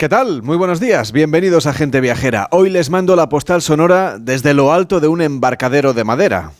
[0.00, 0.42] ¿Qué tal?
[0.42, 2.48] Muy buenos días, bienvenidos a Gente Viajera.
[2.52, 6.52] Hoy les mando la postal sonora desde lo alto de un embarcadero de madera.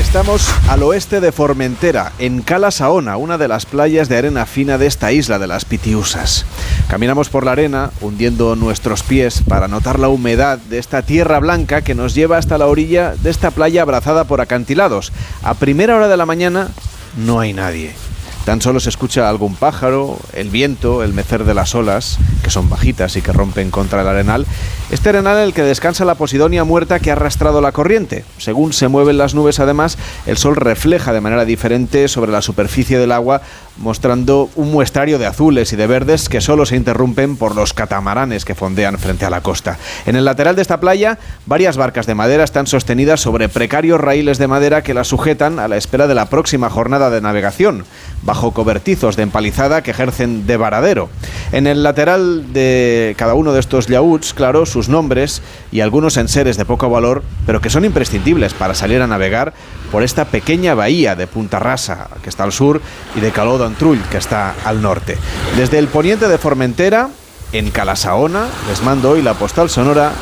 [0.00, 4.78] Estamos al oeste de Formentera, en Cala Saona, una de las playas de arena fina
[4.78, 6.44] de esta isla de las Pitiusas.
[6.90, 11.82] Caminamos por la arena, hundiendo nuestros pies para notar la humedad de esta tierra blanca
[11.82, 15.12] que nos lleva hasta la orilla de esta playa abrazada por acantilados.
[15.44, 16.70] A primera hora de la mañana
[17.16, 18.07] no hay nadie.
[18.48, 22.70] Tan solo se escucha algún pájaro, el viento, el mecer de las olas, que son
[22.70, 24.46] bajitas y que rompen contra el arenal.
[24.90, 28.24] Este arenal en el que descansa la posidonia muerta que ha arrastrado la corriente.
[28.38, 32.98] Según se mueven las nubes, además, el sol refleja de manera diferente sobre la superficie
[32.98, 33.42] del agua,
[33.78, 38.44] mostrando un muestrario de azules y de verdes que solo se interrumpen por los catamaranes
[38.44, 39.78] que fondean frente a la costa.
[40.06, 44.38] En el lateral de esta playa, varias barcas de madera están sostenidas sobre precarios raíles
[44.38, 47.84] de madera que las sujetan a la espera de la próxima jornada de navegación
[48.22, 51.08] bajo cobertizos de empalizada que ejercen de varadero.
[51.52, 56.56] En el lateral de cada uno de estos yaúts, claro, sus nombres y algunos enseres
[56.56, 59.54] de poco valor, pero que son imprescindibles para salir a navegar
[59.90, 62.80] por esta pequeña bahía de Punta Rasa, que está al sur,
[63.14, 65.16] y de Caló d'Antrull, que está al norte.
[65.56, 67.08] Desde el poniente de Formentera,
[67.52, 70.12] en Calasaona, les mando hoy la postal sonora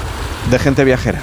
[0.51, 1.23] de gente viajera.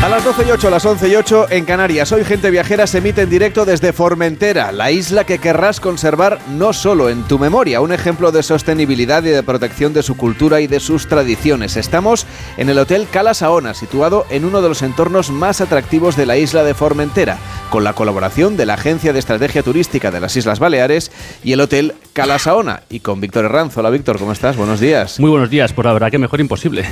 [0.00, 2.12] A las 12 y 8, a las 11 y 8 en Canarias.
[2.12, 6.72] Hoy Gente Viajera se emite en directo desde Formentera, la isla que querrás conservar no
[6.72, 10.68] solo en tu memoria, un ejemplo de sostenibilidad y de protección de su cultura y
[10.68, 11.76] de sus tradiciones.
[11.76, 12.26] Estamos
[12.58, 16.36] en el Hotel Cala Saona, situado en uno de los entornos más atractivos de la
[16.36, 17.36] isla de Formentera,
[17.68, 21.10] con la colaboración de la Agencia de Estrategia Turística de las Islas Baleares
[21.42, 22.84] y el Hotel Cala Saona.
[22.88, 23.80] Y con Víctor Herranzo.
[23.80, 24.56] Hola Víctor, ¿cómo estás?
[24.56, 25.18] Buenos días.
[25.18, 26.86] Muy buenos días, por la verdad que mejor imposible.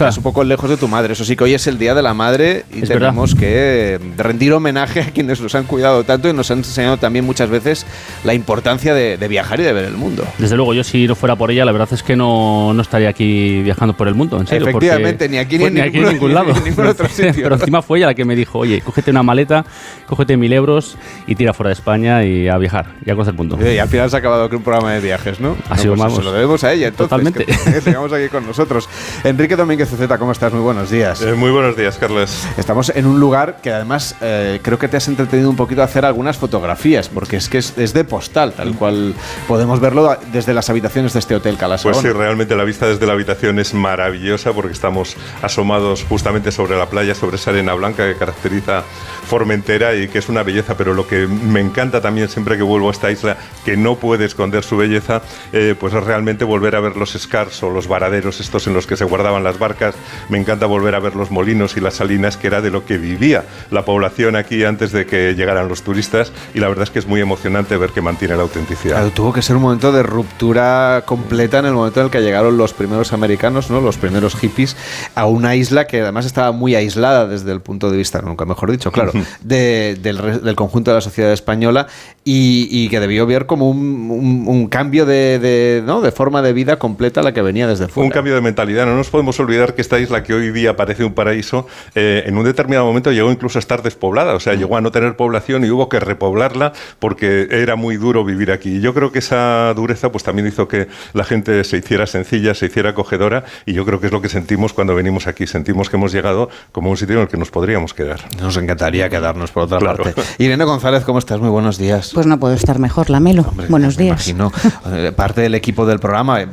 [0.00, 1.12] Estás un poco lejos de tu madre.
[1.12, 4.50] Eso sí que hoy es el Día de la Madre y Es tenemos que rendir
[4.54, 7.84] homenaje a quienes nos han cuidado tanto y nos han enseñado también muchas veces
[8.24, 10.24] la importancia de, de viajar y de ver el mundo.
[10.38, 13.10] Desde luego, yo si no fuera por ella, la verdad es que no, no estaría
[13.10, 14.66] aquí viajando por el mundo, en serio.
[14.68, 16.52] Efectivamente, ni aquí ni pues en aquí en ningún- ningún lado.
[16.64, 17.42] ni ningún otro sitio.
[17.42, 19.66] Pero encima fue ella la que me dijo, oye, cógete una maleta,
[20.06, 20.96] cógete mil euros
[21.26, 23.58] y tira fuera de España y a viajar y a conocer el mundo.
[23.70, 25.58] Y al final se ha acabado con un programa de viajes, ¿no?
[25.68, 27.10] Ha sido, pues vamos, Se lo debemos a ella, entonces.
[27.10, 27.44] totalmente.
[27.44, 28.88] Que, que tengamos aquí con nosotros.
[29.24, 30.52] Enrique Domínguez Zeta, ¿cómo estás?
[30.52, 31.22] Muy buenos días.
[31.22, 32.46] Eh, muy buenos días, Carlos.
[32.56, 35.84] Estamos en un lugar que además eh, creo que te has entretenido un poquito a
[35.84, 39.14] hacer algunas fotografías, porque es que es, es de postal, tal cual
[39.48, 41.92] podemos verlo desde las habitaciones de este hotel Calasaón.
[41.92, 46.76] Pues sí, realmente la vista desde la habitación es maravillosa porque estamos asomados justamente sobre
[46.76, 48.84] la playa, sobre esa arena blanca que caracteriza
[49.30, 52.88] Formentera y que es una belleza, pero lo que me encanta también siempre que vuelvo
[52.88, 56.80] a esta isla, que no puede esconder su belleza, eh, pues es realmente volver a
[56.80, 59.94] ver los scars o los varaderos estos en los que se guardaban las barcas.
[60.28, 62.98] Me encanta volver a ver los molinos y las salinas, que era de lo que
[62.98, 66.98] vivía la población aquí antes de que llegaran los turistas y la verdad es que
[66.98, 68.96] es muy emocionante ver que mantiene la autenticidad.
[68.96, 72.20] Claro, tuvo que ser un momento de ruptura completa en el momento en el que
[72.20, 73.80] llegaron los primeros americanos, ¿no?
[73.80, 74.76] los primeros hippies,
[75.14, 78.70] a una isla que además estaba muy aislada desde el punto de vista, nunca mejor
[78.70, 79.12] dicho, claro,
[79.42, 81.86] de- del, del conjunto de la sociedad española
[82.24, 86.00] y, y que debió ver como un, un- un cambio de, de, ¿no?
[86.00, 88.04] de forma de vida completa a la que venía desde fuera.
[88.06, 88.86] Un cambio de mentalidad.
[88.86, 92.36] No nos podemos olvidar que esta isla que hoy día parece un paraíso, eh, en
[92.36, 94.34] un determinado momento llegó incluso a estar despoblada.
[94.34, 98.24] O sea, llegó a no tener población y hubo que repoblarla porque era muy duro
[98.24, 98.76] vivir aquí.
[98.76, 102.54] Y yo creo que esa dureza pues también hizo que la gente se hiciera sencilla,
[102.54, 105.46] se hiciera acogedora y yo creo que es lo que sentimos cuando venimos aquí.
[105.46, 108.20] Sentimos que hemos llegado como un sitio en el que nos podríamos quedar.
[108.40, 110.04] Nos encantaría quedarnos por otra Claro.
[110.04, 110.22] parte.
[110.38, 111.40] Irene González, ¿cómo estás?
[111.40, 112.12] Muy buenos días.
[112.14, 113.42] Pues no puedo estar mejor, Lamelo.
[113.42, 114.28] Hombre, Buenos me días.
[114.28, 114.52] Imagino.
[114.92, 116.46] Eh, Parte del equipo del programa eh,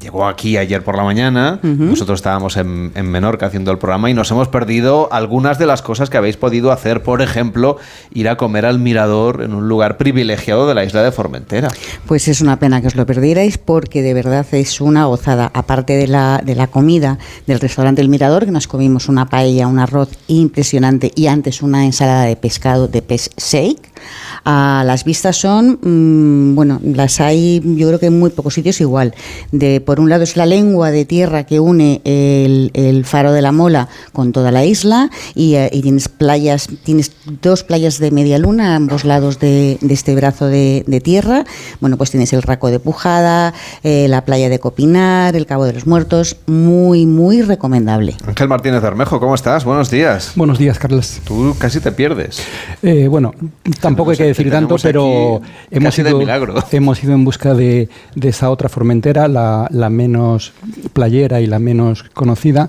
[0.00, 1.58] llegó aquí ayer por la mañana.
[1.62, 5.80] Nosotros estábamos en, en Menorca haciendo el programa y nos hemos perdido algunas de las
[5.82, 7.02] cosas que habéis podido hacer.
[7.02, 7.76] Por ejemplo,
[8.12, 11.68] ir a comer al mirador en un lugar privilegiado de la isla de Formentera.
[12.06, 15.50] Pues es una pena que os lo perdierais porque de verdad es una gozada.
[15.54, 19.66] Aparte de la, de la comida del restaurante El Mirador, que nos comimos una paella,
[19.68, 23.91] un arroz impresionante y antes una ensalada de pescado de pez shake.
[24.44, 28.80] Ah, las vistas son, mm, bueno, las hay yo creo que en muy pocos sitios
[28.80, 29.14] igual.
[29.52, 33.42] De, por un lado es la lengua de tierra que une el, el faro de
[33.42, 38.10] la Mola con toda la isla y, eh, y tienes playas, tienes dos playas de
[38.10, 41.44] media luna a ambos lados de, de este brazo de, de tierra.
[41.80, 45.72] Bueno, pues tienes el Raco de Pujada, eh, la playa de Copinar, el Cabo de
[45.72, 48.16] los Muertos, muy, muy recomendable.
[48.26, 49.64] Ángel Martínez Bermejo, ¿cómo estás?
[49.64, 50.32] Buenos días.
[50.34, 51.20] Buenos días, Carlos.
[51.24, 52.42] Tú casi te pierdes.
[52.82, 53.32] Eh, bueno,
[53.80, 55.40] tampoco hay que decir tanto, pero
[55.70, 56.20] hemos ido,
[56.72, 60.52] hemos ido en busca de, de esa otra Formentera, la, la menos
[60.92, 62.68] playera y la menos conocida.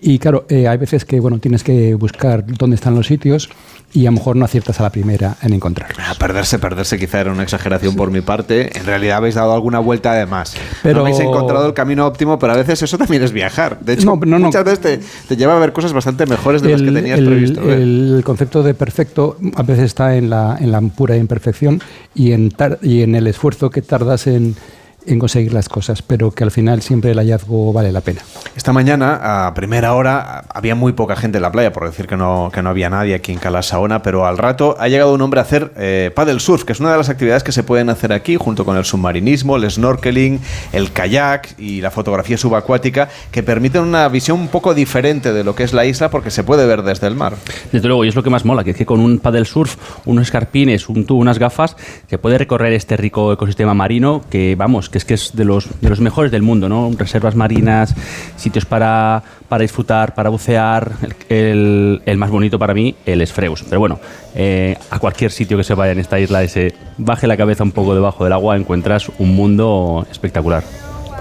[0.00, 3.48] Y claro, eh, hay veces que bueno tienes que buscar dónde están los sitios
[3.94, 5.98] y a lo mejor no aciertas a la primera en encontrarlos.
[6.00, 8.76] Ah, perderse, perderse quizá era una exageración por mi parte.
[8.78, 10.54] En realidad habéis dado alguna vuelta de más.
[10.82, 13.78] Pero- No habéis encontrado el camino óptimo, pero a veces eso también es viajar.
[13.80, 14.46] De hecho, No, no, no.
[14.46, 17.26] muchas veces te, te lleva a ver cosas bastante mejores de las que tenías el-
[17.26, 17.60] previsto.
[17.62, 17.78] ver.
[17.80, 21.80] el concepto de perfecto a veces está en la, en la pura imperfección
[22.14, 24.56] y en, tar- y en el esfuerzo que tardas en,
[25.06, 28.22] en conseguir las cosas, pero que al final siempre el hallazgo vale la pena.
[28.56, 32.16] Esta mañana, a primera hora, había muy poca gente en la playa, por decir que
[32.16, 35.20] no, que no había nadie aquí en Cala Saona, pero al rato ha llegado un
[35.22, 37.90] hombre a hacer eh, paddle surf, que es una de las actividades que se pueden
[37.90, 40.40] hacer aquí, junto con el submarinismo, el snorkeling,
[40.72, 45.54] el kayak y la fotografía subacuática, que permiten una visión un poco diferente de lo
[45.54, 47.34] que es la isla, porque se puede ver desde el mar.
[47.72, 49.76] Desde luego, y es lo que más mola, que es que con un paddle surf,
[50.04, 51.76] unos escarpines, un tubo, unas gafas,
[52.08, 55.68] se puede recorrer este rico ecosistema marino que, vamos, que es que es de los,
[55.80, 56.90] de los mejores del mundo, ¿no?
[56.96, 57.94] Reservas marinas,
[58.36, 60.92] sitios para, para disfrutar, para bucear,
[61.28, 63.64] el, el- más bonito para mí, el Esfreus.
[63.68, 63.98] Pero bueno,
[64.36, 67.72] eh, a cualquier sitio que se vaya en esta isla, ese baje la cabeza un
[67.72, 70.62] poco debajo del agua, encuentras un mundo espectacular.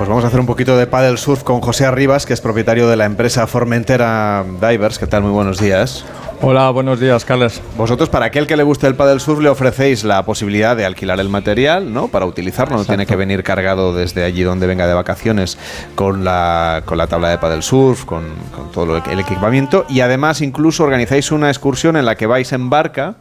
[0.01, 2.89] Pues vamos a hacer un poquito de paddle surf con José Arribas, que es propietario
[2.89, 4.98] de la empresa Formentera Divers.
[4.98, 5.21] ¿Qué tal?
[5.21, 6.03] Muy buenos días.
[6.42, 7.62] Hola, buenos días, Carles.
[7.77, 11.19] Vosotros, para aquel que le guste el paddle surf, le ofrecéis la posibilidad de alquilar
[11.19, 12.07] el material, ¿no?
[12.07, 15.59] Para utilizarlo, no tiene que venir cargado desde allí donde venga de vacaciones
[15.94, 18.24] con la, con la tabla de paddle surf, con,
[18.56, 19.86] con todo el equipamiento.
[19.88, 23.18] Y además, incluso organizáis una excursión en la que vais en barca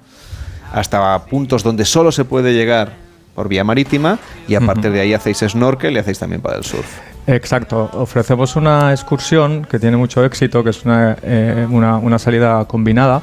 [0.72, 4.18] hasta puntos donde solo se puede llegar por vía marítima
[4.48, 6.98] y a partir de ahí hacéis snorkel y hacéis también paddle surf.
[7.26, 12.64] Exacto, ofrecemos una excursión que tiene mucho éxito, que es una, eh, una, una salida
[12.64, 13.22] combinada,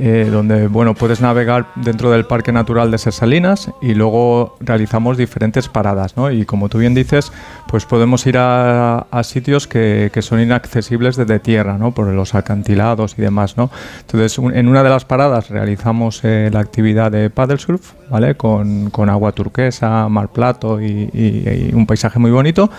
[0.00, 5.68] eh, donde bueno, puedes navegar dentro del Parque Natural de Salinas y luego realizamos diferentes
[5.68, 6.16] paradas.
[6.16, 6.30] ¿no?
[6.30, 7.32] Y como tú bien dices,
[7.68, 11.92] pues podemos ir a, sitios que, que son inaccesibles desde tierra, ¿no?
[11.92, 13.56] por los acantilados y demás.
[13.56, 13.70] ¿no?
[14.00, 18.36] Entonces, en una de las paradas realizamos eh, la actividad de paddle surf, ¿vale?
[18.36, 22.70] con, con agua turquesa, mar plato y- y- un paisaje muy bonito.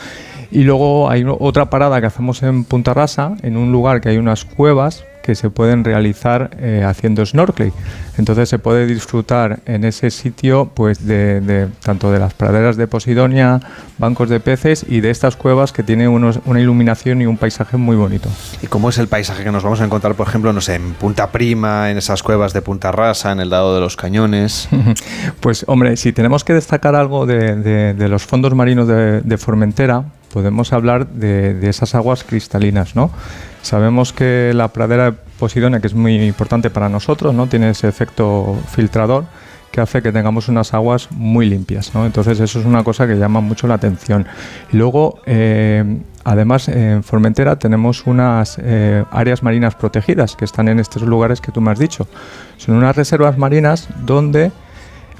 [0.51, 4.17] Y luego hay otra parada que hacemos en Punta Rasa, en un lugar que hay
[4.17, 7.71] unas cuevas que se pueden realizar eh, haciendo snorkeling.
[8.17, 12.87] Entonces se puede disfrutar en ese sitio pues de, de- tanto de las praderas de
[12.87, 13.59] Posidonia,
[13.99, 17.77] bancos de peces y de estas cuevas que tienen unos- una iluminación y un paisaje
[17.77, 18.27] muy bonito.
[18.63, 20.93] ¿Y cómo es el paisaje que nos vamos a encontrar, por ejemplo, no sé, en
[20.95, 24.67] Punta Prima, en esas cuevas de Punta Rasa, en el lado de los cañones?
[25.41, 29.37] Pues hombre, si tenemos que destacar algo de, de- de los fondos marinos de, de
[29.37, 33.11] Formentera, podemos hablar de, esas aguas cristalinas, ¿no?
[33.61, 37.47] Sabemos que la pradera de Posidonia, que es muy importante para nosotros, ¿no?
[37.47, 39.25] Tiene ese efecto filtrador
[39.71, 42.05] que hace que tengamos unas aguas muy limpias, ¿no?
[42.05, 44.25] Entonces eso es una cosa que llama mucho la atención.
[44.71, 50.79] Y luego, eh, además, en Formentera tenemos unas eh, áreas marinas protegidas que están en
[50.79, 52.07] estos lugares que tú me has dicho.
[52.57, 54.51] Son unas reservas marinas donde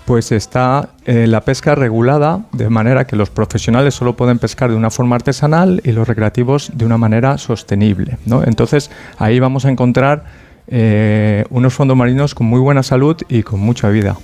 [0.09, 4.75] pues está eh, la pesca regulada de manera que los profesionales solo pueden pescar de
[4.75, 8.18] una forma artesanal y los recreativos de una manera sostenible.
[8.25, 8.44] ¿no?
[8.44, 8.89] Entonces
[9.19, 10.23] ahí vamos a encontrar
[10.68, 14.18] eh, unos fondos marinos con muy buena salud y con mucha vida.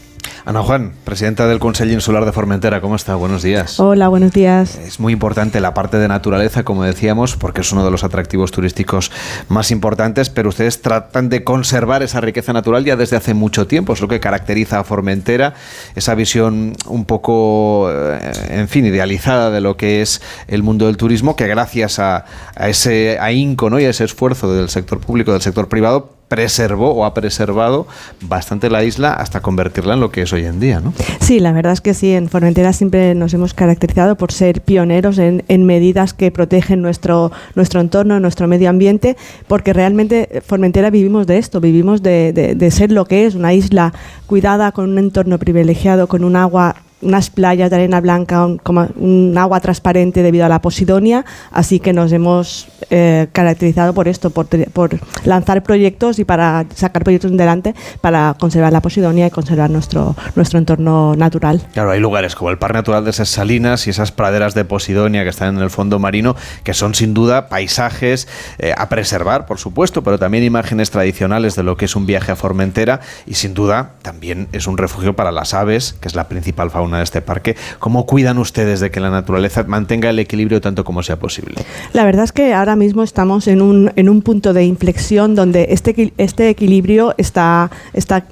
[0.48, 3.16] Ana Juan, presidenta del Consejo Insular de Formentera, ¿cómo está?
[3.16, 3.80] Buenos días.
[3.80, 4.78] Hola, buenos días.
[4.78, 8.52] Es muy importante la parte de naturaleza, como decíamos, porque es uno de los atractivos
[8.52, 9.12] turísticos
[9.50, 13.94] más importantes, pero ustedes tratan de conservar esa riqueza natural ya desde hace mucho tiempo.
[13.94, 15.56] Es lo que caracteriza a Formentera,
[15.96, 20.98] esa visión un poco, eh, en fin, idealizada de lo que es el mundo del
[20.98, 22.26] turismo, que gracias a,
[22.56, 23.80] a ese ahínco ¿no?
[23.80, 27.88] y a ese esfuerzo del sector público, del sector privado, preservó o ha preservado
[28.22, 30.94] bastante la isla hasta convertirla en lo que es hoy en día, ¿no?
[31.20, 35.18] Sí, la verdad es que sí, en Formentera siempre nos hemos caracterizado por ser pioneros
[35.20, 39.18] en, medidas que protegen nuestro, nuestro entorno, nuestro medio ambiente,
[39.48, 43.36] porque realmente eh, Formentera vivimos de esto, vivimos de, de- de ser lo que es,
[43.36, 43.94] una isla
[44.26, 46.76] cuidada, con un entorno privilegiado, con un agua
[47.06, 51.80] unas playas de arena blanca, un, como un agua transparente debido a la posidonia, así
[51.80, 57.36] que nos hemos eh, caracterizado por esto, por, por, lanzar proyectos y para sacar proyectos
[57.36, 61.62] delante para conservar la posidonia y conservar nuestro, nuestro entorno natural.
[61.74, 65.24] Claro, hay lugares como el Parque Natural de esas Salinas y esas praderas de posidonia
[65.24, 69.60] que están en el fondo marino, que son sin duda paisajes eh, a preservar, por
[69.60, 73.54] supuesto, pero también imágenes tradicionales de lo que es un viaje a Formentera y sin
[73.54, 77.22] duda también es un refugio para las aves, que es la principal fauna de este
[77.22, 77.56] parque.
[77.80, 81.56] ¿Cómo cuidan ustedes de que la naturaleza mantenga el equilibrio tanto como sea posible?
[81.94, 85.68] La verdad es que ahora mismo estamos en un, en un punto de inflexión donde
[85.70, 88.26] este, este equilibrio está, está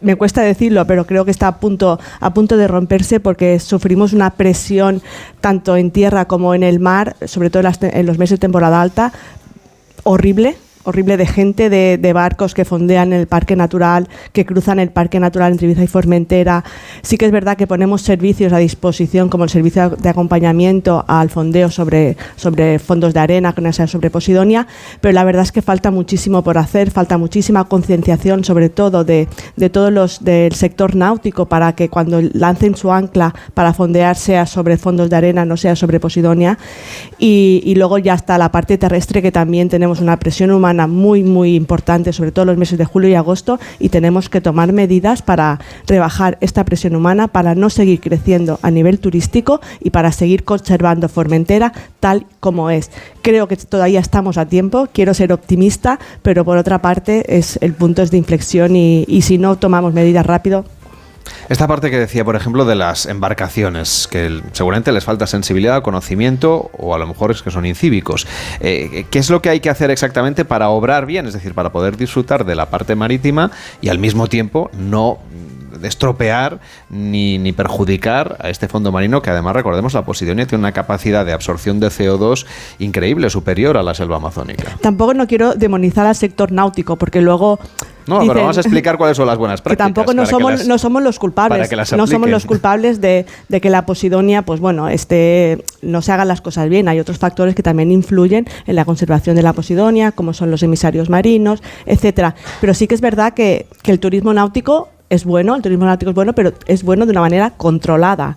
[0.00, 4.12] me cuesta decirlo, pero creo que está a punto, a punto de romperse porque sufrimos
[4.12, 5.02] una presión
[5.40, 9.12] tanto en tierra como en el mar, sobre todo en los meses de temporada alta,
[10.04, 15.20] horrible horrible de gente, de, barcos que fondean el parque natural, que cruzan el parque
[15.20, 16.64] natural entre Ibiza y Formentera.
[17.02, 21.30] Sí que es verdad que ponemos servicios a disposición, como el servicio de acompañamiento al
[21.30, 24.66] fondeo sobre, sobre fondos de arena, que no sea sobre Posidonia,
[25.00, 29.28] pero la verdad es que falta muchísimo por hacer, falta muchísima concienciación, sobre todo de,
[29.56, 34.46] de todos los del sector náutico, para que cuando lancen su ancla para fondear sea
[34.46, 36.58] sobre fondos de arena, no sea sobre Posidonia.
[37.18, 41.22] Y, y luego ya está la parte terrestre, que también tenemos una presión humana muy,
[41.22, 45.22] muy importante, sobre todo los meses de julio y agosto, y tenemos que tomar medidas
[45.22, 50.44] para rebajar esta presión humana, para no seguir creciendo a nivel turístico y para seguir
[50.44, 52.90] conservando Formentera tal como es.
[53.22, 57.74] Creo que todavía estamos a tiempo, quiero ser optimista, pero por otra parte es, el
[57.74, 60.64] punto es de inflexión y, y si no tomamos medidas rápido,
[61.50, 66.70] esta parte que decía, por ejemplo, de las embarcaciones, que seguramente les falta sensibilidad, conocimiento,
[66.78, 68.24] o a lo mejor es que son incívicos.
[68.60, 71.26] Eh, ¿Qué es lo que hay que hacer exactamente para obrar bien?
[71.26, 75.18] Es decir, para poder disfrutar de la parte marítima y al mismo tiempo no
[75.82, 80.72] estropear ni, ni, perjudicar a este fondo marino que además recordemos la Posidonia tiene una
[80.72, 82.46] capacidad de absorción de CO2
[82.78, 84.76] increíble, superior a la selva amazónica.
[84.80, 87.58] Tampoco no quiero demonizar al sector náutico porque luego
[88.06, 89.88] no, pero vamos a explicar cuáles son las buenas prácticas.
[89.88, 91.70] Que tampoco no somos, no somos los culpables.
[91.96, 96.28] no somos los culpables de, de, que la posidonia, pues bueno, este, no se hagan
[96.28, 96.88] las cosas bien.
[96.88, 100.62] Hay otros factores que también influyen en la conservación de la posidonia, como son los
[100.62, 102.34] emisarios marinos, etcétera.
[102.60, 106.10] Pero sí que es verdad que, que el turismo náutico es bueno, el turismo náutico
[106.10, 108.36] es bueno, pero es bueno de una manera controlada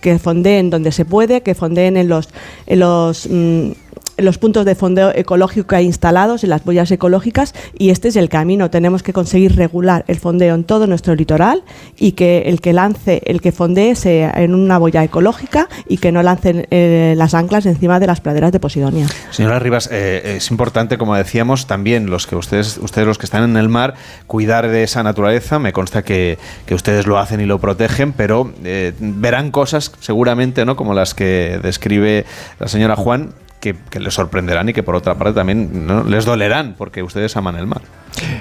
[0.00, 2.28] que fondeen donde se puede, que fondeen en los,
[2.66, 3.70] en los mm,
[4.16, 8.70] los puntos de fondeo ecológico instalados en las boyas ecológicas y este es el camino.
[8.70, 11.62] Tenemos que conseguir regular el fondeo en todo nuestro litoral
[11.98, 16.12] y que el que lance, el que fondee sea en una boya ecológica y que
[16.12, 19.06] no lancen eh, las anclas encima de las praderas de Posidonia.
[19.30, 23.44] Señora Rivas, eh, es importante, como decíamos, también los que ustedes, ustedes los que están
[23.44, 23.94] en el mar,
[24.26, 25.58] cuidar de esa naturaleza.
[25.58, 30.64] Me consta que, que ustedes lo hacen y lo protegen, pero eh, verán cosas seguramente,
[30.64, 30.76] ¿no?
[30.76, 32.24] Como las que describe
[32.58, 37.02] la señora Juan, que, les sorprenderán y que por otra parte también les dolerán porque
[37.02, 37.80] ustedes aman el mar.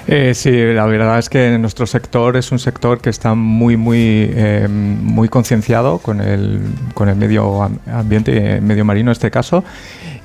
[0.07, 4.31] Eh, sí, la verdad es que nuestro sector es un sector que está muy, muy,
[4.33, 6.61] eh, muy concienciado con el,
[6.95, 9.63] con el medio ambiente, el medio marino en este caso,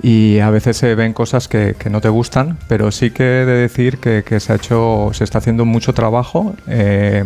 [0.03, 3.53] y a veces se ven cosas que, no te gustan, pero sí que he de
[3.53, 6.57] decir que, se ha hecho, se está haciendo mucho trabajo.
[6.69, 7.25] Eh,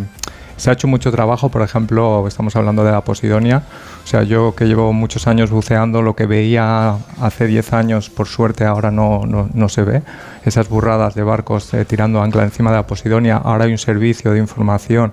[0.61, 3.63] se ha hecho mucho trabajo, por ejemplo, estamos hablando de la Posidonia.
[4.05, 8.29] O sea, yo que llevo muchos años buceando, lo que veía hace 10 años, por
[8.29, 10.03] suerte ahora no, no, no se ve.
[10.45, 13.39] Esas burradas de barcos eh, tirando ancla encima de la Posidonia.
[13.39, 15.13] Ahora hay un servicio de información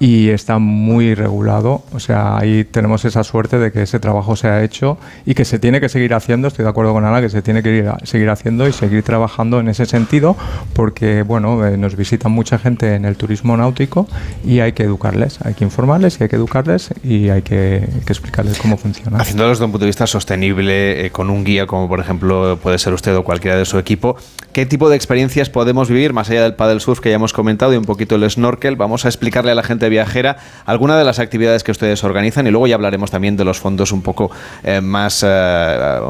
[0.00, 1.82] y está muy regulado.
[1.92, 5.44] O sea, ahí tenemos esa suerte de que ese trabajo se ha hecho y que
[5.44, 6.48] se tiene que seguir haciendo.
[6.48, 9.60] Estoy de acuerdo con Ana que se tiene que ir seguir haciendo y seguir trabajando
[9.60, 10.36] en ese sentido,
[10.74, 14.06] porque bueno, eh, nos visita mucha gente en el turismo náutico
[14.44, 18.58] y hay que educarles, hay que informarles y hay que educarles y hay que, explicarles
[18.58, 19.18] cómo funciona.
[19.18, 22.78] Haciéndolo desde un punto de vista sostenible, eh, con un guía como por ejemplo puede
[22.78, 24.16] ser usted o cualquiera de su equipo,
[24.52, 27.74] ¿qué tipo de experiencias podemos vivir más allá del paddle surf que ya hemos comentado
[27.74, 28.76] y un poquito el snorkel?
[28.76, 32.50] Vamos a explicarle a la gente viajera, alguna de las actividades que ustedes organizan y
[32.50, 34.30] luego ya hablaremos también de los fondos un poco
[34.62, 36.00] eh, más eh,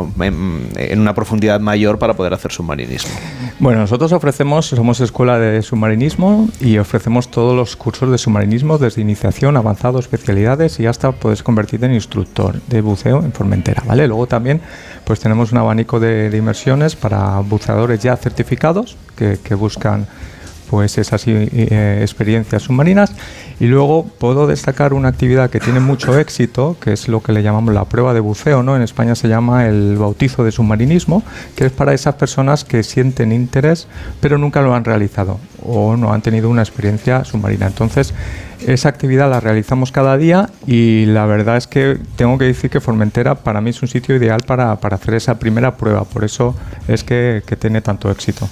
[0.76, 3.12] en una profundidad mayor para poder hacer submarinismo.
[3.58, 9.02] Bueno, nosotros ofrecemos, somos escuela de submarinismo y ofrecemos todos los cursos de submarinismo desde
[9.02, 14.06] iniciación, avanzado, especialidades y hasta puedes convertirte en instructor de buceo en Formentera, ¿vale?
[14.06, 14.60] Luego también
[15.04, 20.06] pues tenemos un abanico de, inmersiones para buceadores ya certificados que, que buscan
[20.68, 23.12] pues esas eh, experiencias submarinas.
[23.60, 27.42] Y luego puedo destacar una actividad que tiene mucho éxito, que es lo que le
[27.42, 28.76] llamamos la prueba de buceo, ¿no?
[28.76, 31.24] En España se llama el bautizo de submarinismo,
[31.56, 33.88] que es para esas personas que sienten interés,
[34.20, 37.66] pero nunca lo han realizado o no han tenido una experiencia submarina.
[37.66, 38.14] Entonces,
[38.66, 42.80] esa actividad la realizamos cada día y la verdad es que tengo que decir que
[42.80, 46.54] Formentera para mí es un sitio ideal para, hacer esa primera prueba, por eso
[46.86, 48.48] es que tiene tanto éxito.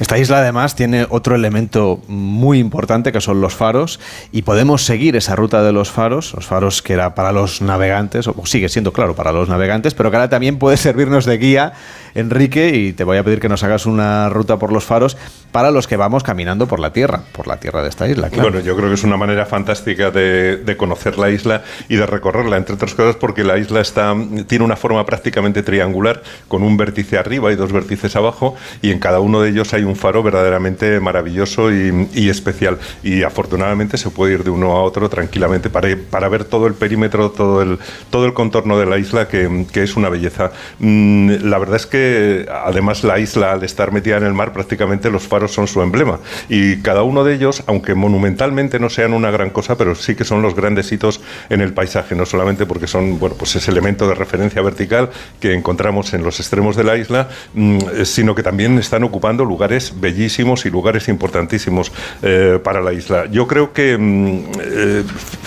[0.00, 4.00] Esta isla además tiene otro elemento muy importante que son los faros
[4.32, 8.28] y podemos seguir esa ruta de los faros, los faros que era para los navegantes,
[8.28, 11.72] o sigue siendo claro para los navegantes, pero que ahora también puede servirnos de guía,
[12.14, 15.16] Enrique, y te voy a pedir que nos hagas una ruta por los faros
[15.52, 18.30] para los que vamos caminando por la tierra, por la tierra de esta isla.
[18.34, 22.58] Bueno, yo creo que es una manera fantástica de, conocer la isla y de recorrerla,
[22.58, 24.14] entre otras cosas porque la isla está,
[24.46, 28.98] tiene una forma prácticamente triangular, con un vértice arriba y dos vértices abajo, y en
[28.98, 32.78] cada uno de ellos hay un faro verdaderamente maravilloso y, especial.
[33.02, 36.74] Y afortunadamente se puede ir de uno a otro tranquilamente para, para ver todo el
[36.74, 37.78] perímetro, todo el,
[38.10, 40.52] todo el contorno de la isla, que, que es una belleza.
[40.78, 45.10] Mm, la verdad es que además la isla, al estar metida en el mar, prácticamente
[45.10, 46.20] los faros son su emblema.
[46.48, 50.24] Y cada uno de ellos, aunque monumentalmente no sean una gran cosa, pero sí que
[50.24, 54.08] son los grandes hitos en el paisaje, no solamente porque son bueno, pues ese elemento
[54.08, 58.78] de referencia vertical que encontramos en los extremos de la isla, mm, sino que también
[58.78, 59.55] están ocupando lugares
[60.00, 63.26] bellísimos y lugares importantísimos eh, para la isla.
[63.26, 65.02] Yo creo que, mm, eh,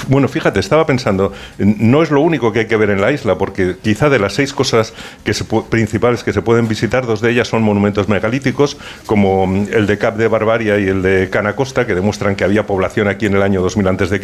[0.07, 3.37] bueno, fíjate, estaba pensando, no es lo único que hay que ver en la isla,
[3.37, 5.33] porque quizá de las seis cosas que
[5.69, 9.97] principales que se pueden visitar, dos de ellas son monumentos megalíticos, como mm, el de
[9.97, 13.41] Cap de Barbaria y el de Canacosta, que demuestran que había población aquí en el
[13.41, 14.19] año 2000 a.C.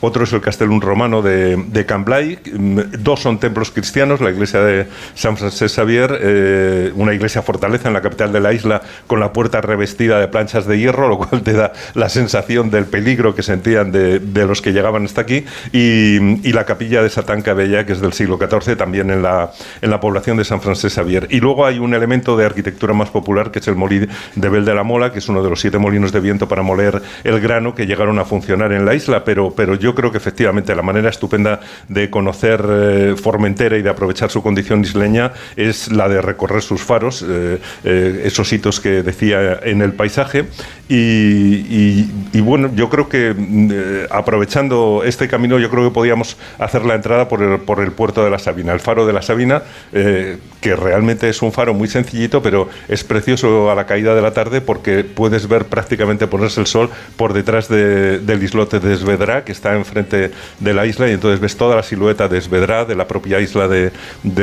[0.00, 2.38] Otro es el Castellum romano de, de Cambrai.
[2.52, 7.88] Mm, dos son templos cristianos, la iglesia de San Francisco Xavier, eh, una iglesia fortaleza
[7.88, 11.18] en la capital de la isla, con la puerta revestida de planchas de hierro, lo
[11.18, 15.44] cual te da la sensación del peligro que sentían de, los que llegaban hasta aquí,
[15.72, 19.88] y, la capilla de Satán Cabella, que es del siglo XIV, también en la, en
[19.88, 21.28] la población de San Francisco Xavier.
[21.30, 24.00] Y luego hay un elemento de arquitectura más popular, que es el molí
[24.34, 26.62] de Bel de la Mola, que es uno de los siete molinos de viento para
[26.62, 30.18] moler el grano que llegaron a funcionar en la isla, pero, pero yo creo que
[30.18, 35.90] efectivamente la manera estupenda de conocer eh, Formentera y de aprovechar su condición isleña es
[35.92, 40.44] la de recorrer sus faros, eh, eh, esos hitos que decía en el paisaje.
[40.88, 46.94] Y, bueno, yo creo que mm, aprovechando este camino, yo creo que podíamos hacer la
[46.94, 50.76] entrada por el, por el puerto de la Sabina, el faro de la Sabina, que
[50.76, 54.60] realmente es un faro muy sencillito, pero es precioso a la caída de la tarde
[54.60, 59.74] porque puedes ver prácticamente ponerse el sol por detrás del islote de Esvedra, que está
[59.74, 60.30] enfrente
[60.60, 63.68] de la isla, y entonces ves toda la silueta de Esvedra, de la propia isla
[63.68, 63.92] de,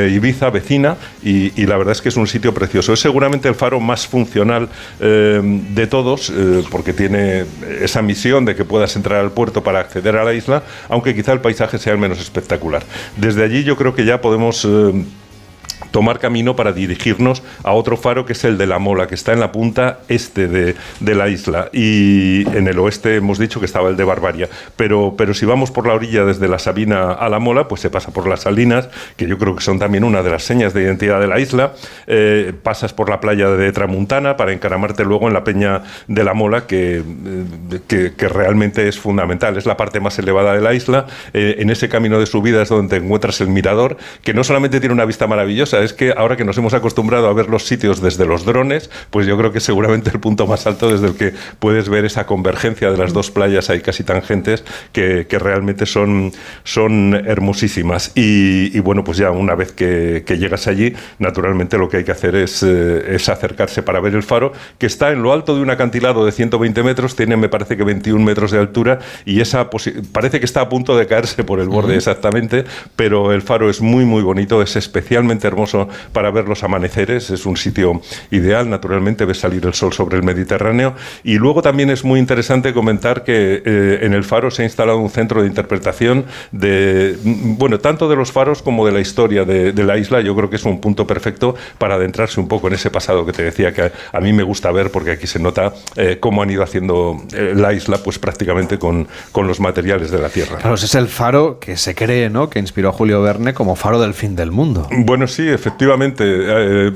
[0.10, 2.94] Ibiza, vecina, y, la verdad es que es un sitio precioso.
[2.94, 4.39] Es seguramente el faro más funcional
[5.00, 7.46] eh, de todos, eh, porque tiene
[7.82, 11.34] esa misión de que puedas entrar al puerto para acceder a la isla, aunque quizá
[11.34, 12.84] el paisaje sea el menos espectacular.
[13.18, 14.66] Desde allí yo creo que ya podemos...
[14.66, 15.06] Eh,
[15.92, 19.34] tomar camino para dirigirnos a otro faro que es el de la Mola, que está
[19.34, 21.70] en la punta este de, la isla.
[21.74, 24.48] Y en el oeste hemos dicho que estaba el de Barbaria.
[24.76, 27.90] Pero, pero si vamos por la orilla desde la Sabina a la Mola, pues se
[27.90, 30.84] pasa por las Salinas, que yo creo que son también una de las señas de
[30.84, 31.74] identidad de la isla.
[32.08, 36.34] Eh, pasas por la playa de Tramuntana para encaramarte luego en la peña de la
[36.34, 37.04] Mola, que,
[37.92, 39.58] eh, que, realmente es fundamental.
[39.58, 41.08] Es la parte más elevada de la isla.
[41.34, 44.80] Eh, en ese camino de subida es donde te encuentras el mirador, que no solamente
[44.80, 48.02] tiene una vista maravillosa, es que ahora que nos hemos acostumbrado a ver los sitios
[48.02, 51.34] desde los drones, pues yo creo que seguramente el punto más alto desde el que
[51.60, 56.32] puedes ver esa convergencia de las dos playas ahí casi tangentes que, que realmente son,
[56.64, 58.12] son hermosísimas.
[58.16, 62.36] Y, bueno, pues ya una vez que, llegas allí, naturalmente lo que hay que hacer
[62.36, 65.70] es, eh, es acercarse para ver el faro, que está en lo alto de un
[65.70, 69.70] acantilado de 120 metros, tiene me parece que 21 metros de altura y esa
[70.12, 72.66] parece que está a punto de caerse por el borde exactamente,
[72.96, 75.69] pero el faro es muy muy bonito, es especialmente hermoso
[76.14, 78.02] para ver los amaneceres, es un sitio
[78.32, 82.74] ideal, naturalmente ves salir el sol sobre el Mediterráneo y luego también es muy interesante
[82.74, 87.80] comentar que eh, en el faro se ha instalado un centro de interpretación de, bueno,
[87.80, 90.66] tanto de los faros como de la historia de, la isla, yo creo que es
[90.66, 94.20] un punto perfecto para adentrarse un poco en ese pasado que te decía que a,
[94.20, 97.74] mí me gusta ver porque aquí se nota eh, cómo han ido haciendo eh, la
[97.74, 100.58] isla pues prácticamente con, con los materiales de la tierra.
[100.58, 102.50] Claro, ese es el faro que se cree, ¿no?
[102.50, 104.88] Que inspiró a Julio Verne como faro del fin del mundo.
[104.92, 106.92] Bueno, sí, efectivamente, eh,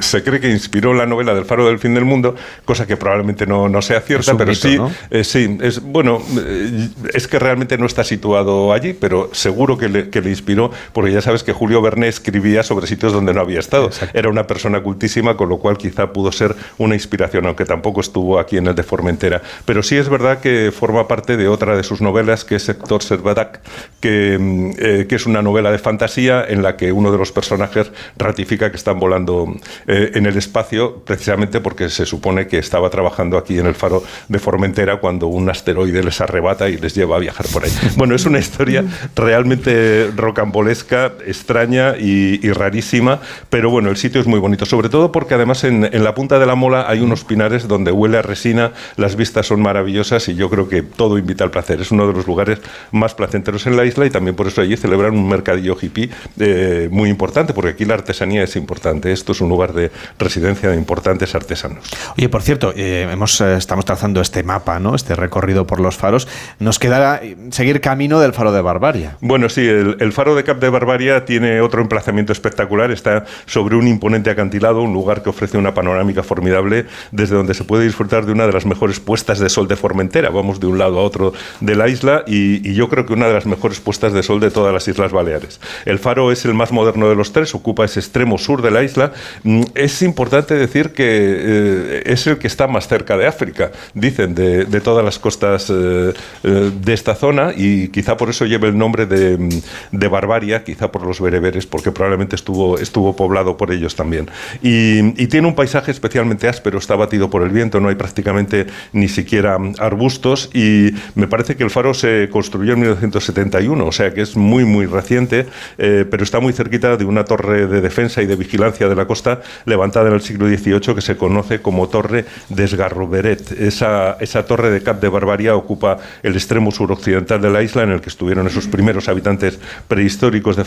[0.00, 3.46] se cree que inspiró la novela del Faro del Fin del Mundo, cosa que probablemente
[3.46, 4.78] no, no sea cierta, pero sí,
[5.10, 9.88] eh, sí, es bueno, eh, es que realmente no está situado allí, pero seguro que
[9.88, 13.40] le, que le, inspiró, porque ya sabes que Julio Verne escribía sobre sitios donde no
[13.40, 13.90] había estado.
[14.12, 18.38] Era una persona cultísima, con lo cual quizá pudo ser una inspiración, aunque tampoco estuvo
[18.38, 19.42] aquí en el de Formentera.
[19.64, 23.02] Pero sí es verdad que forma parte de otra de sus novelas, que es Héctor
[23.02, 23.60] Servadac,
[24.00, 24.72] que, mm,
[25.08, 28.76] que es una novela de fantasía en la que uno de los personajes ratifica que
[28.76, 29.54] están volando
[29.86, 34.02] eh, en el espacio precisamente porque se supone que estaba trabajando aquí en el faro
[34.28, 37.70] de Formentera cuando un asteroide les arrebata y les lleva a viajar por ahí.
[37.96, 44.38] Bueno, es una historia realmente rocambolesca, extraña y, rarísima, pero bueno, el sitio es muy
[44.38, 47.66] bonito, sobre todo porque además en, en la punta de la mola hay unos pinares
[47.68, 51.50] donde huele a resina, las vistas son maravillosas y yo creo que todo invita al
[51.50, 51.80] placer.
[51.80, 52.60] Es uno de los lugares
[52.92, 56.88] más placenteros en la isla y también por eso allí celebran un mercadillo hippie eh,
[56.90, 59.12] muy importante, porque aquí la artesanía es importante.
[59.12, 61.84] Esto es un lugar de residencia de importantes artesanos.
[62.16, 64.94] Oye, por cierto, eh, hemos, eh, estamos trazando este mapa, ¿no?
[64.94, 66.28] este recorrido por los faros.
[66.58, 67.20] Nos queda
[67.50, 69.16] seguir camino del faro de Barbaria.
[69.20, 72.90] Bueno, sí, el, faro de Cap de Barbaria tiene otro emplazamiento espectacular.
[72.90, 77.64] Está sobre un imponente acantilado, un lugar que ofrece una panorámica formidable desde donde se
[77.64, 80.30] puede disfrutar de una de las mejores puestas de sol de Formentera.
[80.30, 83.26] Vamos de un lado a otro de la isla y, y yo creo que una
[83.26, 85.60] de las mejores puestas de sol de todas las Islas Baleares.
[85.84, 88.82] El faro es el más moderno de los tres, ocupa ese extremo sur de la
[88.82, 89.12] isla.
[89.42, 94.34] Mm, es importante decir que eh, es el que está más cerca de África, dicen,
[94.34, 98.76] de, todas las costas eh, eh, de esta zona y quizá por eso lleva el
[98.76, 99.48] nombre de, mm,
[99.92, 104.30] de, Barbaria, quizá por los bereberes, porque probablemente estuvo, estuvo poblado por ellos también.
[104.62, 108.66] Y, y tiene un paisaje especialmente áspero, está batido por el viento, no hay prácticamente
[108.92, 114.12] ni siquiera arbustos y me parece que el faro se construyó en 1971, o sea
[114.12, 118.26] que es muy, muy reciente, pero está muy cerquita de una torre de defensa y
[118.26, 122.24] de vigilancia de la costa levantada en el siglo XVIII que se conoce como Torre
[122.48, 123.52] d'Esgarroberet.
[123.52, 127.90] Esa, esa torre de Cap de Barbaria ocupa el extremo suroccidental de la isla en
[127.90, 130.64] el que estuvieron esos primeros habitantes prehistóricos de,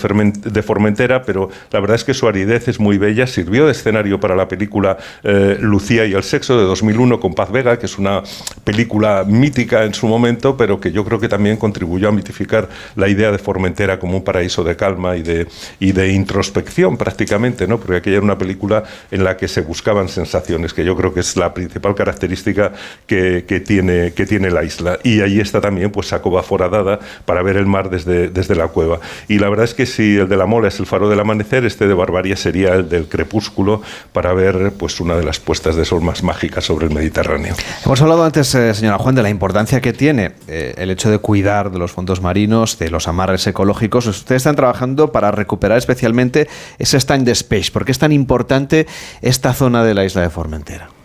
[0.51, 3.27] de Formentera, pero la verdad es que su aridez es muy bella.
[3.27, 7.51] Sirvió de escenario para la película eh, Lucía y el sexo de 2001 con Paz
[7.51, 8.23] Vega, que es una
[8.63, 13.07] película mítica en su momento, pero que yo creo que también contribuyó a mitificar la
[13.07, 15.47] idea de Formentera como un paraíso de calma y de,
[15.79, 17.79] y de introspección prácticamente, ¿no?
[17.79, 21.19] porque aquella era una película en la que se buscaban sensaciones, que yo creo que
[21.19, 22.71] es la principal característica
[23.05, 24.99] que, que tiene, que tiene la isla.
[25.03, 28.99] Y ahí está también pues Sacoba Foradada para ver el mar desde, desde la cueva.
[29.27, 31.65] Y la verdad es que si el de la Mola es el faro del amanecer,
[31.65, 33.81] este de Barbaria sería el del crepúsculo
[34.13, 37.55] para ver pues una de las puestas de sol más mágicas sobre el Mediterráneo.
[37.85, 41.19] Hemos hablado antes, eh, señora Juan, de la importancia que tiene eh, el hecho de
[41.19, 44.05] cuidar de los fondos marinos, de los amarres ecológicos.
[44.07, 47.71] Ustedes están trabajando para recuperar especialmente ese stand space.
[47.71, 48.87] ¿Por qué es tan importante
[49.21, 50.96] esta zona de la isla de Formentera?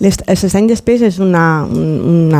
[0.00, 1.68] El Stand Space es una,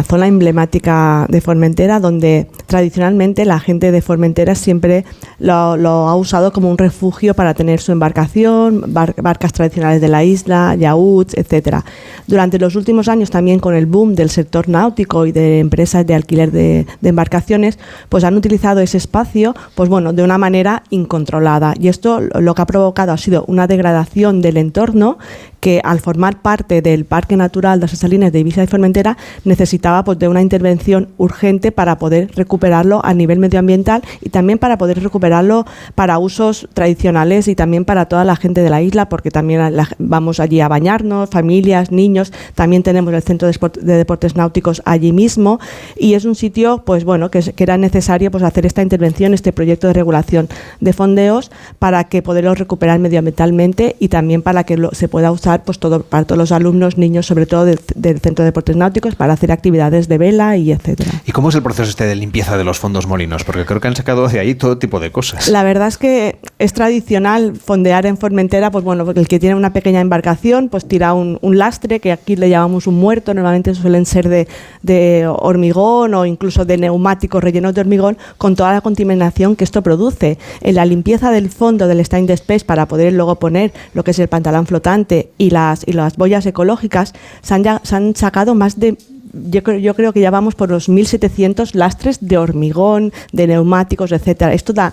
[0.09, 5.05] zona emblemática de Formentera donde tradicionalmente la gente de Formentera siempre
[5.39, 10.75] lo, ha usado como un refugio para tener su embarcación, barcas tradicionales de la isla,
[10.75, 11.85] yachts, etc.
[12.27, 16.15] Durante los últimos años también con el boom del sector náutico y de empresas de
[16.15, 17.79] alquiler de, de embarcaciones,
[18.09, 21.75] pues han utilizado ese espacio pues bueno, de una manera incontrolada.
[21.79, 25.19] Y esto lo que ha provocado ha sido una degradación del entorno
[25.61, 30.03] que al formar parte del Parque Natural de las Salinas de Ibiza y Formentera necesitaba
[30.05, 35.03] pues, de una intervención urgente para poder recuperarlo a nivel medioambiental y también para poder
[35.03, 39.61] recuperarlo para usos tradicionales y también para toda la gente de la isla, porque también
[39.99, 45.61] vamos allí a bañarnos, familias, niños, también tenemos el Centro de, Deportes Náuticos allí mismo
[45.97, 49.87] y es un sitio pues bueno que, era necesario pues hacer esta intervención, este proyecto
[49.87, 50.49] de regulación
[50.81, 55.79] de fondeos para que poderlo recuperar medioambientalmente y también para que se pueda usar pues
[55.79, 57.79] todo, para todos los alumnos, niños sobre todo del,
[58.21, 61.11] Centro de Deportes Náuticos, para hacer actividades de vela y etcétera.
[61.27, 63.45] ¿Y cómo es el proceso este de limpieza de los fondos molinos?
[63.45, 65.49] Porque creo que han sacado de ahí todo tipo de cosas.
[65.49, 69.73] La verdad es que es tradicional fondear en Formentera, pues bueno, el que tiene una
[69.73, 74.29] pequeña embarcación, pues tira un, lastre, que aquí le llamamos un muerto, normalmente suelen ser
[74.29, 74.49] de,
[74.83, 79.83] de hormigón o incluso de neumáticos rellenos de hormigón, con toda la contaminación que esto
[79.83, 80.39] produce.
[80.61, 84.19] En la limpieza del fondo del Stein Space para poder luego poner lo que es
[84.19, 88.79] el pantalón flotante y las, y las boyas ecológicas, se han, se han sacado más
[88.79, 88.99] de
[89.33, 94.13] yo creo, yo creo que ya vamos por los 1.700 lastres de hormigón, de neumáticos,
[94.13, 94.53] etcétera.
[94.53, 94.93] Esto da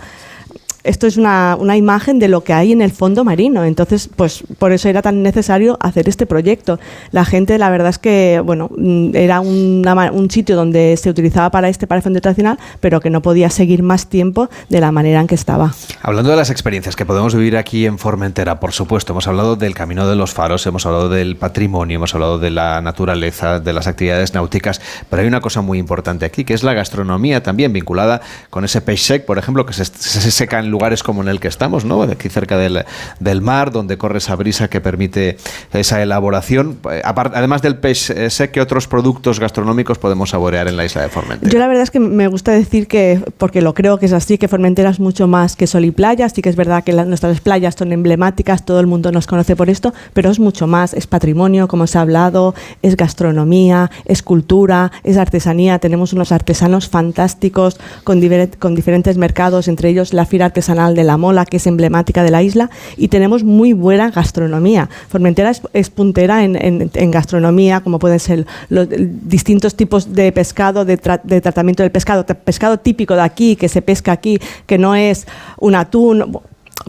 [0.87, 3.63] esto es una, una imagen de lo que hay en el fondo marino.
[3.63, 6.79] Entonces, pues por eso era tan necesario hacer este proyecto.
[7.11, 11.49] La gente, la verdad es que, bueno, mm, era una un sitio donde se utilizaba
[11.49, 14.91] para este, para el fondo tradicional, pero que no podía seguir más tiempo de la
[14.91, 15.73] manera en que estaba.
[16.01, 19.73] Hablando de las experiencias que podemos vivir aquí en Formentera, por supuesto, hemos hablado del
[19.73, 23.87] camino de los faros, hemos hablado del patrimonio, hemos hablado de la naturaleza, de las
[23.87, 28.21] actividades náuticas, pero hay una cosa muy importante aquí, que es la gastronomía también vinculada
[28.49, 31.39] con ese peix sec, por ejemplo, que se, se seca en lugares como en el
[31.39, 32.03] que estamos, ¿no?
[32.03, 32.85] Aquí cerca del,
[33.19, 35.37] del mar, donde corre esa brisa que permite
[35.73, 36.77] esa elaboración.
[36.91, 41.01] Eh, Además del peix eh, sec, ¿qué otros productos gastronómicos podemos saborear en la isla
[41.01, 41.51] de Formentera?
[41.51, 44.37] Yo la verdad es que me gusta decir que, porque lo creo que es así,
[44.37, 46.29] que Formentera es mucho más que sol y playa.
[46.29, 49.55] Sí que es verdad que la- nuestras playas son emblemáticas, todo el mundo nos conoce
[49.55, 50.93] por esto, pero es mucho más.
[50.93, 55.79] Es patrimonio, como se ha hablado, es gastronomía, es cultura, es artesanía.
[55.79, 58.21] Tenemos unos artesanos fantásticos con,
[58.59, 62.31] con diferentes mercados, entre ellos la Fira Artesanal de la Mola, que es emblemática de
[62.31, 64.89] la isla, y tenemos muy buena gastronomía.
[65.09, 70.31] Formentera es, es puntera en, en- en gastronomía, como pueden ser los distintos tipos de
[70.31, 74.39] pescado, de, tra- de tratamiento del pescado, pescado típico de aquí, que se pesca aquí,
[74.65, 75.25] que no es
[75.59, 76.37] un atún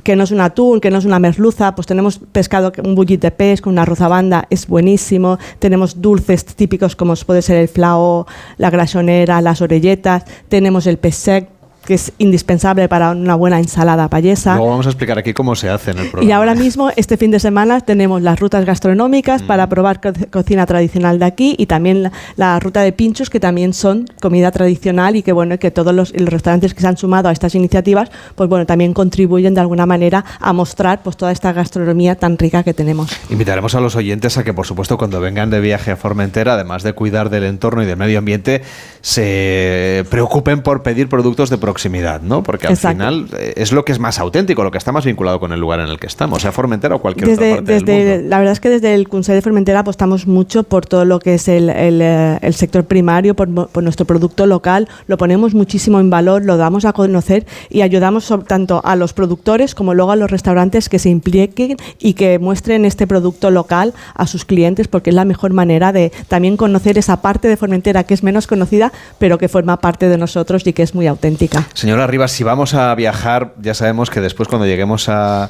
[0.05, 3.21] que no es un atún, que no es una merluza, pues tenemos pescado, un bullit
[3.21, 5.39] de pez con una rozabanda, es buenísimo.
[5.59, 8.27] Tenemos dulces típicos como puede ser el flao,
[8.59, 10.25] la grasonera, las orelletas.
[10.49, 11.49] Tenemos el pez sec,
[11.89, 14.57] que es indispensable para una buena ensalada payesa.
[14.57, 16.29] Luego vamos a explicar aquí cómo se hace en el programa.
[16.29, 20.67] Y ahora mismo, este fin de semana, tenemos las rutas gastronómicas para probar co- cocina
[20.67, 25.17] tradicional de aquí y también la, la ruta de pinchos, que también son comida tradicional
[25.17, 28.11] y que, bueno, que todos los, los restaurantes que se han sumado a estas iniciativas,
[28.35, 32.63] pues bueno, también contribuyen de alguna manera a mostrar pues toda esta gastronomía tan rica
[32.63, 33.11] que tenemos.
[33.31, 36.83] Invitaremos a los oyentes a que, por supuesto, cuando vengan de viaje a Formentera, además
[36.83, 38.61] de cuidar del entorno y del medio ambiente,
[39.01, 41.78] se preocupen por pedir productos de proximidad,
[42.23, 42.43] ¿no?
[42.43, 42.97] Porque al Exacto.
[42.97, 45.61] final eh, es lo que es más auténtico, lo que está más vinculado con el
[45.61, 48.29] lugar en el que estamos, sea Formentera o cualquier otra Desde, parte del mundo.
[48.31, 51.35] la verdad es que desde el Consell de Formentera apostamos mucho por todo lo que
[51.35, 56.11] es el, el, eh, el sector primario, por, nuestro producto local, lo ponemos muchísimo en
[56.11, 60.31] valor, lo damos a conocer y ayudamos tanto a los productores como luego a los
[60.31, 65.17] restaurantes que se impliquen y que muestren este producto local a sus clientes porque es
[65.17, 69.39] la mejor manera de también conocer esa parte de Formentera que es menos conocida pero
[69.39, 71.68] que forma parte de nosotros y que es muy auténtica.
[71.75, 75.49] Señora Rivas, si vamos a viajar, ya sabemos que después cuando lleguemos a,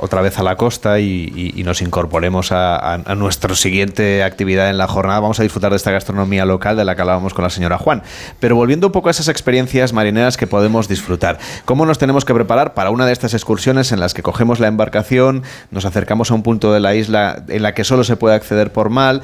[0.00, 5.20] otra vez a la costa y, nos incorporemos a nuestra siguiente actividad en la jornada,
[5.20, 8.02] vamos a disfrutar de esta gastronomía local de la que hablábamos con la señora Juan.
[8.40, 12.32] Pero volviendo un poco a esas experiencias marineras que podemos disfrutar, ¿cómo nos tenemos que
[12.32, 16.34] preparar para una de estas excursiones en las que cogemos la embarcación, nos acercamos a
[16.34, 19.20] un punto de la isla en la que solo se puede acceder por mar,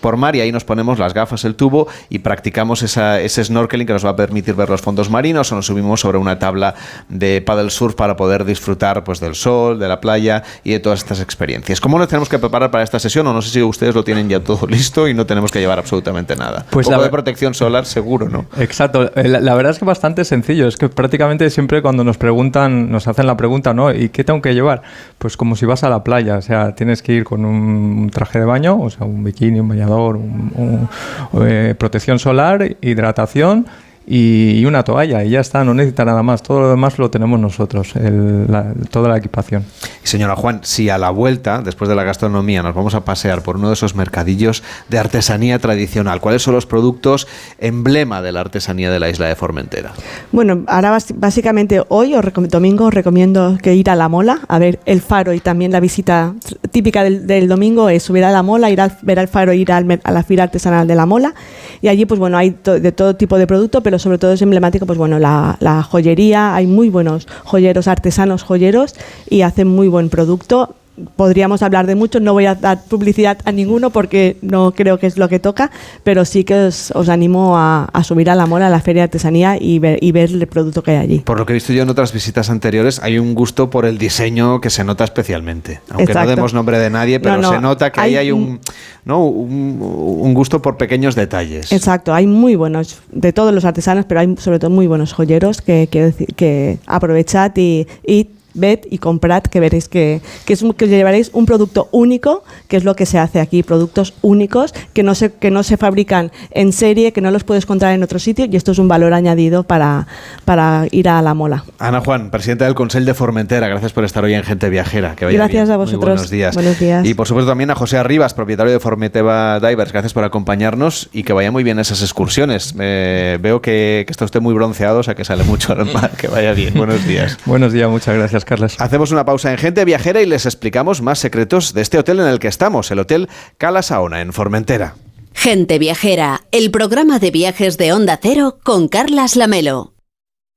[0.00, 3.86] por mar y ahí nos ponemos las gafas, el tubo y practicamos esa- ese snorkeling
[3.88, 6.74] que nos va a permitir ver los fondos marinos o nos subimos sobre una tabla
[7.08, 10.98] de paddle surf para poder disfrutar pues del sol, de la playa y de todas
[10.98, 11.80] estas experiencias.
[11.80, 13.24] ¿Cómo nos tenemos que preparar para esta sesión?
[13.28, 15.78] O no sé si ustedes lo tienen ya todo listo y no tenemos que llevar
[15.78, 16.66] absolutamente nada.
[16.70, 18.46] Pues un la poco de ver- protección solar seguro, ¿no?
[18.58, 22.18] Exacto, Eh, la, la verdad es que bastante sencillo, es que prácticamente siempre cuando nos
[22.18, 23.92] preguntan, nos hacen la pregunta, ¿no?
[23.92, 24.82] ¿Y qué tengo que llevar?
[25.18, 28.40] Pues como si vas a la playa, o sea, tienes que ir con un traje
[28.40, 30.88] de baño, o sea, un bikini, un bañador, un-
[31.32, 33.66] un- eh, protección solar, hidratación
[34.12, 37.10] y, y una toalla, y ya está, no necesita nada más, todo lo demás lo
[37.10, 39.64] tenemos nosotros, el- la- toda la equipación.
[40.02, 43.56] Señora Juan, si a la vuelta, después de la gastronomía, nos vamos a pasear por
[43.56, 47.28] uno de esos mercadillos de artesanía tradicional, ¿cuáles son los productos
[47.60, 49.92] emblema de la artesanía de la isla de Formentera?
[50.32, 54.80] Bueno, ahora básicamente hoy o domingo os recomiendo que ir a la Mola a ver
[54.86, 56.34] el faro y también la visita
[56.72, 59.70] típica del, del domingo es subir a la Mola, ir al, ver al faro, ir
[59.70, 61.32] al a la fila artesanal de la Mola
[61.80, 64.42] y allí pues bueno hay to- de todo tipo de producto, pero sobre todo es
[64.42, 68.94] emblemático pues bueno la, la joyería, hay muy buenos joyeros artesanos joyeros
[69.28, 70.74] y hacen muy buen producto.
[71.16, 75.06] Podríamos hablar de muchos, no voy a dar publicidad a ninguno porque no creo que
[75.06, 75.70] es lo que toca,
[76.04, 79.02] pero sí que os, os animo a, a subir a la mola, a la feria
[79.02, 81.18] de artesanía y ver, y ver el producto que hay allí.
[81.20, 83.98] Por lo que he visto yo en otras visitas anteriores, hay un gusto por el
[83.98, 85.80] diseño que se nota especialmente.
[85.90, 86.30] Aunque Exacto.
[86.30, 88.60] no demos nombre de nadie, pero No, no, se nota que ahí hay un,
[89.04, 89.24] ¿no?
[89.24, 91.72] un, un gusto por pequeños detalles.
[91.72, 95.62] Exacto, hay muy buenos, de todos los artesanos, pero hay sobre todo muy buenos joyeros
[95.62, 100.88] que decir que aprovechad y, y ved y comprad que veréis que, que, es, que
[100.88, 105.14] llevaréis un producto único, que es lo que se hace aquí, productos únicos que no
[105.14, 108.46] se, que no se fabrican en serie, que no los puedes encontrar en otro sitio
[108.50, 110.06] y esto es un valor añadido para,
[110.44, 111.64] para ir a la mola.
[111.78, 115.14] Ana Juan, presidenta del Consell de Formentera, gracias por estar hoy en Gente Viajera.
[115.16, 115.74] Que vaya gracias bien.
[115.74, 116.00] a vosotros.
[116.00, 116.54] Muy buenos días.
[116.54, 117.06] buenos días.
[117.06, 121.22] Y por supuesto también a José Arribas, propietario de Formentera Divers, gracias por acompañarnos y
[121.22, 122.74] que vaya muy bien esas excursiones.
[122.78, 126.10] Eh, veo que, que, está usted muy bronceado, o sea que sale mucho al mar,
[126.16, 126.74] que vaya bien.
[126.74, 127.38] Buenos días.
[127.46, 128.76] buenos días, muchas gracias, Carlos.
[128.78, 132.26] Hacemos una pausa en Gente Viajera y les explicamos más secretos de este hotel en
[132.26, 134.94] el que estamos, el Hotel Cala Saona, en Formentera.
[135.32, 139.92] Gente Viajera, el programa de viajes de Onda Cero con Carlas Lamelo.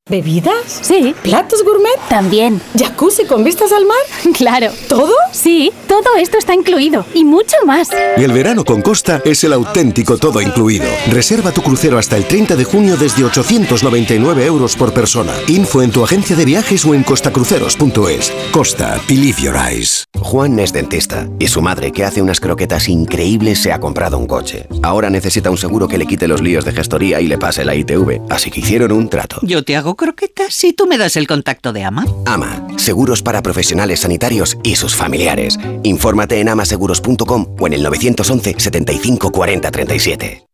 [0.10, 0.82] ¿Bebidas?
[0.82, 1.16] Sí.
[1.24, 1.98] ¿Platos gourmet?
[2.10, 2.60] También.
[2.78, 3.98] ¿Jacuzzi con vistas al mar?
[4.34, 4.72] Claro.
[4.90, 5.14] ¿Todo?
[5.32, 7.90] Sí, todo esto está incluido y mucho más.
[8.18, 10.86] Y el verano con Costa es el auténtico todo incluido.
[11.10, 15.32] Reserva tu crucero hasta el 30 de junio desde 899 euros por persona.
[15.48, 18.34] Info en tu agencia de viajes o en costacruceros.es.
[18.52, 20.06] Costa, believe your eyes.
[20.20, 24.26] Juan es dentista y su madre, que hace unas croquetas increíbles, se ha comprado un
[24.26, 24.68] coche.
[24.82, 27.76] Ahora necesita un seguro que le quite los líos de gestoría y le pase la
[27.76, 28.22] ITV.
[28.30, 29.40] Así que hicieron un trato.
[29.44, 32.06] Yo te hago croquetas si tú me das el contacto de Ama.
[32.26, 35.60] Ama, seguros para profesionales sanitarios y sus familiares.
[35.84, 40.48] Infórmate en amaseguros.com o en el 911 75 40 37.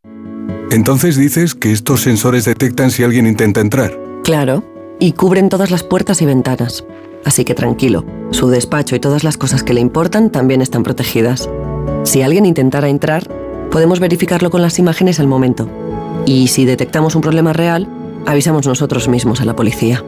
[0.71, 3.97] Entonces dices que estos sensores detectan si alguien intenta entrar.
[4.23, 4.63] Claro,
[4.99, 6.85] y cubren todas las puertas y ventanas.
[7.25, 11.49] Así que tranquilo, su despacho y todas las cosas que le importan también están protegidas.
[12.03, 13.27] Si alguien intentara entrar,
[13.71, 15.69] podemos verificarlo con las imágenes al momento.
[16.25, 17.87] Y si detectamos un problema real,
[18.25, 20.03] avisamos nosotros mismos a la policía.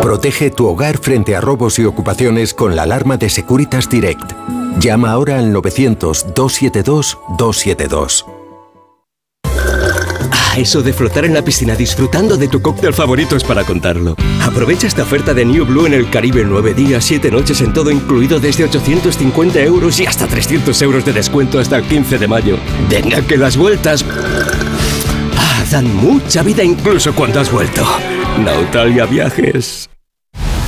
[0.00, 4.32] Protege tu hogar frente a robos y ocupaciones con la alarma de Securitas Direct.
[4.78, 8.24] Llama ahora al 900-272-272.
[10.30, 14.14] Ah, eso de flotar en la piscina disfrutando de tu cóctel favorito es para contarlo.
[14.40, 17.90] Aprovecha esta oferta de New Blue en el Caribe 9 días, 7 noches en todo
[17.90, 22.56] incluido desde 850 euros y hasta 300 euros de descuento hasta el 15 de mayo.
[22.88, 24.04] Venga que las vueltas
[25.70, 27.84] dan mucha vida incluso cuando has vuelto.
[28.38, 29.88] Nautalia Viajes.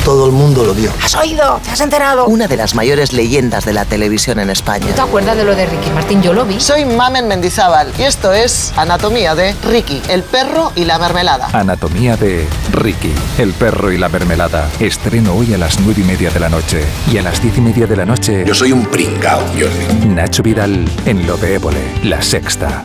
[0.04, 0.90] Todo el mundo lo dio.
[1.02, 1.60] ¿Has oído?
[1.62, 2.26] ¿Te has enterado?
[2.26, 4.86] Una de las mayores leyendas de la televisión en España.
[4.94, 6.22] ¿Te acuerdas de lo de Ricky Martín?
[6.22, 6.58] Yo lo vi.
[6.58, 11.48] Soy Mamen Mendizábal y esto es Anatomía de Ricky, el perro y la mermelada.
[11.52, 14.70] Anatomía de Ricky, el perro y la mermelada.
[14.80, 16.82] Estreno hoy a las nueve y media de la noche.
[17.12, 18.44] Y a las diez y media de la noche.
[18.46, 20.06] Yo soy un pringao, Jordi.
[20.06, 22.84] Nacho Vidal en Lo de Évole, La Sexta.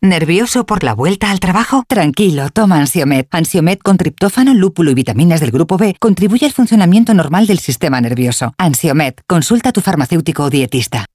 [0.00, 1.82] ¿Nervioso por la vuelta al trabajo?
[1.88, 3.26] Tranquilo, toma Ansiomet.
[3.32, 8.00] Ansiomet con triptófano, lúpulo y vitaminas del grupo B contribuye al funcionamiento normal del sistema
[8.00, 8.54] nervioso.
[8.58, 11.06] Ansiomet, consulta a tu farmacéutico o dietista.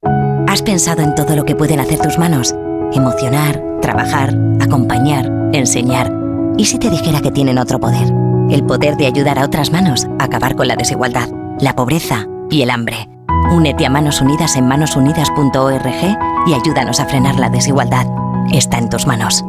[0.48, 2.54] ¿Has pensado en todo lo que pueden hacer tus manos?
[2.92, 6.12] Emocionar, trabajar, acompañar, enseñar.
[6.58, 8.12] ¿Y si te dijera que tienen otro poder?
[8.50, 11.30] El poder de ayudar a otras manos a acabar con la desigualdad,
[11.62, 13.08] la pobreza y el hambre.
[13.50, 16.18] Únete a Manos Unidas en manosunidas.org
[16.48, 18.08] y ayúdanos a frenar la desigualdad
[18.52, 19.44] está en tus manos.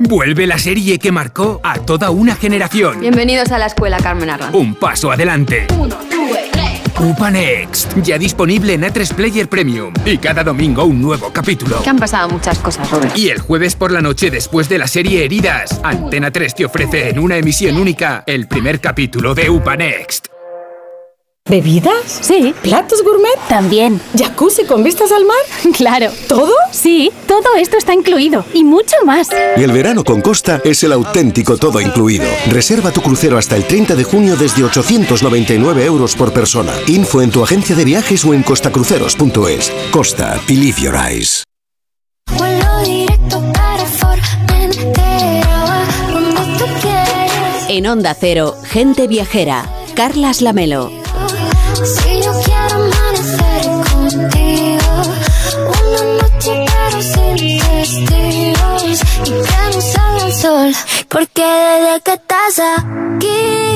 [0.00, 3.00] Vuelve la serie que marcó a toda una generación.
[3.00, 4.54] Bienvenidos a la escuela Carmen Arran.
[4.54, 5.66] Un paso adelante.
[5.76, 6.80] Uno, dos, tres.
[7.00, 9.92] Upa Next, ya disponible en A3 Player Premium.
[10.04, 11.82] Y cada domingo un nuevo capítulo.
[11.82, 13.16] Que han pasado muchas cosas, Robert.
[13.18, 17.10] Y el jueves por la noche, después de la serie Heridas, Antena 3 te ofrece
[17.10, 20.28] en una emisión única el primer capítulo de Upa Next.
[21.48, 22.18] ¿Bebidas?
[22.20, 22.54] Sí.
[22.62, 23.38] ¿Platos gourmet?
[23.48, 24.00] También.
[24.16, 25.36] ¿Jacuzzi con vistas al mar?
[25.78, 26.10] Claro.
[26.26, 26.52] ¿Todo?
[26.72, 29.28] Sí, todo esto está incluido y mucho más.
[29.56, 32.24] Y el verano con Costa es el auténtico todo incluido.
[32.50, 36.72] Reserva tu crucero hasta el 30 de junio desde 899 euros por persona.
[36.88, 39.72] Info en tu agencia de viajes o en costacruceros.es.
[39.92, 41.44] Costa, believe your eyes.
[47.68, 50.90] En Onda Cero, Gente Viajera, Carlas Lamelo.
[51.76, 54.90] Si yo quiero amanecer contigo,
[55.82, 60.72] una noche pero sin testigos y que no salga el sol,
[61.08, 63.67] porque desde que estás aquí.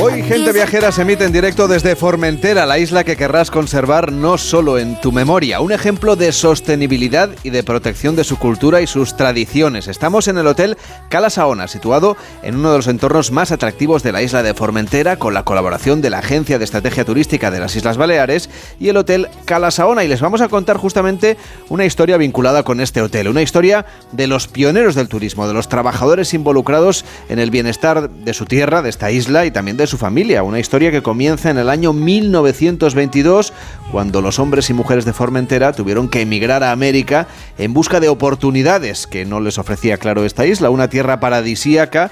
[0.00, 4.38] Hoy Gente Viajera se emite en directo desde Formentera, la isla que querrás conservar no
[4.38, 8.88] solo en tu memoria, un ejemplo de sostenibilidad y de protección de su cultura y
[8.88, 9.86] sus tradiciones.
[9.86, 10.76] Estamos en el Hotel
[11.08, 15.16] Cala Saona, situado en uno de los entornos más atractivos de la isla de Formentera,
[15.16, 18.96] con la colaboración de la Agencia de Estrategia Turística de las Islas Baleares y el
[18.96, 20.02] Hotel Cala Saona.
[20.02, 21.36] Y les vamos a contar justamente
[21.68, 25.68] una historia vinculada con este hotel, una historia de los pioneros del turismo, de los
[25.68, 29.98] trabajadores involucrados en el bienestar de su tierra, de esta isla y también de su
[29.98, 30.42] familia.
[30.42, 33.52] Una historia que comienza en el año 1922,
[33.90, 38.08] cuando los hombres y mujeres de Formentera tuvieron que emigrar a América en busca de
[38.08, 42.10] oportunidades que no les ofrecía, claro, esta isla, una tierra paradisíaca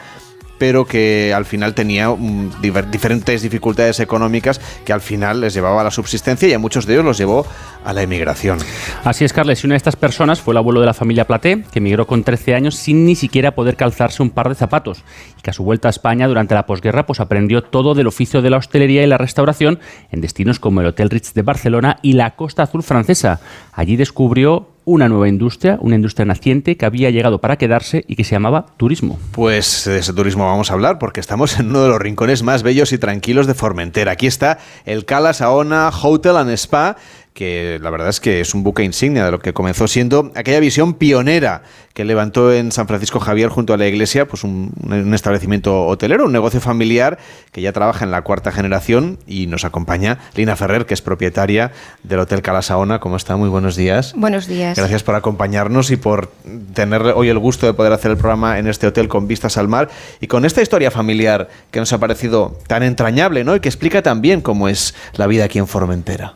[0.63, 5.85] pero que al final tenía mm, diferentes dificultades económicas que al final les llevaba a
[5.85, 7.45] la subsistencia y a muchos de ellos los llevó
[7.85, 8.59] a la emigración.
[9.03, 11.65] Así es, Carles, y una de estas personas fue el abuelo de la familia Platé,
[11.73, 15.03] que emigró con 13 años sin ni siquiera poder calzarse un par de zapatos,
[15.43, 18.51] que a su vuelta a España durante la posguerra pues aprendió todo del oficio de
[18.51, 22.33] la hostelería y la restauración en destinos como el Hotel Ritz de Barcelona y la
[22.33, 23.41] Costa Azul francesa.
[23.73, 28.25] Allí descubrió una nueva industria, una industria naciente que había llegado para quedarse y que
[28.25, 29.19] se llamaba turismo.
[29.33, 32.63] Pues de ese turismo vamos a hablar porque estamos en uno de los rincones más
[32.63, 34.13] bellos y tranquilos de Formentera.
[34.13, 36.97] Aquí está el Cala Saona Hotel and Spa
[37.35, 40.61] que la verdad es que es un buque insignia de lo que comenzó siendo aquella
[40.61, 41.63] visión pionera
[41.95, 46.25] que levantó en San Francisco Javier junto a la iglesia, pues un, un establecimiento hotelero,
[46.25, 47.19] un negocio familiar
[47.53, 51.73] que ya trabaja en la cuarta generación y nos acompaña Lina Ferrer, que es propietaria
[52.03, 52.99] del Hotel Calasaona.
[52.99, 53.37] ¿Cómo está?
[53.37, 54.15] Muy buenos días.
[54.17, 54.77] Buenos días.
[54.77, 56.29] Gracias por acompañarnos y por
[56.75, 59.69] tener hoy el gusto de poder hacer el programa en este hotel con vistas al
[59.69, 59.91] mar
[60.21, 63.55] y con esta historia familiar que nos ha parecido tan entrañable, ¿no?
[63.55, 66.35] Y que explica también cómo es la vida aquí en Formentera.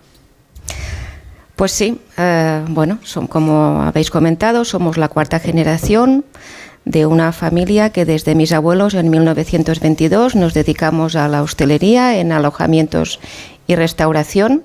[1.56, 6.24] Pues sí, eh, bueno, son, como habéis comentado, somos la cuarta generación
[6.84, 12.30] de una familia que desde mis abuelos en 1922 nos dedicamos a la hostelería en
[12.30, 13.20] alojamientos
[13.66, 14.62] y restauración.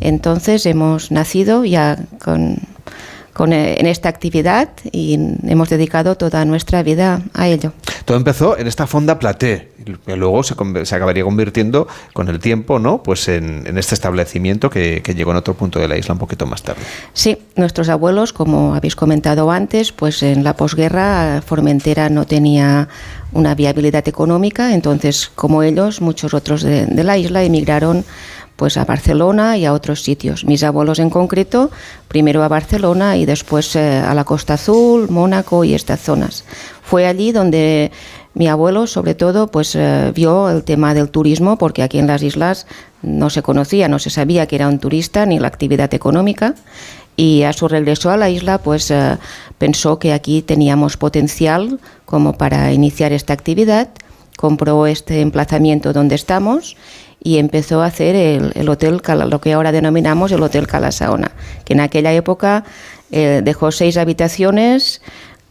[0.00, 2.58] Entonces hemos nacido ya con,
[3.38, 5.14] con, eh, en esta actividad y
[5.46, 7.72] hemos dedicado toda nuestra vida a ello.
[8.04, 9.68] Todo empezó en esta fonda Platé,
[10.04, 13.00] que luego se, se acabaría convirtiendo con el tiempo, ¿no?
[13.00, 16.18] Pues en, en este establecimiento que, que llegó en otro punto de la isla un
[16.18, 16.82] poquito más tarde.
[17.12, 22.88] Sí, nuestros abuelos, como habéis comentado antes, pues en la posguerra Formentera no tenía
[23.32, 28.04] una viabilidad económica, entonces como ellos, muchos otros de, la isla emigraron
[28.56, 30.44] pues a Barcelona y a otros sitios.
[30.44, 31.70] Mis abuelos en concreto,
[32.08, 36.44] primero a Barcelona y después eh, a la Costa Azul, Mónaco y estas zonas.
[36.82, 37.92] Fue allí donde
[38.34, 42.22] mi abuelo, sobre todo, pues eh, vio el tema del turismo, porque aquí en las
[42.22, 42.66] islas
[43.02, 46.54] no se conocía, no se sabía que era un turista ni la actividad económica.
[47.18, 49.18] Y a su regreso a la isla, pues eh,
[49.58, 53.88] pensó que aquí teníamos potencial como para iniciar esta actividad.
[54.36, 56.76] Compró este emplazamiento donde estamos
[57.20, 61.32] y empezó a hacer el, el hotel, lo que ahora denominamos el Hotel Calasaona,
[61.64, 62.62] que en aquella época
[63.10, 65.02] eh, dejó seis habitaciones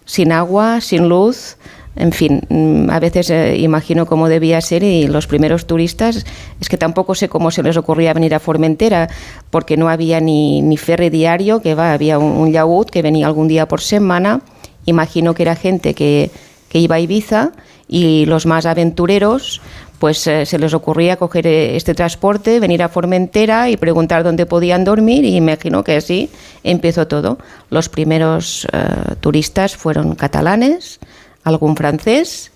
[0.06, 1.58] sin agua, sin luz,
[1.98, 6.26] en fin, mm, a veces eh, imagino cómo debía ser y los primeros turistas,
[6.60, 9.10] es que tampoco sé cómo se les ocurría venir a Formentera,
[9.50, 13.28] porque no había ni, ni ferry diario, que va, había un, un yaúd que venía
[13.28, 14.42] algún día por semana,
[14.86, 16.32] imagino que era gente que,
[16.70, 17.52] que iba a Ibiza
[17.88, 19.62] y los más aventureros
[20.00, 24.46] pues eh, se les ocurría coger eh, este transporte, venir a Formentera y preguntar dónde
[24.46, 26.30] podían dormir y imagino que así
[26.64, 27.38] empezó todo.
[27.70, 31.00] Los primeros eh, turistas fueron catalanes,
[31.48, 32.52] algún francés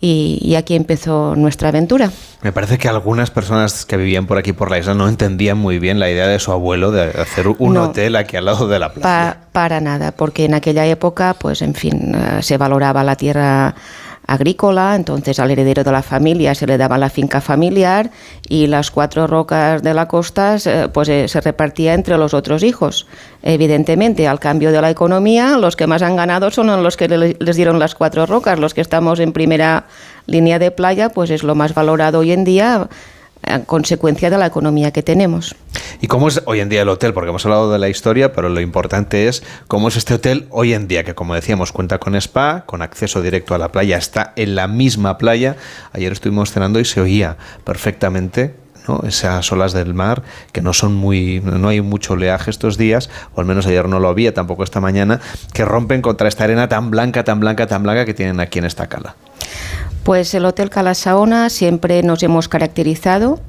[0.00, 2.10] y, y aquí empezó nuestra aventura.
[2.42, 5.78] Me parece que algunas personas que vivían por aquí por la isla no entendían muy
[5.78, 7.84] bien la idea de su abuelo de hacer un No.
[7.84, 9.02] hotel aquí al lado de la playa.
[9.40, 13.74] Pa- para nada, porque en aquella época, pues en fin, eh, se valoraba la tierra
[14.26, 18.10] agrícola, entonces al heredero de la familia se le daba la finca familiar
[18.48, 22.62] y las cuatro rocas de la costa eh, pues eh, se repartía entre los otros
[22.62, 23.06] hijos.
[23.42, 27.36] Evidentemente, al cambio de la economía, los que más han ganado son los que le-
[27.38, 29.86] les dieron las cuatro rocas, los que estamos en primera
[30.26, 32.88] línea de playa, pues es lo más valorado hoy en día
[33.66, 35.54] consecuencia de la economía que tenemos.
[36.00, 37.14] ¿Y cómo es hoy en día el hotel?
[37.14, 40.74] Porque hemos hablado de la historia, pero lo importante es cómo es este hotel hoy
[40.74, 44.32] en día, que como decíamos, cuenta con spa, con acceso directo a la playa, está
[44.36, 45.56] en la misma playa.
[45.92, 48.65] Ayer estuvimos cenando y se oía perfectamente.
[49.06, 50.22] Esas olas del mar
[50.52, 54.00] que no son muy no hay mucho oleaje estos días o al menos ayer no
[54.00, 55.20] lo había tampoco esta mañana
[55.52, 58.64] que rompen contra esta arena tan blanca tan blanca tan blanca que tienen aquí en
[58.64, 59.14] esta cala
[60.04, 63.40] Pues el Hotel Calasaona siempre nos hemos caracterizado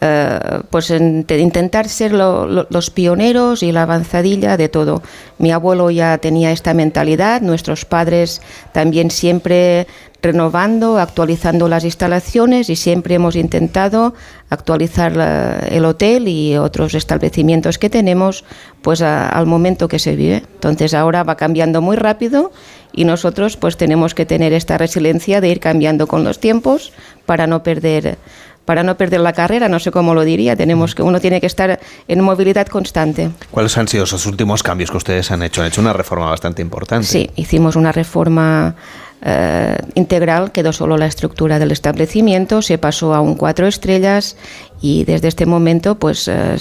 [0.00, 0.38] eh,
[0.70, 5.02] pues en te- intentar ser lo- lo- los pioneros y la avanzadilla de todo.
[5.38, 8.40] Mi abuelo ya tenía esta mentalidad, nuestros padres
[8.72, 9.88] también siempre
[10.20, 14.14] renovando, actualizando las instalaciones y siempre hemos intentado
[14.50, 18.44] actualizar la- el hotel y otros establecimientos que tenemos
[18.82, 20.42] pues a- al momento que se vive.
[20.54, 22.50] Entonces ahora va cambiando muy rápido
[22.92, 26.92] y nosotros pues tenemos que tener esta resiliencia de ir cambiando con los tiempos
[27.26, 28.18] para no perder
[28.64, 31.46] para no perder la carrera, no sé cómo lo diría, tenemos que uno tiene que
[31.46, 33.30] estar en movilidad constante.
[33.50, 35.62] ¿Cuáles han sido esos últimos cambios que ustedes han hecho?
[35.62, 37.06] Han hecho una reforma bastante importante.
[37.06, 38.74] Sí, hicimos una reforma
[39.22, 44.36] eh, integral, quedó solo la estructura del establecimiento, se pasó a un cuatro estrellas
[44.80, 46.56] y desde este momento, pues eh,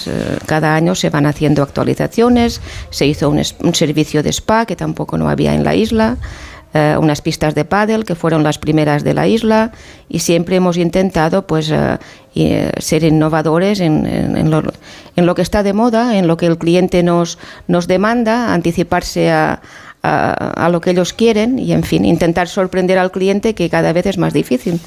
[0.46, 5.18] cada año se van haciendo actualizaciones, se hizo un, un servicio de spa que tampoco
[5.18, 6.18] no había en la isla.
[6.74, 9.72] eh, unas pistas de pádel que fueron las primeras de la isla
[10.10, 11.98] y siempre hemos intentado pues eh,
[12.36, 14.62] eh, ser innovadores en, en- en lo,
[15.16, 17.38] en lo que está de moda, en lo que el cliente nos,
[17.70, 19.62] nos demanda, anticiparse a,
[20.04, 23.94] a- a lo que ellos quieren y en fin, intentar sorprender al cliente que cada
[23.94, 24.80] vez es más difícil.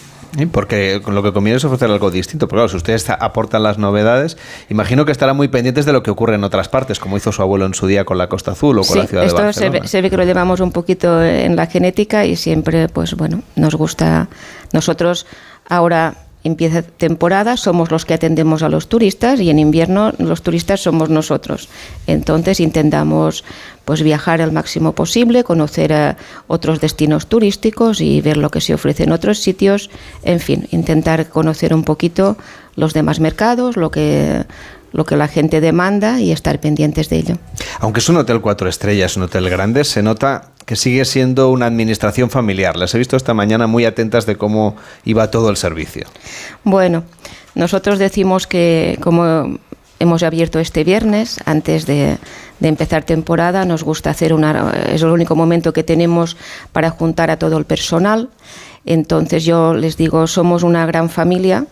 [0.52, 2.46] Porque con lo que conviene es ofrecer algo distinto.
[2.46, 4.36] Pero claro, si ustedes aportan las novedades,
[4.68, 7.42] imagino que estarán muy pendientes de lo que ocurre en otras partes, como hizo su
[7.42, 9.38] abuelo en su día con la Costa Azul o con Sí, la ciudad de esto
[9.38, 9.80] se Barcelona.
[9.80, 13.42] ve, se ve que lo llevamos un poquito en la genética y siempre, pues bueno,
[13.56, 14.28] nos gusta.
[14.72, 15.26] Nosotros
[15.68, 20.80] ahora empieza temporada, somos los que atendemos a los turistas y en invierno los turistas
[20.80, 21.68] somos nosotros.
[22.06, 23.44] Entonces intentamos
[23.90, 26.14] pues viajar al máximo posible, conocer eh,
[26.46, 29.90] otros destinos turísticos y ver lo que se ofrece en otros sitios,
[30.22, 32.36] en fin, intentar conocer un poquito
[32.76, 34.44] los demás mercados, lo que
[34.92, 37.38] lo que la gente demanda y estar pendientes de ello.
[37.80, 41.66] Aunque es un hotel cuatro estrellas, un hotel grande, se nota que sigue siendo una
[41.66, 42.76] administración familiar.
[42.76, 46.06] Las he visto esta mañana muy atentas de cómo iba todo el servicio.
[46.62, 47.02] Bueno,
[47.56, 49.58] nosotros decimos que como
[49.98, 52.18] hemos abierto este viernes, antes de,
[52.60, 54.72] de empezar temporada, nos gusta hacer una...
[54.92, 56.36] Es el único momento que tenemos
[56.72, 58.28] para juntar a todo el personal.
[58.86, 61.66] Entonces yo les digo, somos una gran familia.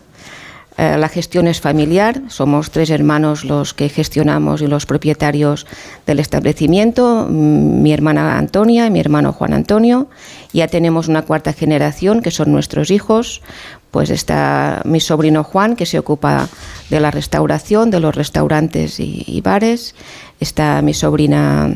[0.77, 5.67] Eh, la gestión es familiar, somos tres hermanos los que gestionamos y los propietarios
[6.05, 10.07] del establecimiento, mm, mi hermana Antonia y mi hermano Juan Antonio.
[10.53, 13.41] Ya tenemos una cuarta generación que son nuestros hijos,
[13.91, 16.47] pues está mi sobrino Juan que se ocupa
[16.89, 19.95] de la restauración, de los restaurantes y, y bares,
[20.39, 21.75] está mi sobrina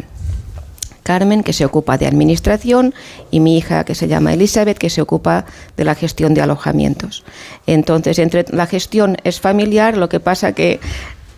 [1.03, 2.93] Carmen, que se ocupa de administración,
[3.29, 5.45] y mi hija, que se llama Elizabeth, que se ocupa
[5.77, 7.23] de la gestión de alojamientos.
[7.67, 10.79] Entonces, entre la gestión es familiar, lo que pasa que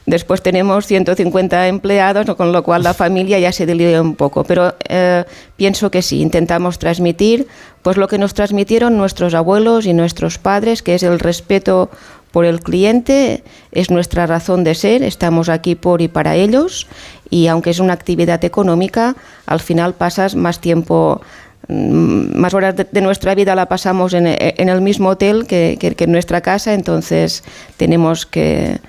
[0.06, 4.44] después tenemos 150 empleados, con lo cual la familia ya se diluyó un poco.
[4.44, 7.48] Pero eh, pienso que sí, intentamos transmitir
[7.82, 11.90] pues lo que nos transmitieron nuestros abuelos y nuestros padres, que es el respeto
[12.32, 16.86] por el cliente, es nuestra razón de ser, estamos aquí por y para ellos
[17.30, 19.16] y aunque es una actividad económica,
[19.46, 21.22] al final pasas más tiempo,
[21.68, 26.42] mm, más horas de, nuestra vida la pasamos en, el mismo hotel que en nuestra
[26.42, 27.44] casa, entonces
[27.78, 28.80] tenemos que,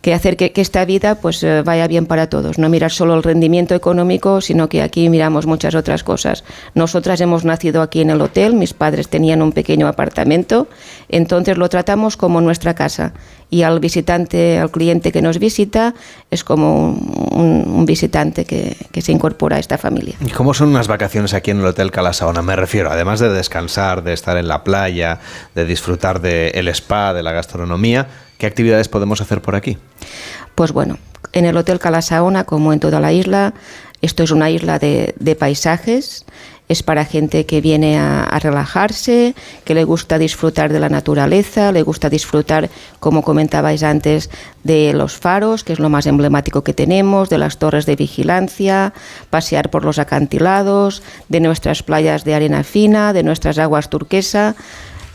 [0.00, 3.22] que hacer que, esta vida pues eh, vaya bien para todos, no mirar solo el
[3.22, 6.44] rendimiento económico, sino que aquí miramos muchas otras cosas.
[6.74, 10.68] Nosotras hemos nacido aquí en el hotel, mis padres tenían un pequeño apartamento,
[11.08, 13.12] entonces lo tratamos como nuestra casa
[13.50, 15.94] y al visitante, al cliente que nos visita,
[16.30, 20.14] es como un, visitante que, se incorpora a esta familia.
[20.20, 22.42] ¿Y cómo son unas vacaciones aquí en el Hotel Calasaona?
[22.42, 25.18] Me refiero, además de descansar, de estar en la playa,
[25.54, 28.06] de disfrutar del spa, de la gastronomía,
[28.40, 29.78] ¿qué actividades podemos hacer por aquí?
[30.56, 30.98] Pues bueno,
[31.32, 33.52] en el Hotel Calasaona, como en toda la isla,
[34.02, 36.24] esto es una isla de, de paisajes,
[36.66, 39.34] es para gente que viene a, a relajarse,
[39.64, 44.30] que le gusta disfrutar de la naturaleza, le gusta disfrutar, como comentabais antes,
[44.64, 48.94] de los faros, que es lo más emblemático que tenemos, de las torres de vigilancia,
[49.28, 54.54] pasear por los acantilados, de nuestras playas de arena fina, de nuestras aguas turquesa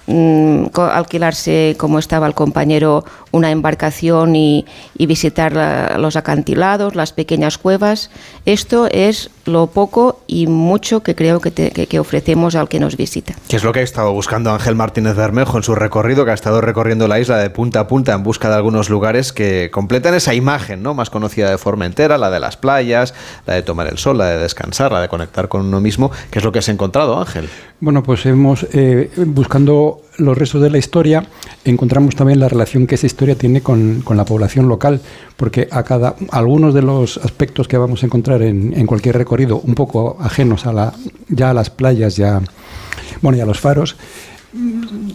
[0.07, 4.65] mm, alquilarse, como estaba el compañero, una embarcación y,
[4.97, 8.09] y visitar la- los acantilados, las pequeñas cuevas.
[8.45, 12.79] Esto es lo poco y mucho que creo que, te- que- que ofrecemos al que
[12.79, 13.35] nos visita.
[13.47, 16.33] ¿Qué es lo que ha estado buscando Ángel Martínez Bermejo en su recorrido, que ha
[16.35, 20.13] estado recorriendo la isla de punta a punta en busca de algunos lugares que completan
[20.15, 20.93] esa imagen ¿no?
[20.93, 23.13] más conocida de Formentera, la de las playas,
[23.45, 26.11] la de tomar el sol, la de descansar, la de conectar con uno mismo?
[26.31, 27.47] ¿Qué es lo que has encontrado, Ángel?
[27.79, 31.25] Bueno, pues hemos, eh, buscando los restos de la historia,
[31.63, 35.01] encontramos también la relación que esa historia tiene con, con la población local,
[35.37, 39.59] porque a cada algunos de los aspectos que vamos a encontrar en, en cualquier recorrido,
[39.59, 40.93] un poco ajenos a la,
[41.29, 42.41] ya a las playas, ya,
[43.21, 43.95] bueno, y a los faros,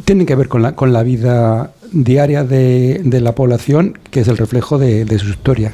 [0.05, 4.29] tienen que ver con la, con la vida diaria de, de la población, que es
[4.29, 5.73] el reflejo de, de su historia.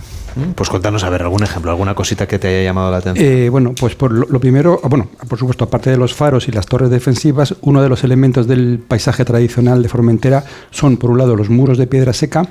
[0.55, 3.27] Pues contanos, a ver, algún ejemplo, alguna cosita que te haya llamado la atención.
[3.27, 6.49] Eh, bueno, pues por lo, lo primero, ah, bueno, por supuesto, aparte de los faros
[6.49, 11.11] y las torres defensivas, uno de los elementos del paisaje tradicional de Formentera son, por
[11.11, 12.49] un lado, los muros de piedra seca,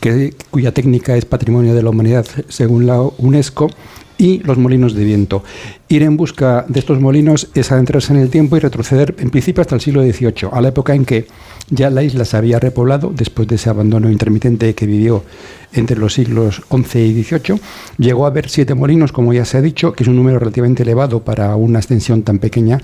[0.00, 3.70] que, cuya técnica es patrimonio de la humanidad según la UNESCO,
[4.18, 5.42] y los molinos de viento.
[5.88, 9.60] Ir en busca de estos molinos es adentrarse en el tiempo y retroceder en principio
[9.60, 11.26] hasta el siglo XVIII, a la época en que
[11.68, 15.24] ya la isla se había repoblado después de ese abandono intermitente que vivió
[15.72, 17.60] entre los siglos XI y XVIII.
[17.98, 20.84] Llegó a haber siete molinos, como ya se ha dicho, que es un número relativamente
[20.84, 22.80] elevado para una extensión tan pequeña,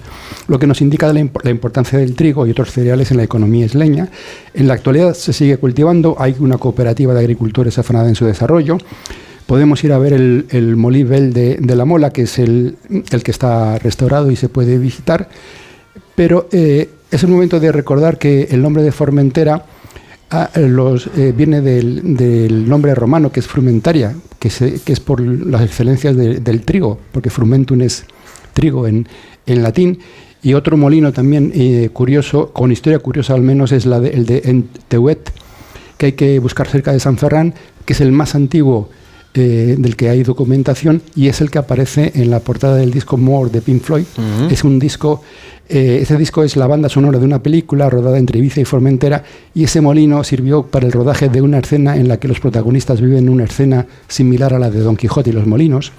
[0.49, 3.67] lo que nos indica la, la importancia del trigo y otros cereales en la economía
[3.67, 4.11] isleña.
[4.53, 8.79] En la actualidad se sigue cultivando, hay una cooperativa de agricultores afanada en su desarrollo.
[9.47, 13.23] Podemos ir a ver el, el Molí Vell de, la Mola, que es el, el
[13.23, 15.29] que está restaurado y se puede visitar.
[16.15, 19.65] Pero eh, es el momento de recordar que el nombre de Formentera
[20.31, 26.41] ah, eh, viene del, nombre romano, que es frumentaria, que, es por las excelencias de-
[26.41, 28.05] del trigo, porque frumentum es
[28.53, 29.09] trigo en,
[29.47, 29.99] en latín.
[30.43, 34.27] Y otro molino también eh, curioso, con historia curiosa al menos, es la de, el
[34.27, 35.31] de Enteuet,
[35.99, 38.91] que hay que buscar cerca de San Ferran, que es el más antiguo
[39.35, 43.17] eh, del que hay documentación y es el que aparece en la portada del disco
[43.17, 44.05] More de Pink Floyd.
[44.51, 45.23] Es un disco,
[45.69, 49.23] eh, ese disco es la banda sonora de una película rodada entre Ibiza y Formentera
[49.55, 53.01] y ese molino sirvió para el rodaje de una escena en la que los protagonistas
[53.01, 55.93] viven una escena similar a la de Don Quijote y los molinos,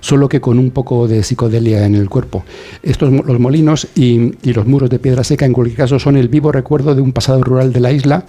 [0.00, 2.44] solo que con un poco de psicodelia en el cuerpo.
[2.82, 6.28] Estos los molinos y, y los muros de piedra seca en cualquier caso son el
[6.28, 8.24] vivo recuerdo de un pasado rural de la isla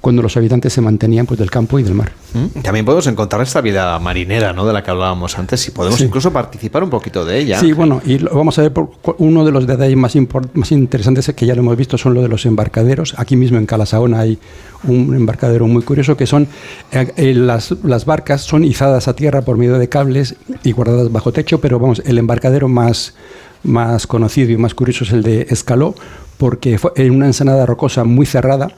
[0.00, 2.12] cuando los habitantes se mantenían pues del campo y del mar.
[2.34, 2.60] ¿Mm?
[2.62, 4.66] También podemos encontrar esta vida marinera, ¿no?
[4.66, 6.04] De la que hablábamos antes y podemos Sí.
[6.06, 7.60] incluso participar un poquito de ella.
[7.60, 10.72] Sí, bueno, y lo vamos a ver por uno de los detalles más, impor- más
[10.72, 13.14] interesantes que ya lo hemos visto son lo de los embarcaderos.
[13.18, 14.38] Aquí mismo en Calasaona hay
[14.84, 16.48] un embarcadero muy curioso que son
[16.92, 21.12] eh, eh, las, las barcas son izadas a tierra por medio de cables y guardadas
[21.12, 23.14] bajo techo, pero vamos, el embarcadero más,
[23.62, 25.94] más conocido y más curioso es el de Escaló,
[26.38, 28.68] porque fue en una ensenada rocosa muy cerrada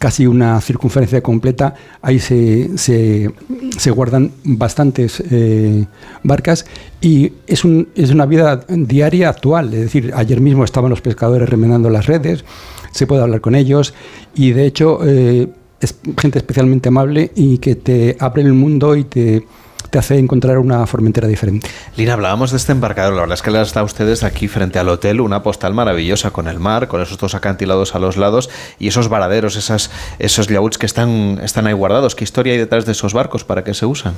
[0.00, 5.84] casi una circunferencia completa, ahí se, se, guardan bastantes eh,
[6.22, 6.64] barcas
[7.02, 11.46] y es, un, es una vida diaria actual, es decir, ayer mismo estaban los pescadores
[11.50, 12.46] remendando las redes,
[12.92, 13.92] se puede hablar con ellos
[14.34, 15.48] y de hecho eh,
[15.82, 19.44] es gente especialmente amable y que te abre el mundo y te,
[19.90, 21.68] te hace encontrar una formentera diferente.
[21.96, 23.16] Lina, hablábamos de este embarcadero.
[23.16, 26.30] La verdad es que les da a ustedes aquí frente al hotel una postal maravillosa
[26.30, 30.46] con el mar, con esos dos acantilados a los lados y esos varaderos, esas, esos
[30.46, 32.14] yachts que están, están ahí guardados.
[32.14, 33.44] ¿Qué historia hay detrás de esos barcos?
[33.44, 34.14] ¿Para qué se usan?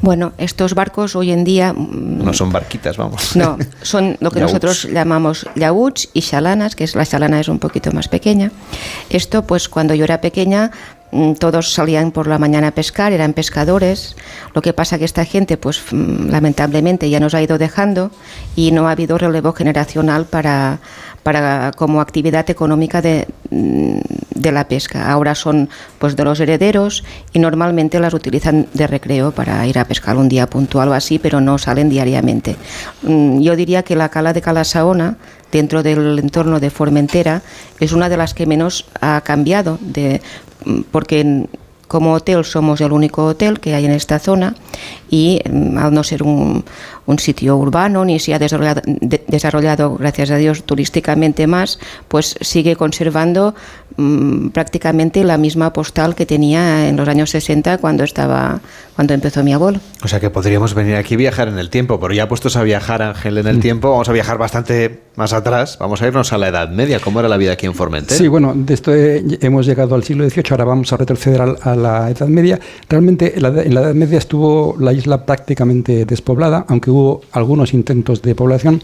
[0.00, 3.36] Bueno, estos barcos hoy en día mm, No son barquitas, vamos.
[3.36, 7.58] No, son lo que nosotros llamamos yaúts y chalanas, que es la chalana es un
[7.58, 8.50] poquito más pequeña.
[9.10, 10.70] Esto, pues cuando yo era pequeña,
[11.38, 14.16] todos salían por la mañana a pescar, eran pescadores.
[14.54, 18.10] Lo que pasa que esta gente, pues mm, lamentablemente ya nos ha ido dejando
[18.54, 20.78] y no ha habido relevo generacional para,
[21.22, 23.98] para como actividad económica de, mm,
[24.34, 25.10] de la pesca.
[25.10, 29.84] Ahora son pues de los herederos y normalmente las utilizan de recreo para ir a
[29.84, 32.56] pescar un día puntual o así, pero no salen diariamente.
[33.02, 35.16] Mm, Yo diría que la cala de Calasaona,
[35.52, 37.42] dentro del entorno de Formentera,
[37.80, 40.20] es una de las que menos ha cambiado, de,
[40.64, 41.46] mm, porque
[41.88, 44.54] como hotel somos el único hotel que hay en esta zona
[45.10, 46.64] y mm, al no ser un,
[47.06, 51.78] un sitio urbano ni se ha desarrollado, de- desarrollado, gracias a Dios, turísticamente más,
[52.08, 53.54] pues sigue conservando
[53.96, 58.60] mm, prácticamente la misma postal que tenía en los años 60 cuando estaba
[58.96, 59.78] cuando empezó mi abuelo.
[60.02, 62.62] O sea que podríamos venir aquí y viajar en el tiempo, pero ya puestos a
[62.62, 65.76] viajar, Ángel, en el tiempo, vamos a viajar bastante más atrás.
[65.78, 66.98] Vamos a irnos a la Edad Media.
[66.98, 68.16] ¿Cómo era la vida aquí en Formentera?
[68.16, 71.76] Sí, bueno, de esto eh, hemos llegado al siglo XVIII, ahora vamos a retroceder a,
[71.76, 72.58] la Edad Media.
[72.88, 77.72] Realmente en la, en la Edad Media estuvo la isla prácticamente despoblada, aunque hubo algunos
[77.72, 78.82] intentos de población.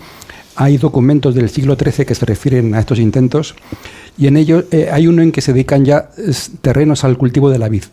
[0.55, 3.55] Hay documentos del siglo XIII que se refieren a estos intentos
[4.19, 6.11] y en ellos eh, hay uno en que se dedican ya
[6.61, 7.85] terrenos al cultivo de la vid.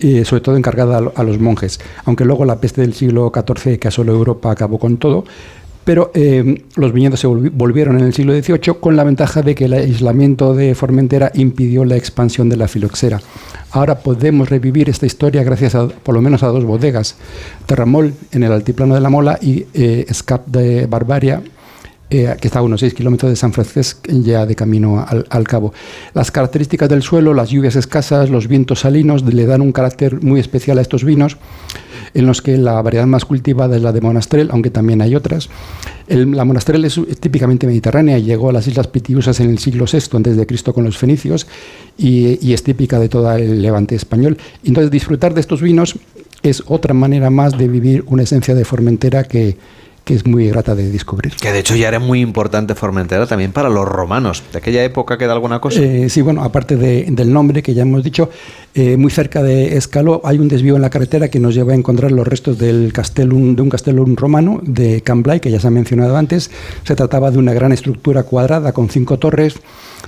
[0.00, 3.78] eh, sobre todo encargada a, a los monjes, aunque luego la peste del siglo XIV
[3.78, 5.24] que asoló Europa acabó con todo,
[5.88, 9.54] pero eh, los viñedos se volvi- volvieron en el siglo XVIII con la ventaja de
[9.54, 13.22] que el aislamiento de Formentera impidió la expansión de la filoxera.
[13.70, 17.16] Ahora podemos revivir esta historia gracias a, por lo menos a dos bodegas,
[17.64, 21.40] Terramol en el altiplano de la Mola y eh, Scap de Barbaria,
[22.10, 25.44] eh, que está a unos 6 kilómetros de San Francisco, ya de camino al, al
[25.48, 25.72] cabo.
[26.12, 30.38] Las características del suelo, las lluvias escasas, los vientos salinos, le dan un carácter muy
[30.38, 31.38] especial a estos vinos,
[32.14, 35.48] en los que la variedad más cultivada es la de Monastrell, aunque también hay otras.
[36.06, 40.16] El- la Monastrell es, típicamente mediterránea llegó a las Islas Pitiusas en el siglo VI
[40.16, 41.46] antes de Cristo con los fenicios
[41.96, 44.38] y, y es típica de todo el levante español.
[44.64, 45.96] Entonces disfrutar de estos vinos
[46.42, 49.56] es otra manera más de vivir una esencia de Formentera que,
[50.08, 51.34] que es muy grata de descubrir.
[51.36, 54.42] Que de hecho ya era muy importante Formentera también para los romanos.
[54.52, 55.80] ¿De aquella época queda alguna cosa?
[55.82, 58.30] Eh, sí, bueno, aparte de- del nombre que ya hemos dicho,
[58.74, 61.76] eh, muy cerca de Escaló hay un desvío en la carretera que nos lleva a
[61.76, 65.70] encontrar los restos del castellum, de un castellum romano de Cambrai, que ya se ha
[65.70, 66.50] mencionado antes.
[66.84, 69.56] Se trataba de una gran estructura cuadrada con cinco torres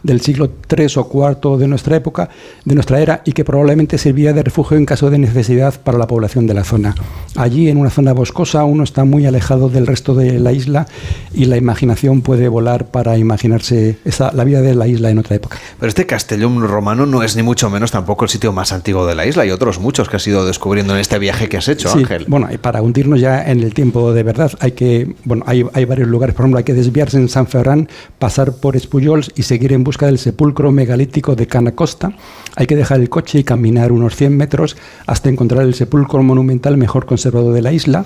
[0.02, 2.28] del siglo III o IV de nuestra época,
[2.64, 6.06] de nuestra era, y que probablemente servía de refugio en caso de necesidad para la
[6.06, 6.94] población de la zona.
[7.36, 10.86] Allí, en una zona boscosa, uno está muy alejado del resto de la isla
[11.32, 15.36] y la imaginación puede volar para imaginarse esa, la vida de la isla en otra
[15.36, 15.58] época.
[15.78, 19.14] Pero este Castellum romano no es ni mucho menos tampoco el sitio más antiguo de
[19.14, 19.42] la isla.
[19.42, 22.24] Hay otros muchos que has ido descubriendo en este viaje que has hecho, Sí, Ángel.
[22.28, 25.84] Bueno, y para hundirnos ya en el tiempo de verdad, hay que, bueno, hay, hay
[25.84, 26.34] varios lugares.
[26.34, 27.88] Por ejemplo, hay que desviarse en San Ferran,
[28.18, 32.12] pasar por Espullols y seguir en busca del sepulcro megalítico de Canacosta.
[32.56, 34.76] Hay que dejar el coche y caminar unos 100 metros
[35.06, 38.04] hasta encontrar el sepulcro monumental mejor conservado de la isla.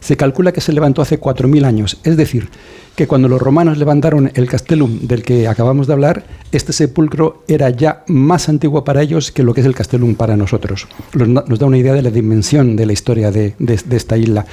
[0.00, 2.50] Se calcula que se levantó hace 4.000 años, es decir,
[2.96, 7.68] que cuando los romanos levantaron el Castellum del que acabamos de hablar, este sepulcro era
[7.68, 10.88] ya más antiguo para ellos que lo que es el Castellum para nosotros.
[11.12, 13.54] Nos da una idea de la dimensión de la historia de,
[13.90, 14.46] esta isla.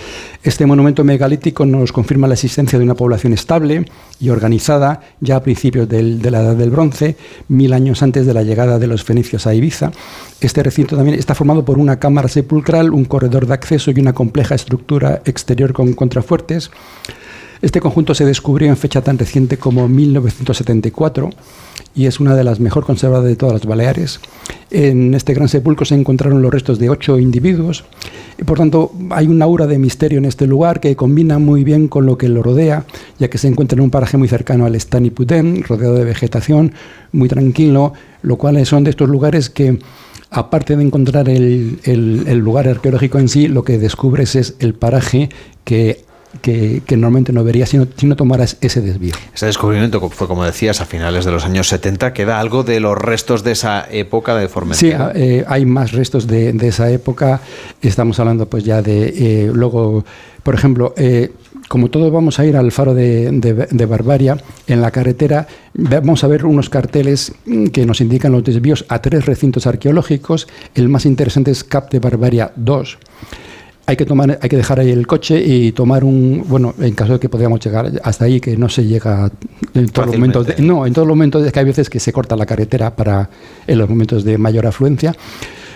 [0.43, 3.85] Este monumento megalítico nos confirma la existencia de una población estable
[4.19, 7.15] y organizada ya a principios de la Edad del Bronce,
[7.47, 9.93] mil años antes de la llegada de los fenicios a Ibiza.
[10.41, 14.11] Este recinto también está formado por una cámara sepulcral, un corredor de acceso y una
[14.11, 16.69] compleja estructura exterior con contrafuertes.
[17.63, 21.29] Este conjunto se descubrió en fecha tan reciente como 1974
[21.95, 24.19] y es una de las mejor conservadas de todas las Baleares.
[24.69, 27.85] En este gran sepulcro se encontraron los restos de ocho individuos
[28.37, 31.87] y por tanto hay una aura de misterio en este lugar que combina muy bien
[31.87, 32.85] con lo que lo rodea,
[33.17, 36.73] ya que se encuentra en un paraje muy cercano al Stanipuden, rodeado de vegetación,
[37.13, 37.93] muy tranquilo,
[38.23, 39.79] lo cual son de estos lugares que
[40.31, 45.29] aparte de encontrar el lugar arqueológico en sí, lo que descubres es el paraje
[45.63, 46.03] que,
[46.41, 49.13] que- que normalmente no verías si no, si no tomaras ese desvío.
[49.33, 52.13] Ese descubrimiento fue, como decías, a finales de los años 70.
[52.13, 55.11] ¿Queda algo de los restos de esa época de Sí, Formentera?
[55.15, 57.41] eh, hay más restos de, de esa época.
[57.81, 59.07] Estamos hablando pues ya de
[59.45, 60.03] eh, luego,
[60.43, 61.31] por ejemplo, eh,
[61.69, 66.23] como todos vamos a ir al faro de, de- de Barbaria, en la carretera vamos
[66.23, 70.47] a ver unos carteles mm, que nos indican los desvíos a tres recintos arqueológicos.
[70.75, 72.97] El más interesante es Cap de Barbaria 2.
[73.85, 76.45] Hay que, tomar, hay que dejar ahí el coche y tomar un.
[76.47, 79.29] Bueno, en caso de que podamos llegar hasta ahí, que no se llega
[79.73, 80.47] en todos los momentos.
[80.47, 82.95] de- no, en todos los momentos es que hay veces que se corta la carretera
[82.95, 83.29] para
[83.67, 85.13] en los momentos de mayor afluencia.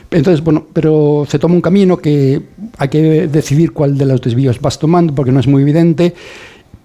[0.10, 2.42] Entonces, bueno, pero se toma un camino que
[2.78, 6.14] hay que decidir cuál de los desvíos vas tomando porque no es muy evidente.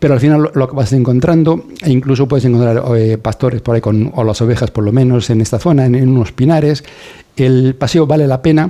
[0.01, 3.81] Pero al final lo, que vas encontrando, e incluso puedes encontrar eh, pastores por ahí
[3.81, 6.83] con, o las ovejas por lo menos en esta zona, en, en unos pinares.
[7.37, 8.69] El paseo vale la pena.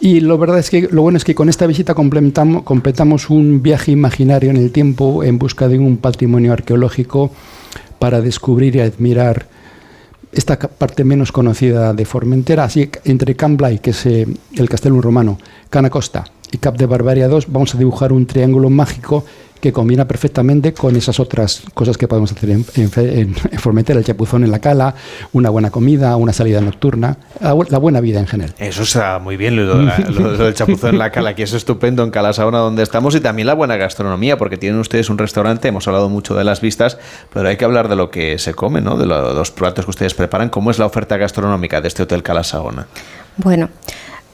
[0.00, 3.62] Y lo verdad es que lo bueno es que con esta visita completamos, completamos un
[3.62, 7.32] viaje imaginario en el tiempo en busca de un patrimonio arqueológico
[7.98, 9.46] para descubrir y admirar
[10.32, 14.26] esta parte menos conocida de Formentera, así entre Camblay, que es eh,
[14.56, 15.38] el Castellum romano,
[15.70, 19.24] Canacosta y Cap de Barbaria 2, vamos a dibujar un triángulo mágico
[19.60, 23.58] que combina perfectamente con esas otras cosas que podemos hacer en, en Fe- en- en
[23.58, 24.94] Formentera, el chapuzón en la cala,
[25.32, 28.54] una buena comida, una salida nocturna, la, la buena vida en general.
[28.58, 31.42] Eso está muy bien, lo, de la- lo- lo del chapuzón en la cala, que
[31.42, 35.18] es estupendo en Calasaona donde estamos y también la buena gastronomía, porque tienen ustedes un
[35.18, 36.98] restaurante, hemos hablado mucho de las vistas,
[37.32, 38.96] pero hay que hablar de lo que se come, ¿no?
[38.96, 40.48] de lo- los platos que ustedes preparan.
[40.50, 42.86] ¿Cómo es la oferta gastronómica de este Hotel Calasaona?
[43.36, 43.68] Bueno,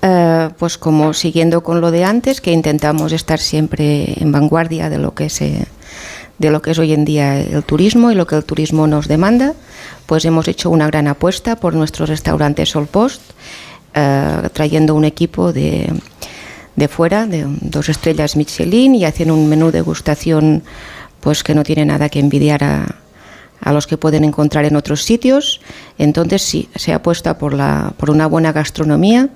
[0.06, 4.98] eh, pues como siguiendo con lo de antes, que intentamos estar siempre en vanguardia de
[4.98, 5.66] lo que se
[6.36, 9.08] de lo que es hoy en día el turismo y lo que el turismo nos
[9.08, 9.54] demanda,
[10.06, 13.22] pues hemos hecho una gran apuesta por nuestro restaurante Sol Post,
[13.94, 15.90] eh, trayendo un equipo de,
[16.76, 20.64] de fuera, de dos estrellas Michelin y haciendo un menú de degustación
[21.20, 22.96] pues que no tiene nada que envidiar a,
[23.60, 25.60] a los que pueden encontrar en otros sitios.
[25.96, 29.30] Entonces sí, se apuesta por, la, por una buena gastronomía,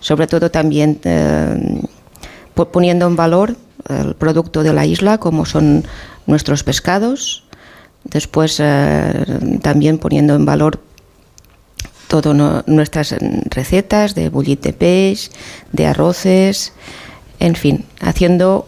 [0.00, 1.80] sobre todo también eh,
[2.54, 3.56] po- poniendo en valor
[3.88, 5.84] el producto de la isla, como son
[6.26, 7.44] nuestros pescados.
[8.04, 9.24] Después eh,
[9.62, 10.80] también poniendo en valor
[12.08, 12.34] todas
[12.66, 15.30] nuestras mm, recetas de bullit de peix,
[15.72, 16.72] de arroces,
[17.38, 18.66] en fin, haciendo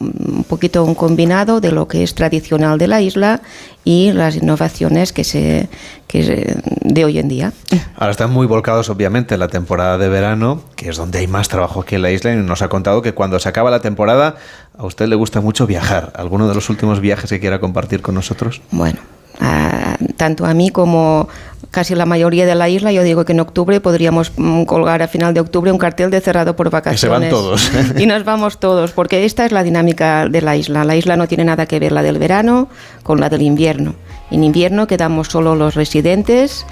[0.00, 3.40] un poquito un combinado de lo que es tradicional de la isla
[3.84, 5.68] y las innovaciones que se
[6.06, 7.52] que se- de hoy en día.
[7.96, 11.48] Ahora están muy volcados, obviamente, en la temporada de verano, que es donde hay más
[11.48, 14.34] trabajo aquí en la isla, y nos ha contado que cuando se acaba la temporada,
[14.76, 16.12] a usted le gusta mucho viajar.
[16.16, 18.60] ¿Alguno de los últimos viajes que quiera compartir con nosotros?
[18.70, 18.98] Bueno,
[19.40, 21.28] a- tanto a mí como
[21.72, 25.08] casi la mayoría de la isla, yo digo que en octubre podríamos mm, colgar a
[25.08, 27.00] final de octubre un cartel de cerrado por vacaciones.
[27.00, 27.72] se van todos.
[27.98, 30.84] Y nos vamos todos, porque esta es la dinámica de la isla.
[30.84, 32.68] La isla no tiene nada que ver la del verano
[33.02, 33.94] con la del invierno.
[34.30, 36.66] En invierno quedamos solo los residentes.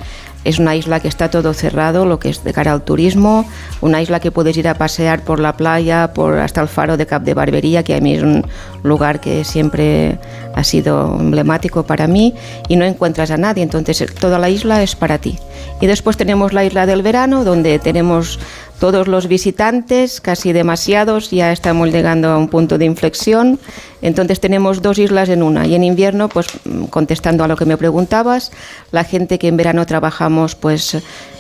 [0.45, 3.45] Es una isla que está todo cerrado, lo que es de cara al turismo.
[3.80, 7.07] Una isla que puedes ir a pasear por la playa, por hasta el faro de
[7.07, 8.47] Cap de Barbería, que a mí es un
[8.82, 10.18] lugar que siempre
[10.55, 12.34] ha sido emblemático para mí,
[12.68, 13.62] y no encuentras a nadie.
[13.62, 15.38] Entonces toda la isla es para ti.
[15.80, 18.38] Y después tenemos la isla del verano, donde tenemos
[18.81, 23.61] todos los visitantes, casi demasiados, ya estamos llegando a un punto de inflexión.
[24.03, 25.66] Entonces tenemos dos islas en una.
[25.66, 28.51] Y en invierno, pues mm, contestando a lo que me preguntabas,
[28.91, 30.97] la gente que en verano trabajamos, pues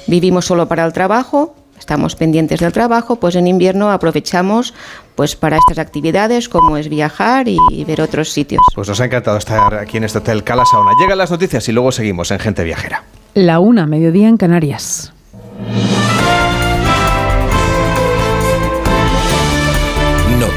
[0.06, 4.74] vivimos solo para el trabajo, estamos pendientes del trabajo, pues en invierno aprovechamos
[5.14, 8.60] pues para estas actividades como es viajar y, ver otros sitios.
[8.74, 10.92] Pues nos ha encantado estar aquí en este hotel Cala Saona.
[11.00, 13.04] Llegan las noticias y luego seguimos en Gente Viajera.
[13.32, 15.14] La una, mediodía en Canarias.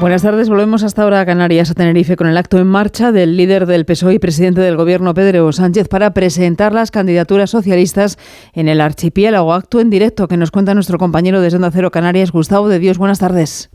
[0.00, 3.36] Buenas tardes, volvemos hasta ahora a Canarias, a Tenerife, con el acto en marcha del
[3.36, 8.16] líder del PSOE y presidente del Gobierno, Pedro Sánchez, para presentar las candidaturas socialistas
[8.54, 9.52] en el archipiélago.
[9.52, 12.96] Acto en directo que nos cuenta nuestro compañero de Onda Cero Canarias, Gustavo de Dios.
[12.96, 13.68] Buenas tardes.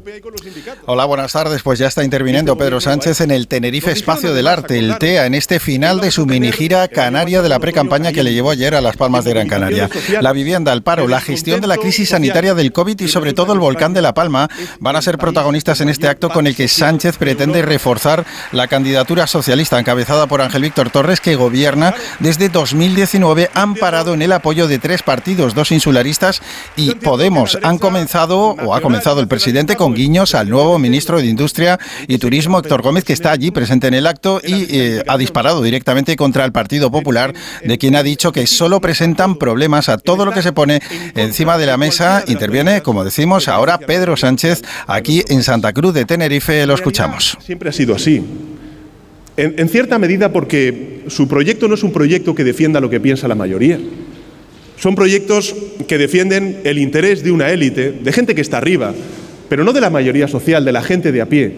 [0.87, 1.61] Hola, buenas tardes.
[1.61, 5.35] Pues ya está interviniendo Pedro Sánchez en el Tenerife Espacio del Arte, el TEA, en
[5.35, 8.81] este final de su mini gira canaria de la pre-campaña que le llevó ayer a
[8.81, 9.91] Las Palmas de Gran Canaria.
[10.21, 13.53] La vivienda, el paro, la gestión de la crisis sanitaria del COVID y sobre todo
[13.53, 14.49] el volcán de La Palma
[14.79, 19.27] van a ser protagonistas en este acto con el que Sánchez pretende reforzar la candidatura
[19.27, 24.79] socialista encabezada por Ángel Víctor Torres, que gobierna desde 2019 amparado en el apoyo de
[24.79, 26.41] tres partidos, dos insularistas
[26.75, 27.57] y Podemos.
[27.61, 32.17] Han comenzado, o ha comenzado el presidente, con guiños al nuevo ministro de Industria y
[32.17, 36.15] Turismo, Héctor Gómez, que está allí presente en el acto y eh, ha disparado directamente
[36.15, 40.31] contra el Partido Popular, de quien ha dicho que solo presentan problemas a todo lo
[40.31, 40.81] que se pone
[41.15, 42.23] encima de la mesa.
[42.27, 47.37] Interviene, como decimos, ahora Pedro Sánchez aquí en Santa Cruz de Tenerife, lo escuchamos.
[47.41, 48.23] Siempre ha sido así.
[49.37, 52.99] En, en, cierta medida porque su proyecto no es un proyecto que defienda lo que
[52.99, 53.79] piensa la mayoría.
[54.77, 55.55] Son proyectos
[55.87, 58.93] que defienden el interés de una élite, de gente que está arriba,
[59.49, 61.55] pero no de la mayoría social, de la gente de a pie,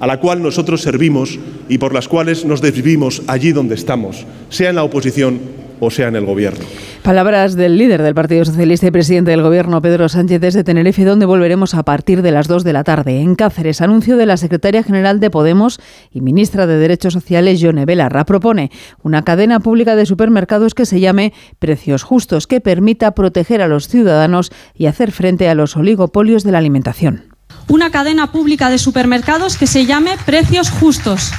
[0.00, 1.38] a la cual nosotros servimos
[1.68, 5.40] y por las cuales nos desvivimos allí donde estamos, sea en la oposición
[5.80, 6.64] o sea en el gobierno.
[7.02, 11.26] Palabras del líder del Partido Socialista y presidente del Gobierno, Pedro Sánchez, desde Tenerife, donde
[11.26, 13.20] volveremos a partir de las 2 de la tarde.
[13.20, 17.86] En Cáceres, anuncio de la secretaria general de Podemos y ministra de Derechos Sociales, Yone
[17.86, 18.70] Belarra, propone
[19.02, 23.88] una cadena pública de supermercados que se llame Precios Justos, que permita proteger a los
[23.88, 27.24] ciudadanos y hacer frente a los oligopolios de la alimentación.
[27.68, 31.32] Una cadena pública de supermercados que se llame Precios Justos,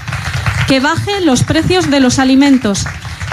[0.70, 2.86] que baje los precios de los alimentos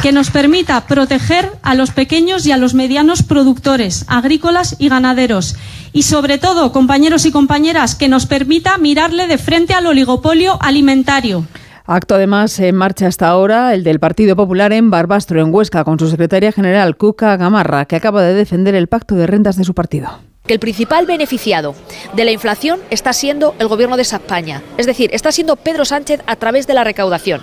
[0.03, 5.55] que nos permita proteger a los pequeños y a los medianos productores agrícolas y ganaderos
[5.93, 11.45] y sobre todo, compañeros y compañeras, que nos permita mirarle de frente al oligopolio alimentario.
[11.84, 15.99] Acto además en marcha hasta ahora el del Partido Popular en Barbastro, en Huesca, con
[15.99, 19.74] su secretaria general Cuca Gamarra, que acaba de defender el pacto de rentas de su
[19.74, 21.74] partido que el principal beneficiado
[22.14, 24.62] de la inflación está siendo el gobierno de España.
[24.76, 27.42] Es decir, está siendo Pedro Sánchez a través de la recaudación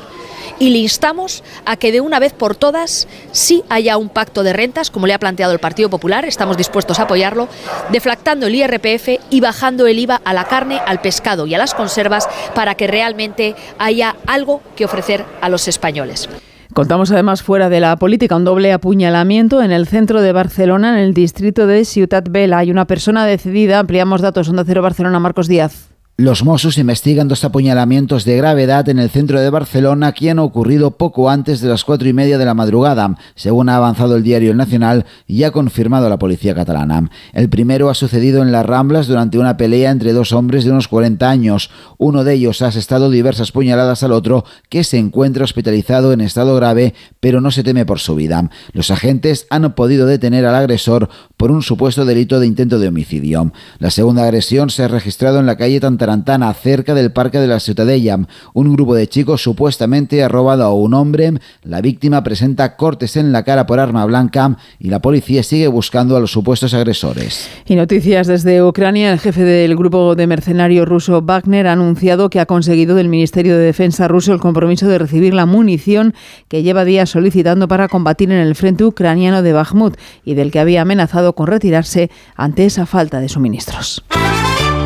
[0.60, 4.54] y le instamos a que de una vez por todas sí haya un pacto de
[4.54, 7.48] rentas, como le ha planteado el Partido Popular, estamos dispuestos a apoyarlo,
[7.92, 11.74] deflactando el IRPF y bajando el IVA a la carne, al pescado y a las
[11.74, 16.30] conservas para que realmente haya algo que ofrecer a los españoles.
[16.74, 21.06] Contamos además fuera de la política un doble apuñalamiento en el centro de Barcelona, en
[21.06, 22.58] el distrito de Ciutat Vela.
[22.58, 23.78] Hay una persona decidida.
[23.78, 24.50] Ampliamos datos.
[24.50, 25.93] Onda Cero Barcelona, Marcos Díaz.
[26.16, 30.92] Los Mossos investigan dos apuñalamientos de gravedad en el centro de Barcelona que han ocurrido
[30.92, 34.52] poco antes de las cuatro y media de la madrugada, según ha avanzado el diario
[34.52, 37.10] El Nacional y ha confirmado la policía catalana.
[37.34, 40.88] El primero ha sucedido en las Ramblas durante una pelea entre dos hombres de unos
[40.88, 41.72] 40 años.
[41.98, 46.56] Uno de ellos ha asestado diversas puñaladas al otro, que se encuentra hospitalizado en estado
[46.56, 48.52] grave, pero no se teme por su vida.
[48.72, 53.52] Los agentes han podido detener al agresor por un supuesto delito de intento de homicidio.
[53.80, 57.62] La segunda agresión se ha registrado en la calle Tarantana, cerca del Parque de la
[57.62, 58.20] Ciutadella.
[58.54, 61.32] Un grupo de chicos supuestamente ha robado a un hombre.
[61.64, 66.18] La víctima presenta cortes en la cara por arma blanca y la policía sigue buscando
[66.18, 67.50] a los supuestos agresores.
[67.66, 69.14] Y noticias desde Ucrania.
[69.14, 73.58] El jefe del grupo de mercenarios ruso Wagner ha anunciado que ha conseguido del Ministerio
[73.58, 76.14] de Defensa ruso el compromiso de recibir la munición
[76.50, 79.96] que lleva días solicitando para combatir en el frente ucraniano de Bakhmut
[80.26, 84.04] y del que había amenazado con retirarse ante esa falta de suministros.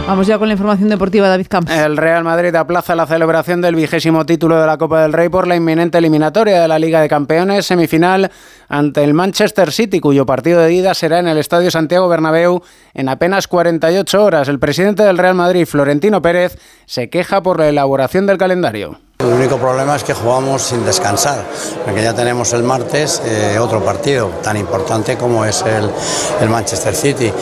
[0.08, 1.70] Vamos ya con la información deportiva, David Camps.
[1.70, 5.48] El Real Madrid aplaza la celebración del vigésimo título de la Copa del Rey por
[5.48, 8.32] la inminente eliminatoria de la Liga de Campeones, semifinal
[8.70, 12.62] ante el Manchester City, cuyo partido de ida será en el Estadio Santiago Bernabéu
[12.94, 14.48] en apenas 48 horas.
[14.48, 19.07] El presidente del Real Madrid, Florentino Pérez, se queja por la elaboración del calendario.
[19.20, 21.44] El único problema es que jugamos sin descansar,
[21.84, 27.34] porque ya tenemos el martes eh, otro partido tan importante como es el, Manchester City.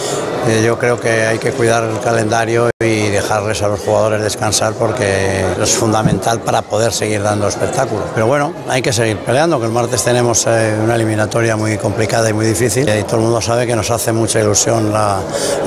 [0.48, 4.74] Eh, yo creo que hay que cuidar el calendario y dejarles a los jugadores descansar
[4.74, 8.04] porque es fundamental para poder seguir dando espectáculo.
[8.14, 12.30] Pero bueno, hay que seguir peleando, que el martes tenemos eh, una eliminatoria muy complicada
[12.30, 15.22] y muy difícil y todo el mundo sabe que nos hace mucha ilusión la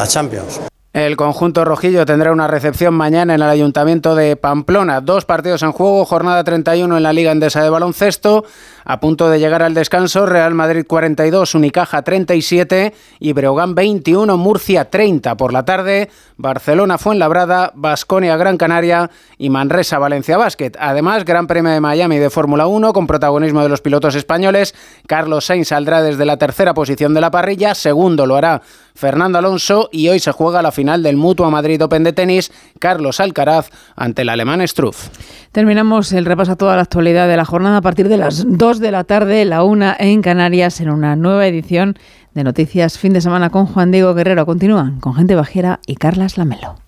[0.06, 0.67] Champions.
[0.94, 5.02] El conjunto rojillo tendrá una recepción mañana en el Ayuntamiento de Pamplona.
[5.02, 8.44] Dos partidos en juego, jornada 31 en la Liga Endesa de Baloncesto.
[8.90, 14.88] A punto de llegar al descanso, Real Madrid 42, Unicaja 37 y Breogán 21, Murcia
[14.88, 15.36] 30.
[15.36, 16.08] Por la tarde,
[16.38, 20.72] Barcelona Fuenlabrada, Basconia Gran Canaria y Manresa Valencia Basket.
[20.80, 24.74] Además, Gran Premio de Miami de Fórmula 1 con protagonismo de los pilotos españoles.
[25.06, 28.62] Carlos Sainz saldrá desde la tercera posición de la parrilla, segundo lo hará
[28.98, 33.20] Fernando Alonso y hoy se juega la final del Mutua Madrid Open de tenis, Carlos
[33.20, 35.08] Alcaraz ante el alemán Struff.
[35.52, 38.77] Terminamos el repaso a toda la actualidad de la jornada a partir de las 2
[38.80, 41.96] de la tarde, la 1 en Canarias, en una nueva edición
[42.34, 44.46] de Noticias Fin de Semana con Juan Diego Guerrero.
[44.46, 46.87] Continúan con Gente Bajera y Carlas Lamelo.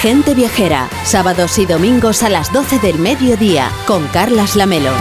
[0.00, 4.92] Gente Viajera, sábados y domingos a las 12 del mediodía, con Carlas Lamelo.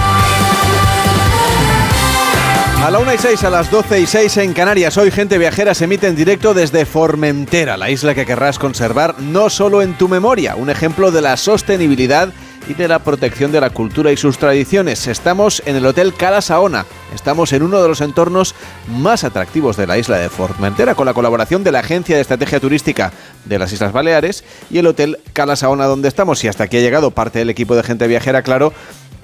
[2.84, 5.76] A la 1 y 6, a las 12 y 6 en Canarias, hoy Gente Viajera
[5.76, 10.08] se emite en directo desde Formentera, la isla que querrás conservar no solo en tu
[10.08, 12.34] memoria, un ejemplo de la sostenibilidad
[12.68, 15.08] y de la protección de la cultura y sus tradiciones.
[15.08, 16.86] Estamos en el Hotel Cala Saona.
[17.16, 18.56] Estamos en uno de los entornos
[18.88, 22.60] más atractivos de la isla de Formentera, con la colaboración de la Agencia de Estrategia
[22.60, 23.12] Turística
[23.46, 26.44] de las Islas Baleares y el Hotel Cala Saona donde estamos.
[26.44, 28.74] Y hasta aquí ha llegado parte del equipo de gente viajera, claro,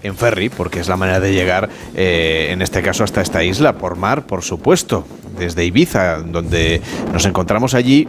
[0.04, 3.74] en ferry, porque es la manera de llegar, eh, en este caso, hasta esta isla,
[3.74, 5.06] por mar, por supuesto,
[5.38, 6.82] desde Ibiza, donde
[7.12, 8.08] nos encontramos allí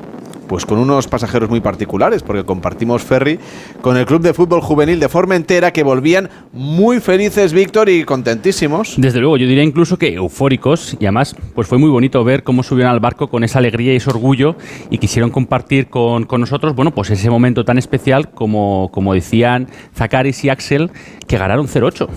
[0.48, 3.38] pues con unos pasajeros muy particulares, porque compartimos ferry
[3.80, 8.94] con el Club de Fútbol Juvenil de Formentera, que volvían muy felices, Víctor, y contentísimos.
[8.96, 12.62] Desde luego, yo diría incluso que eufóricos, y además pues fue muy bonito ver cómo
[12.62, 14.56] subieron al barco con esa alegría y ese orgullo,
[14.90, 19.68] y quisieron compartir con, con nosotros, bueno, pues ese momento tan especial como, como decían
[19.94, 20.90] Zakaris y Axel,
[21.26, 22.08] que ganaron 0-8.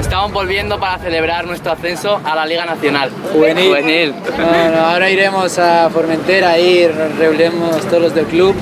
[0.00, 3.10] Estamos volviendo para celebrar nuestro ascenso a la Liga Nacional.
[3.32, 3.68] Juvenil.
[3.68, 4.14] Juvenil.
[4.36, 8.54] Bueno, ahora iremos a Formentera y reuniremos todos los del club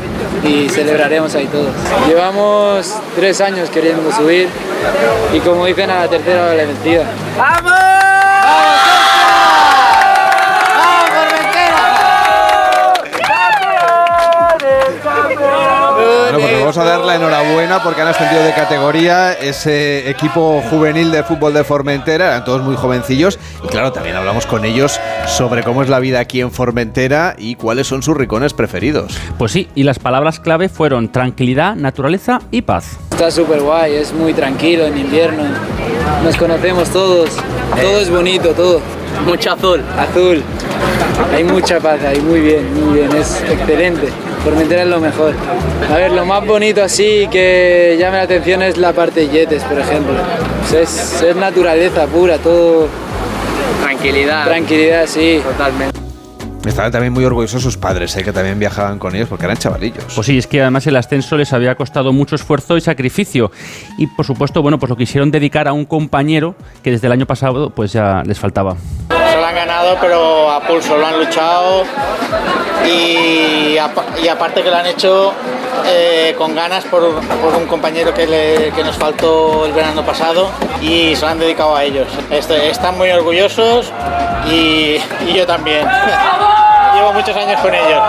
[0.43, 1.71] y celebraremos ahí todos.
[2.09, 4.49] Llevamos tres años queriendo subir
[5.33, 7.05] y como dicen a la tercera la vencida.
[7.39, 7.73] ¡Vamos!
[7.73, 9.14] Bueno,
[16.65, 21.53] vamos a dar la enhorabuena porque han ascendido de categoría ese equipo juvenil de fútbol
[21.53, 25.91] de Formentera, eran todos muy jovencillos y claro, también hablamos con ellos sobre cómo es
[25.91, 29.15] la vida aquí en Formentera y cuáles son sus rincones preferidos.
[29.37, 32.97] Pues sí, y las palabras clave fueron tranquilidad, naturaleza y paz.
[33.11, 35.43] Está súper guay, es muy tranquilo en invierno,
[36.25, 37.29] nos conocemos todos,
[37.79, 38.81] todo es bonito, todo.
[39.27, 39.83] Mucho azul.
[39.99, 40.43] Azul.
[41.33, 44.09] Hay mucha paz ahí, muy bien, muy bien, es excelente.
[44.45, 45.35] Formentera es lo mejor.
[45.91, 49.63] A ver, lo más bonito así que llame la atención es la parte de yetes,
[49.65, 50.15] por ejemplo.
[50.61, 52.89] Pues es, es naturaleza pura, todo.
[53.83, 54.45] Tranquilidad.
[54.45, 55.41] Tranquilidad, sí.
[55.43, 55.99] Totalmente.
[56.67, 58.25] Estaban también muy orgullosos sus padres, ¿eh?
[58.25, 60.05] que también viajaban con ellos porque eran chavalillos.
[60.15, 63.51] Pues sí, es que además el ascenso les había costado mucho esfuerzo y sacrificio.
[63.99, 67.27] Y por supuesto, bueno, pues lo quisieron dedicar a un compañero que desde el año
[67.27, 68.77] pasado pues ya les faltaba.
[69.35, 71.83] Se lo han ganado, pero a pulso, lo han luchado
[72.87, 75.33] y, apa- y aparte que lo han hecho
[75.87, 77.03] eh, con ganas por,
[77.43, 81.75] por un compañero que, que nos faltó el verano pasado y se lo han dedicado
[81.75, 82.07] a ellos.
[82.31, 83.91] Este- están muy orgullosos
[84.49, 84.99] y
[85.35, 85.85] yo también.
[86.95, 88.01] Llevo muchos años con ellos.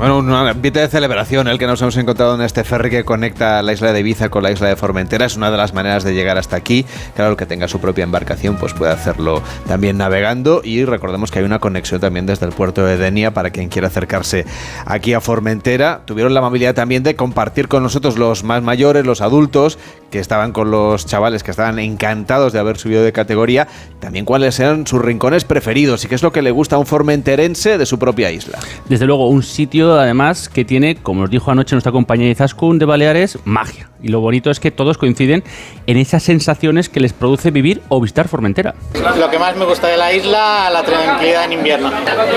[0.00, 3.62] Bueno, un ambiente de celebración el que nos hemos encontrado en este ferry que conecta
[3.62, 5.26] la isla de Ibiza con la isla de Formentera.
[5.26, 6.86] Es una de las maneras de llegar hasta aquí.
[7.14, 11.40] Claro, el que tenga su propia embarcación pues puede hacerlo también navegando y recordemos que
[11.40, 14.46] hay una conexión también desde el puerto de Denia para quien quiera acercarse
[14.86, 16.00] aquí a Formentera.
[16.06, 19.76] Tuvieron la amabilidad también de compartir con nosotros los más mayores, los adultos,
[20.10, 23.68] que estaban con los chavales que estaban encantados de haber subido de categoría,
[24.00, 26.86] también cuáles eran sus rincones preferidos y qué es lo que le gusta a un
[26.86, 28.58] formenterense de su propia isla.
[28.88, 32.84] Desde luego, un sitio además que tiene, como nos dijo anoche nuestra compañía Izaskun de
[32.84, 33.88] Baleares, magia.
[34.02, 35.44] Y lo bonito es que todos coinciden
[35.86, 38.74] en esas sensaciones que les produce vivir o visitar Formentera.
[39.18, 41.90] Lo que más me gusta de la isla, la tranquilidad en invierno.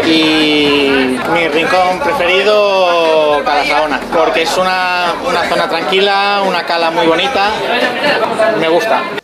[0.05, 0.87] Y
[1.33, 7.49] mi rincón preferido, Calasaona, porque es una, una zona tranquila, una cala muy bonita.
[8.59, 9.22] Me gusta.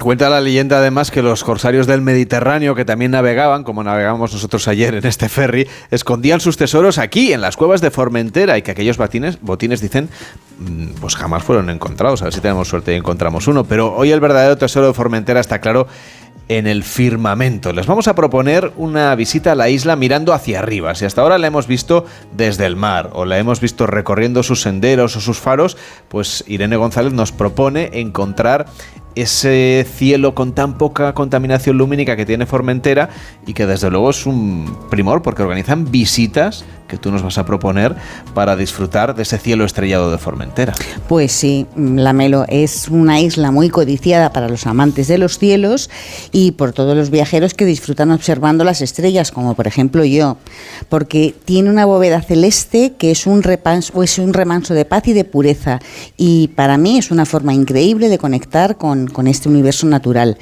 [0.00, 4.68] Cuenta la leyenda además que los corsarios del Mediterráneo, que también navegaban, como navegamos nosotros
[4.68, 8.70] ayer en este ferry, escondían sus tesoros aquí, en las cuevas de Formentera, y que
[8.70, 10.08] aquellos botines, dicen,
[10.58, 12.22] mm, pues jamás fueron encontrados.
[12.22, 13.64] A ver si tenemos suerte y encontramos uno.
[13.64, 15.88] Pero hoy el verdadero tesoro de Formentera está claro
[16.48, 17.72] en el firmamento.
[17.72, 20.94] Les vamos a proponer una visita a la isla mirando hacia arriba.
[20.94, 24.62] Si hasta ahora la hemos visto desde el mar o la hemos visto recorriendo sus
[24.62, 25.76] senderos o sus faros,
[26.08, 28.66] pues Irene González nos propone encontrar
[29.20, 33.10] ese cielo con tan poca contaminación lumínica que tiene Formentera
[33.46, 37.46] y que desde luego es un primor porque organizan visitas que tú nos vas a
[37.46, 37.94] proponer
[38.34, 40.74] para disfrutar de ese cielo estrellado de Formentera.
[41.06, 45.90] Pues sí, Lamelo es una isla muy codiciada para los amantes de los cielos
[46.32, 50.38] y por todos los viajeros que disfrutan observando las estrellas, como por ejemplo yo,
[50.88, 55.12] porque tiene una bóveda celeste que es un, repanso, es un remanso de paz y
[55.12, 55.80] de pureza
[56.16, 60.38] y para mí es una forma increíble de conectar con, con este universo natural.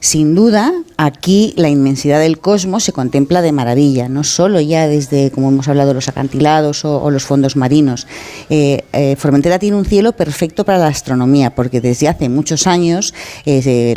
[0.00, 5.30] Sin duda, aquí la inmensidad del cosmos se contempla de maravilla, no solo ya desde,
[5.30, 8.06] como hemos hablado, los acantilados o, los fondos marinos.
[8.50, 13.14] Eh, eh, Formentera tiene un cielo perfecto para la astronomía, porque desde hace muchos años,
[13.46, 13.94] eh,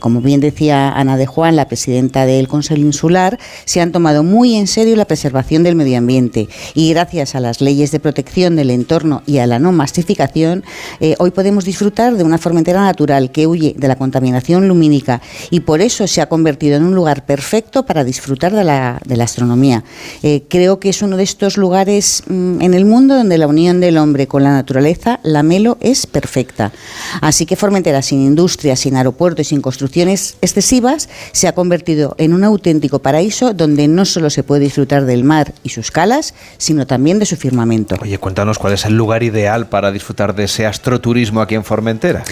[0.00, 4.56] como bien decía Ana de Juan, la presidenta del Consejo Insular, se han tomado muy
[4.56, 8.70] en serio la preservación del medio ambiente y gracias a las leyes de protección del
[8.70, 10.64] entorno y a la no masificación,
[11.18, 15.20] hoy podemos disfrutar de una Formentera natural que huye de la contaminación lumínica
[15.50, 19.16] y por eso se ha convertido en un lugar perfecto para disfrutar de la, de
[19.16, 19.84] la astronomía.
[20.22, 23.80] Eh, creo que es uno de estos lugares mm, en el mundo donde la unión
[23.80, 26.72] del hombre con la naturaleza, la Melo, es perfecta.
[27.20, 32.32] Así que Formentera, sin industria, sin aeropuerto y sin construcciones excesivas, se ha convertido en
[32.32, 36.86] un auténtico paraíso donde no solo se puede disfrutar del mar y sus calas, sino
[36.86, 37.96] también de su firmamento.
[38.00, 42.24] Oye, cuéntanos cuál es el lugar ideal para disfrutar de ese astroturismo aquí en Formentera.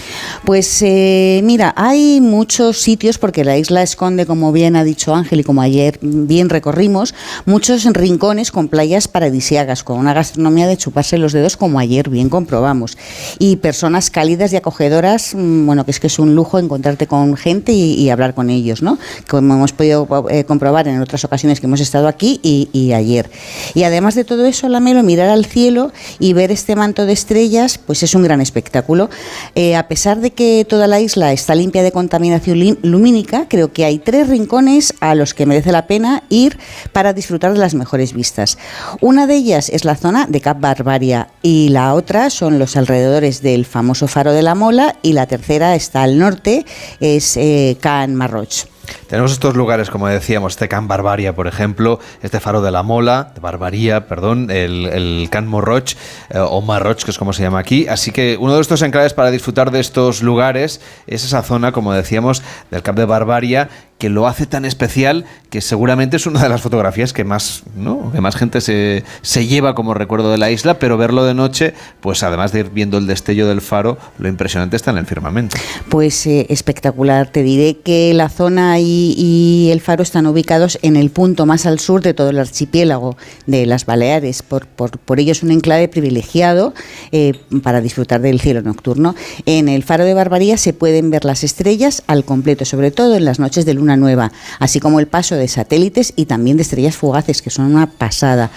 [0.44, 5.40] Pues eh, mira, hay muchos sitios porque la isla esconde, como bien ha dicho Ángel
[5.40, 7.14] y como ayer bien recorrimos,
[7.46, 12.28] muchos rincones con playas paradisiagas, con una gastronomía de chuparse los dedos, como ayer bien
[12.28, 12.96] comprobamos,
[13.38, 17.36] y personas cálidas y acogedoras, mm, bueno, que es que es un lujo encontrarte con
[17.36, 18.98] gente y, hablar con ellos, ¿no?
[19.28, 23.30] Como hemos podido eh, comprobar en otras ocasiones que hemos estado aquí y, y ayer.
[23.74, 27.78] Y además de todo eso, Lamelo, mirar al cielo y ver este manto de estrellas,
[27.78, 29.10] pues es un gran espectáculo.
[29.54, 33.84] Eh, a pesar de que toda la isla está limpia de contaminación lumínica, creo que
[33.84, 36.58] hay tres rincones a los que merece la pena ir
[36.92, 38.58] para disfrutar de las mejores vistas.
[39.00, 43.42] Una de ellas es la zona de Cap Barbaria y la otra son los alrededores
[43.42, 46.64] del famoso Faro de la Mola y la tercera está al norte,
[47.00, 48.66] es eh, Can Marroch.
[49.10, 53.32] Tenemos estos lugares, como decíamos, este Can Barbaria, por ejemplo, este Faro de la Mola,
[53.34, 55.96] de Barbaría, perdón, el, el Can Morroch,
[56.30, 57.88] eh, o Marroch, que es como se llama aquí.
[57.88, 61.92] Así que uno de estos enclaves para disfrutar de estos lugares es esa zona, como
[61.92, 62.40] decíamos,
[62.70, 63.68] del Cap de Barbaria,
[64.00, 68.10] que lo hace tan especial que seguramente es una de las fotografías que más, ¿no?
[68.12, 69.04] que más gente se,
[69.46, 72.96] lleva como recuerdo de la isla, pero verlo de noche, pues además de ir viendo
[72.96, 75.56] el destello del faro, lo impresionante está en el firmamento.
[75.90, 77.28] Pues eh, espectacular.
[77.28, 81.78] Te diré que la zona y, el faro están ubicados en el punto más al
[81.78, 84.42] sur de todo el archipiélago de las Baleares.
[84.42, 86.74] Por, ello es un enclave privilegiado
[87.12, 89.14] eh, para disfrutar del cielo nocturno.
[89.46, 93.24] En el faro de Barbaría se pueden ver las estrellas al completo, sobre todo en
[93.24, 96.96] las noches de luna nueva, así como el paso de satélites y también de estrellas
[96.96, 98.50] fugaces, que son una pasada.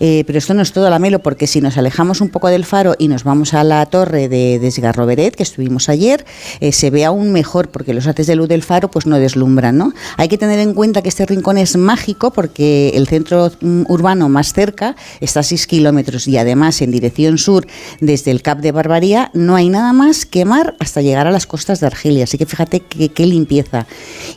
[0.00, 2.94] Eh, pero esto no es todo, Lamelo, porque si nos alejamos un poco del faro
[2.98, 6.24] y nos vamos a la torre de Desgarroveret, que estuvimos ayer,
[6.60, 9.76] eh, se ve aún mejor, porque los haces de luz del faro pues no deslumbran.
[9.76, 9.85] ¿no?
[10.16, 14.28] Hay que tener en cuenta que este rincón es mágico porque el centro mm, urbano
[14.28, 17.66] más cerca está a 6 kilómetros y además en dirección sur,
[18.00, 21.46] desde el Cap de Barbaría, no hay nada más que mar hasta llegar a las
[21.46, 22.24] costas de Argelia.
[22.24, 23.86] Así que fíjate qué limpieza.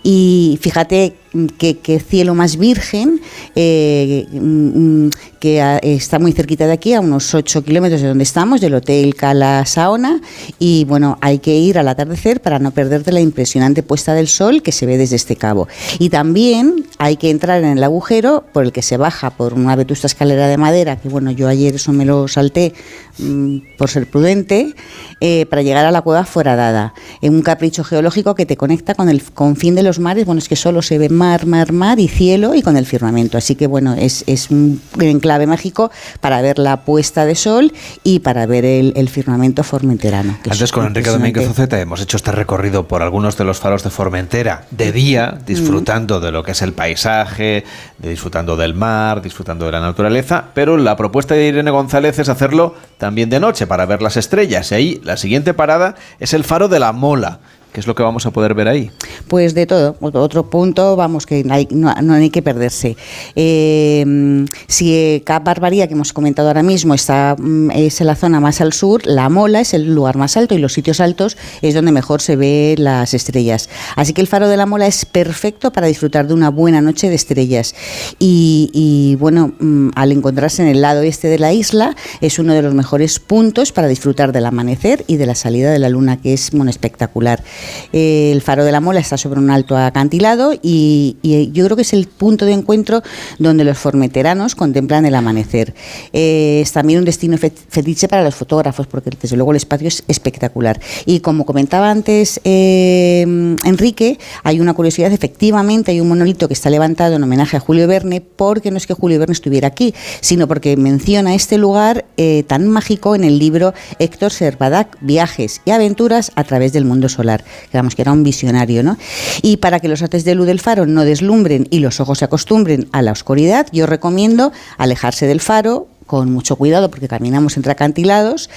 [0.03, 1.15] Y fíjate
[1.57, 3.21] que, cielo más virgen,
[3.55, 5.09] eh, mm, mm,
[5.39, 9.15] que está muy cerquita de aquí, a unos 8 kilómetros de donde estamos, del Hotel
[9.15, 10.21] Cala Saona.
[10.59, 14.61] Y bueno, hay que ir al atardecer para no perderte la impresionante puesta del sol
[14.61, 15.67] que se ve desde este cabo.
[15.97, 19.75] Y también hay que entrar en el agujero por el que se baja por una
[19.75, 22.73] vetusta escalera de madera, que bueno, yo ayer eso me lo salté
[23.19, 24.73] mm, por ser prudente,
[25.21, 26.93] eh, para llegar a la cueva foradada.
[27.21, 30.25] En un capricho geológico que te conecta con el confín de los mares.
[30.25, 33.38] Bueno, es que solo se ve mar, mar, mar y cielo y con el firmamento.
[33.38, 35.91] Así que bueno, es, es un enclave mágico
[36.22, 40.38] para ver la puesta de sol y para ver el, el firmamento formenterano.
[40.49, 41.09] Antes con Enrique.
[41.09, 45.20] Domínguez Uceta hemos hecho este recorrido por algunos de los faros de Formentera de día,
[45.39, 45.45] Mm.
[45.45, 47.63] disfrutando de lo que es el paisaje,
[47.97, 52.30] de disfrutando del mar, disfrutando de la naturaleza, pero la propuesta de Irene González es
[52.30, 54.72] hacerlo también de noche para ver las estrellas.
[54.72, 57.39] Y ahí la siguiente parada es el faro de la Mola,
[57.72, 58.91] que es lo que vamos a poder ver ahí.
[59.28, 59.95] Pues de todo.
[60.01, 62.97] Otro- Otro punto, vamos, que no hay, que perderse.
[63.36, 68.15] Eh, si eh, Cap Barbaría, que hemos comentado ahora mismo, está mm, es en la
[68.15, 71.38] zona más al sur, La Mola es el lugar más alto y los sitios altos
[71.61, 73.69] es donde mejor se ve las estrellas.
[73.95, 77.10] Así que el faro de La Mola es perfecto para disfrutar de una buena noche
[77.10, 77.76] de estrellas.
[78.19, 82.61] Y, bueno, mm, al encontrarse en el lado este de la isla, es uno de
[82.61, 86.34] los mejores puntos para disfrutar del amanecer y de la salida de la luna, que
[86.34, 87.43] es bueno, espectacular.
[87.91, 91.18] El faro de la Mola está sobre un alto acantilado y,
[91.53, 93.02] yo creo que es el punto de encuentro
[93.38, 95.73] donde los formeteranos contemplan el amanecer.
[96.14, 99.88] Eh, es también un destino fe- fetiche para los fotógrafos, porque desde luego el espacio
[99.88, 100.80] es espectacular.
[101.06, 103.22] Y como comentaba antes eh,
[103.65, 107.88] Enrique, hay una curiosidad, efectivamente hay un monolito que está levantado en homenaje a Julio
[107.88, 112.44] Verne, porque no es que Julio Verne estuviera aquí, sino porque menciona este lugar eh,
[112.48, 117.44] tan mágico en el libro Héctor Servadac, Viajes y Aventuras a través del mundo solar.
[117.71, 118.97] Digamos que era un visionario, ¿no?
[119.41, 122.26] Y para que los haces de luz del faro no deslumbren y los ojos se
[122.26, 127.72] acostumbren a la oscuridad, yo recomiendo alejarse del faro con mucho cuidado porque caminamos entre
[127.72, 128.49] acantilados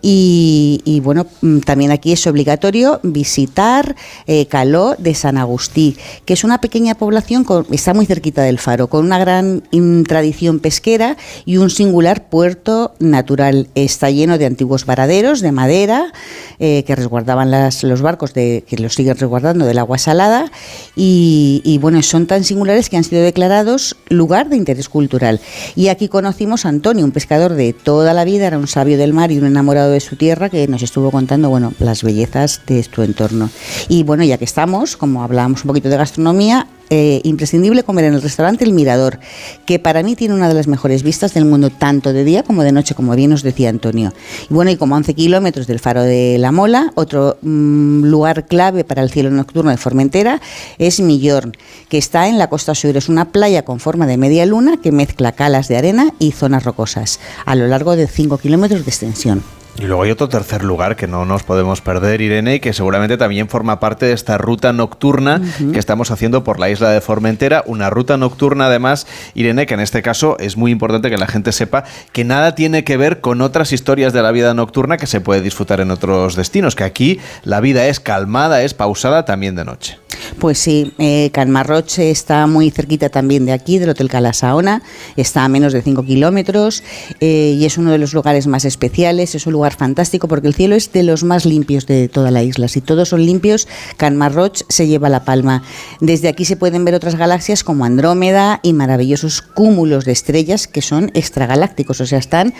[0.00, 3.96] y, bueno, mm, también aquí es obligatorio visitar
[4.28, 8.60] eh, Caló de San Agustí, que es una pequeña población, con- está muy cerquita del
[8.60, 13.66] faro, con una gran mm, tradición pesquera y un singular puerto natural.
[13.74, 16.12] Está lleno de antiguos varaderos de madera
[16.60, 20.50] eh, que resguardaban las- los barcos, de, que los siguen resguardando del agua salada
[20.94, 25.40] y, y, bueno, son tan singulares que han sido declarados lugar de interés cultural.
[25.74, 29.12] Y aquí conocimos a Antonio, un pescador de toda la vida, era un sabio del
[29.12, 32.82] mar y un enamorado de su tierra que nos estuvo contando, bueno, las bellezas de
[32.82, 33.50] su entorno.
[33.88, 38.14] Y bueno, ya que estamos, como hablábamos un poquito de gastronomía, eh, imprescindible comer en
[38.14, 39.20] el restaurante El Mirador,
[39.64, 42.64] que para mí tiene una de las mejores vistas del mundo, tanto de día como
[42.64, 44.12] de noche, como bien nos decía Antonio.
[44.50, 48.46] Y bueno, y como a 11 kilómetros del faro de La Mola, otro mm, lugar
[48.46, 50.40] clave para el cielo nocturno de Formentera
[50.78, 51.56] es Millorn,
[51.88, 52.96] que está en la costa sur.
[52.96, 56.64] Es una playa con forma de media luna que mezcla calas de arena y zonas
[56.64, 59.59] rocosas, a lo largo de 5 kilómetros de extensión.
[59.78, 63.16] Y luego hay otro tercer lugar que no nos podemos perder, Irene, y que seguramente
[63.16, 65.40] también forma parte de esta ruta nocturna
[65.72, 67.62] que estamos haciendo por la isla de Formentera.
[67.66, 71.52] Una ruta nocturna, además, Irene, que en este caso es muy importante que la gente
[71.52, 75.20] sepa que nada tiene que ver con otras historias de la vida nocturna que se
[75.20, 79.64] puede disfrutar en otros destinos, que aquí la vida es calmada, es pausada también de
[79.64, 79.98] noche.
[80.38, 84.82] Pues sí, eh, Calmarroche está muy cerquita también de aquí, del Hotel Calasaona,
[85.16, 86.82] está a menos de 5 kilómetros
[87.20, 90.54] eh, y es uno de los lugares más especiales, es un lugar fantástico porque el
[90.54, 92.68] cielo es de los más limpios de toda la isla.
[92.68, 95.62] Si todos son limpios, Calmarroche se lleva la palma.
[96.00, 100.82] Desde aquí se pueden ver otras galaxias como Andrómeda y maravillosos cúmulos de estrellas que
[100.82, 102.54] son extragalácticos, o sea, están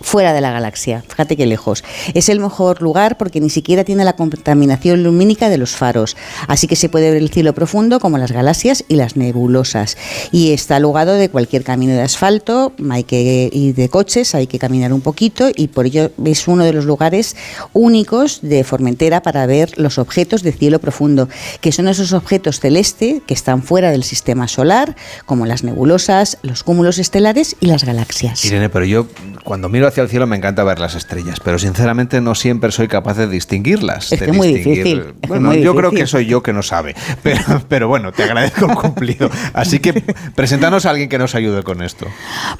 [0.00, 1.02] fuera de la galaxia.
[1.06, 1.84] Fíjate qué lejos.
[2.14, 6.16] Es el mejor lugar porque ni siquiera tiene la contaminación lumínica de los faros.
[6.48, 9.96] Así que se puede ver el cielo profundo como las galaxias y las nebulosas.
[10.32, 14.58] Y está alugado de cualquier camino de asfalto, hay que y de coches, hay que
[14.58, 17.36] caminar un poquito y por ello es uno de los lugares
[17.72, 21.28] únicos de Formentera para ver los objetos de cielo profundo,
[21.60, 26.62] que son esos objetos celeste que están fuera del sistema solar, como las nebulosas, los
[26.62, 28.44] cúmulos estelares y las galaxias.
[28.44, 29.06] Irene, pero yo
[29.44, 33.16] cuando miro el cielo me encanta ver las estrellas, pero sinceramente no siempre soy capaz
[33.16, 34.12] de distinguirlas.
[34.12, 36.42] Es de que es muy difícil, es que Bueno, muy yo creo que soy yo
[36.42, 39.30] que no sabe, pero, pero bueno, te agradezco el cumplido.
[39.52, 39.92] Así que
[40.34, 42.06] preséntanos a alguien que nos ayude con esto.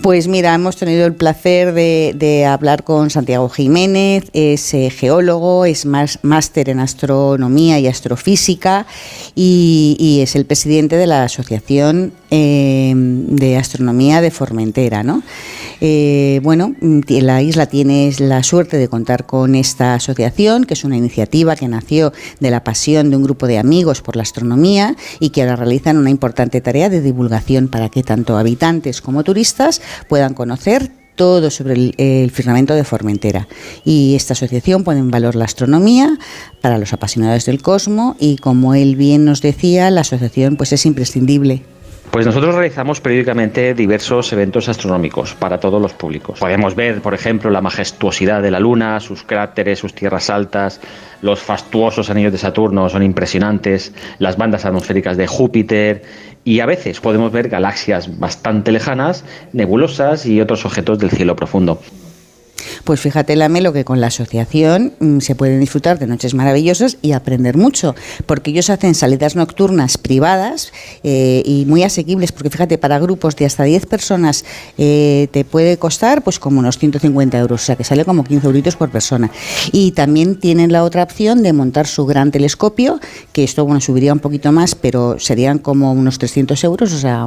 [0.03, 5.65] Pues mira, hemos tenido el placer de, de hablar con Santiago Jiménez, es eh, geólogo,
[5.65, 8.87] es más- máster en astronomía y astrofísica
[9.35, 15.03] y, y es el presidente de la Asociación eh, de Astronomía de Formentera.
[15.03, 15.23] ¿no?
[15.81, 20.85] Eh, bueno, mm, la isla tiene la suerte de contar con esta asociación, que es
[20.85, 24.97] una iniciativa que nació de la pasión de un grupo de amigos por la astronomía
[25.21, 29.81] y que ahora realizan una importante tarea de divulgación para que tanto habitantes como turistas
[30.09, 33.49] puedan conocer todo sobre el, el, firmamento de Formentera.
[33.85, 36.19] Y esta asociación pone en valor la astronomía
[36.61, 40.85] para los apasionados del cosmos y como él bien nos decía, la asociación pues es
[40.85, 41.65] imprescindible
[42.11, 46.39] pues nosotros realizamos periódicamente diversos eventos astronómicos para todos los públicos.
[46.39, 50.81] Podemos ver, por ejemplo, la majestuosidad de la Luna, sus cráteres, sus tierras altas,
[51.21, 56.03] los fastuosos anillos de Saturno son impresionantes, las bandas atmosféricas de Júpiter
[56.45, 61.81] y a veces podemos ver galaxias bastante lejanas, nebulosas y otros objetos del cielo profundo.
[62.85, 67.13] Pues fíjate, Lamelo, que con la asociación mm, se pueden disfrutar de noches maravillosas y
[67.13, 67.95] aprender mucho,
[68.27, 70.73] porque ellos hacen salidas nocturnas privadas
[71.03, 74.45] eh, y muy asequibles, porque fíjate, para grupos de hasta 10 personas
[74.79, 78.47] eh, te puede costar pues como unos 150 euros, o sea que sale como 15
[78.47, 79.31] euritos por persona.
[79.73, 83.01] Y también tienen la otra opción de montar su gran telescopio,
[83.33, 87.27] que esto bueno subiría un poquito más, pero serían como unos 300 euros, o sea,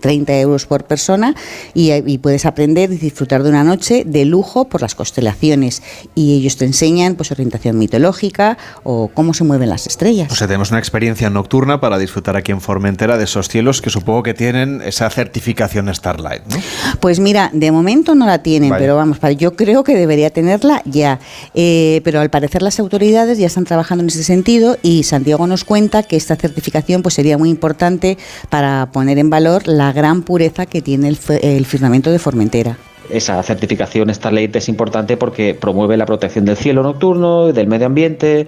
[0.00, 1.34] 30 euros por persona,
[1.74, 5.82] y, y puedes aprender y disfrutar de una noche de lujo por las constelaciones
[6.14, 10.30] y ellos te enseñan pues orientación mitológica o cómo se mueven las estrellas.
[10.30, 13.90] O sea, tenemos una experiencia nocturna para disfrutar aquí en Formentera de esos cielos que
[13.90, 16.56] supongo que tienen esa certificación Starlight, ¿no?
[17.00, 21.18] Pues mira, de momento no la tienen, pero vamos, yo creo que debería tenerla ya.
[21.54, 25.64] Eh, pero al parecer las autoridades ya están trabajando en ese sentido y Santiago nos
[25.64, 28.18] cuenta que esta certificación pues sería muy importante
[28.48, 32.78] para poner en valor la gran pureza que tiene el, el firmamento de Formentera
[33.10, 38.46] esa certificación Starlight es importante porque promueve la protección del cielo nocturno, del medio ambiente,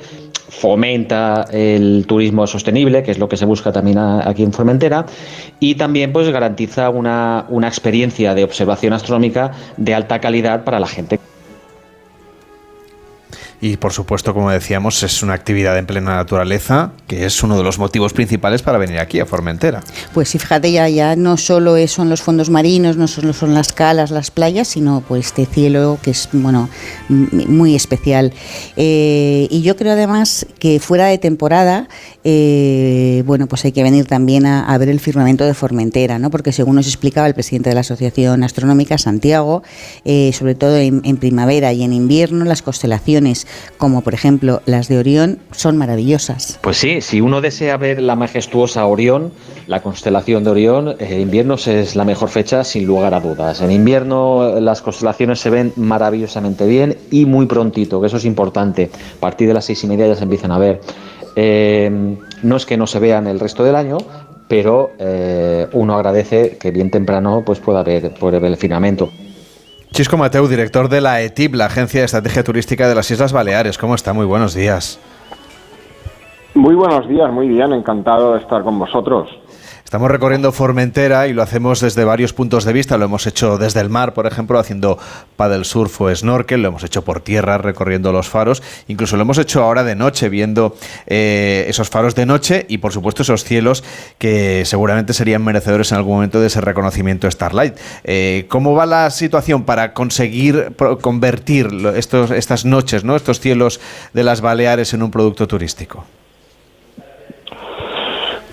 [0.48, 5.06] fomenta el turismo sostenible, que es lo que se busca también aquí en Formentera,
[5.60, 10.86] y también pues garantiza una, una experiencia de observación astronómica de alta calidad para la
[10.86, 11.18] gente.
[13.64, 17.62] Y por supuesto, como decíamos, es una actividad en plena naturaleza, que es uno de
[17.62, 19.80] los motivos principales para venir aquí a Formentera.
[20.12, 23.72] Pues sí, fíjate, ya, ya no solo son los fondos marinos, no solo son las
[23.72, 26.68] calas, las playas, sino pues este cielo que es bueno
[27.08, 28.34] muy especial.
[28.76, 31.88] Eh, y yo creo además que fuera de temporada,
[32.22, 36.30] eh, bueno, pues hay que venir también a, ver el firmamento de Formentera, ¿no?
[36.30, 39.62] Porque según nos explicaba el presidente de la Asociación Astronómica, Santiago,
[40.04, 44.98] eh, sobre todo en primavera y en invierno, las constelaciones como por ejemplo las de
[44.98, 46.58] Orión, son maravillosas.
[46.62, 49.32] Pues sí, si uno desea ver la majestuosa Orión,
[49.66, 53.60] la constelación de Orión, en invierno es la mejor fecha sin lugar a dudas.
[53.60, 58.90] En invierno las constelaciones se ven maravillosamente bien y muy prontito, que eso es importante.
[59.16, 60.80] A partir de las seis y media ya se empiezan a ver.
[61.36, 63.98] Eh, no es que no se vean el resto del año,
[64.48, 69.10] pero eh, uno agradece que bien temprano pues pueda ver, pueda ver el firmamento.
[69.94, 73.78] Chisco Mateu, director de la ETIP, la Agencia de Estrategia Turística de las Islas Baleares.
[73.78, 74.12] ¿Cómo está?
[74.12, 74.98] Muy buenos días.
[76.52, 79.28] Muy buenos días, muy bien, encantado de estar con vosotros.
[79.84, 82.96] Estamos recorriendo Formentera y lo hacemos desde varios puntos de vista.
[82.96, 84.98] Lo hemos hecho desde el mar, por ejemplo, haciendo
[85.36, 86.62] paddle surf o snorkel.
[86.62, 88.62] Lo hemos hecho por tierra, recorriendo los faros.
[88.88, 90.74] Incluso lo hemos hecho ahora de noche, viendo
[91.06, 93.84] eh, esos faros de noche y, por supuesto, esos cielos
[94.18, 97.76] que seguramente serían merecedores en algún momento de ese reconocimiento Starlight.
[98.04, 103.16] Eh, ¿Cómo va la situación para conseguir convertir estos, estas noches, ¿no?
[103.16, 103.80] estos cielos
[104.14, 106.04] de las Baleares en un producto turístico?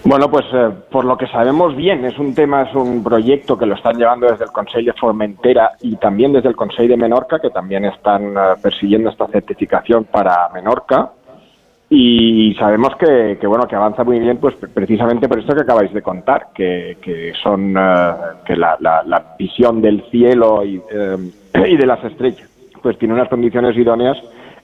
[0.03, 3.67] Bueno, pues eh, por lo que sabemos bien, es un tema, es un proyecto que
[3.67, 7.39] lo están llevando desde el Consejo de Formentera y también desde el Consejo de Menorca,
[7.39, 11.11] que también están eh, persiguiendo esta certificación para Menorca.
[11.87, 16.01] Y sabemos que, bueno que avanza muy bien, pues precisamente por esto que acabáis de
[16.01, 18.13] contar, que, que son eh,
[18.45, 20.81] que la, la, visión del cielo y,
[21.53, 22.49] y de las estrellas,
[22.81, 24.17] pues tiene unas condiciones idóneas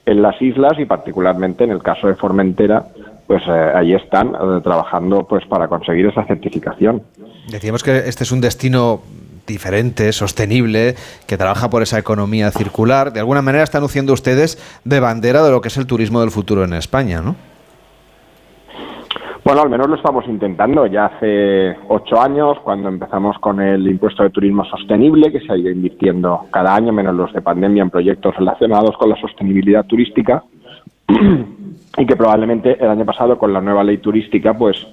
[0.08, 2.86] en las islas y particularmente en el caso de Formentera,
[3.28, 7.02] pues eh, ahí están eh, trabajando pues para conseguir esa certificación.
[7.52, 9.02] Decíamos que este es un destino
[9.46, 10.94] diferente, sostenible,
[11.26, 13.12] que trabaja por esa economía circular.
[13.12, 16.30] De alguna manera están luciendo ustedes de bandera de lo que es el turismo del
[16.30, 17.36] futuro en España, ¿no?
[19.44, 20.86] Bueno, al menos lo estamos intentando.
[20.86, 25.56] Ya hace ocho años, cuando empezamos con el impuesto de turismo sostenible, que se ha
[25.56, 30.44] ido invirtiendo cada año, menos los de pandemia, en proyectos relacionados con la sostenibilidad turística.
[31.98, 34.86] y que probablemente el año pasado con la nueva ley turística pues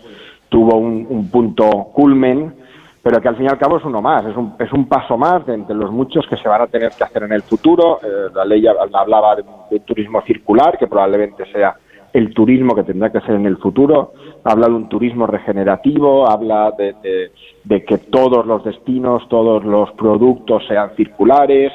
[0.49, 2.53] tuvo un, punto culmen,
[3.01, 5.17] pero que al fin y al cabo es uno más, es un, es un paso
[5.17, 7.99] más de entre los muchos que se van a tener que hacer en el futuro.
[8.01, 11.75] Eh, la ley hablaba de, un turismo circular, que probablemente sea
[12.13, 14.13] el turismo que tendrá que ser en el futuro,
[14.45, 17.31] habla de un turismo regenerativo, habla de,
[17.63, 21.73] de que todos los destinos, todos los productos sean circulares,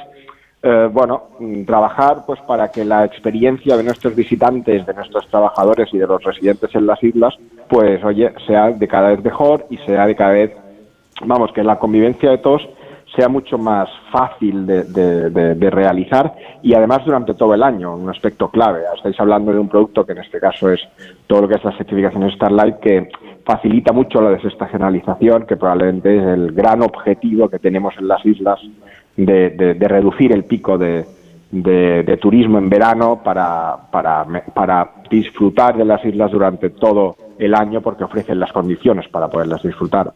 [0.63, 5.89] eh, bueno, mm, trabajar pues para que la experiencia de nuestros visitantes, de nuestros trabajadores
[5.93, 7.35] y de los residentes en las islas,
[7.69, 10.53] pues oye, sea de cada vez mejor y sea de cada vez,
[11.25, 12.69] vamos, que la convivencia de todos
[13.17, 16.33] sea mucho más fácil de, de, de, realizar
[16.63, 18.83] y además durante todo el año, un aspecto clave.
[18.95, 20.81] Estáis hablando de un producto que en este caso es
[21.27, 23.09] todo lo que es la certificación Starlight, que
[23.45, 28.61] facilita mucho la desestacionalización, que probablemente es el gran objetivo que tenemos en las islas
[29.17, 31.07] de, reducir el pico de,
[32.21, 34.25] turismo en verano para, para,
[34.55, 39.63] para disfrutar de las islas durante todo el año porque ofrecen las condiciones para poderlas
[39.63, 40.13] disfrutar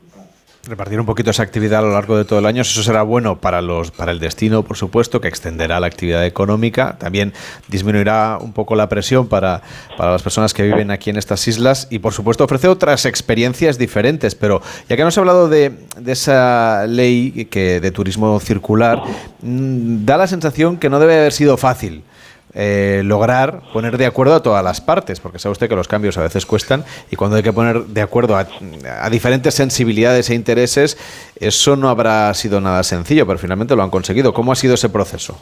[0.66, 2.62] repartir un poquito esa actividad a lo largo de todo el año.
[2.62, 6.96] Eso será bueno para los para el destino, por supuesto, que extenderá la actividad económica.
[6.98, 7.32] También
[7.68, 9.62] disminuirá un poco la presión para,
[9.96, 13.78] para las personas que viven aquí en estas islas y, por supuesto, ofrece otras experiencias
[13.78, 14.34] diferentes.
[14.34, 19.02] Pero ya que hemos hablado de, de esa ley que de turismo circular,
[19.42, 22.02] mm, da la sensación que no debe haber sido fácil
[22.54, 26.16] eh, lograr poner de acuerdo a todas las partes, porque sabe usted que los cambios
[26.18, 28.46] a veces cuestan y cuando hay que poner de acuerdo a,
[29.10, 30.96] diferentes sensibilidades e intereses,
[31.40, 34.32] eso no habrá sido nada sencillo, pero finalmente lo han conseguido.
[34.32, 35.36] ¿Cómo ha sido ese proceso?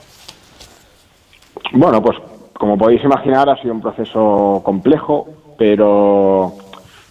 [1.72, 2.16] Bueno, pues
[2.54, 5.28] como podéis imaginar ha sido un proceso complejo,
[5.58, 6.54] pero,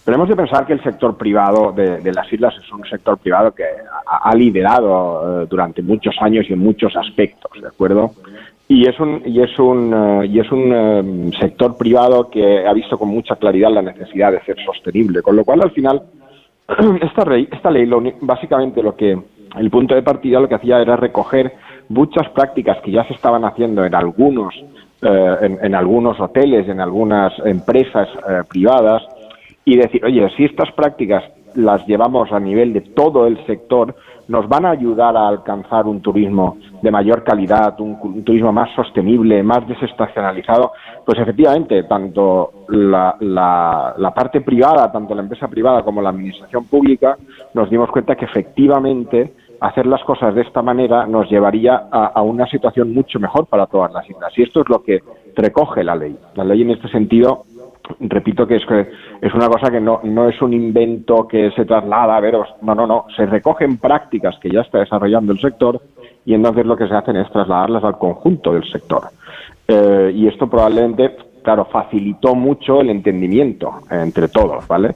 [0.04, 3.52] pero hemos de pensar que el sector privado de, las islas es un sector privado
[3.52, 8.12] que ha, ha liderado eh, durante muchos años y en muchos aspectos, ¿de acuerdo?
[8.74, 12.72] Y es un, y es un, eh, y es un eh, sector privado que ha
[12.72, 16.00] visto con mucha claridad la necesidad de ser sostenible, con lo cual al final
[17.02, 17.86] esta ley, esta ley
[18.22, 19.14] básicamente lo que
[19.58, 21.52] el punto de partida lo que hacía era recoger
[21.90, 24.54] muchas prácticas que ya se estaban haciendo en algunos
[25.02, 28.08] eh, en, algunos hoteles, en algunas empresas
[28.48, 29.02] privadas
[29.66, 31.24] y decir, oye, si estas prácticas
[31.56, 33.94] las llevamos a nivel de todo el sector,
[34.32, 39.42] nos van a ayudar a alcanzar un turismo de mayor calidad, un, turismo más sostenible,
[39.42, 40.72] más desestacionalizado,
[41.04, 47.18] pues efectivamente, tanto la, la, parte privada, tanto la empresa privada como la administración pública,
[47.52, 52.22] nos dimos cuenta que efectivamente hacer las cosas de esta manera nos llevaría a, a,
[52.22, 54.32] una situación mucho mejor para todas las islas.
[54.38, 55.00] Y esto es lo que
[55.36, 56.16] recoge la ley.
[56.36, 57.44] La ley en este sentido
[58.00, 58.62] repito que es,
[59.20, 62.74] es una cosa que no, no es un invento que se traslada a veros, no,
[62.74, 65.80] no, no, se recogen prácticas que ya está desarrollando el sector
[66.24, 69.02] y entonces lo que se hacen es trasladarlas al conjunto del sector.
[69.66, 74.94] Eh, y esto probablemente, claro, facilitó mucho el entendimiento entre todos, ¿vale?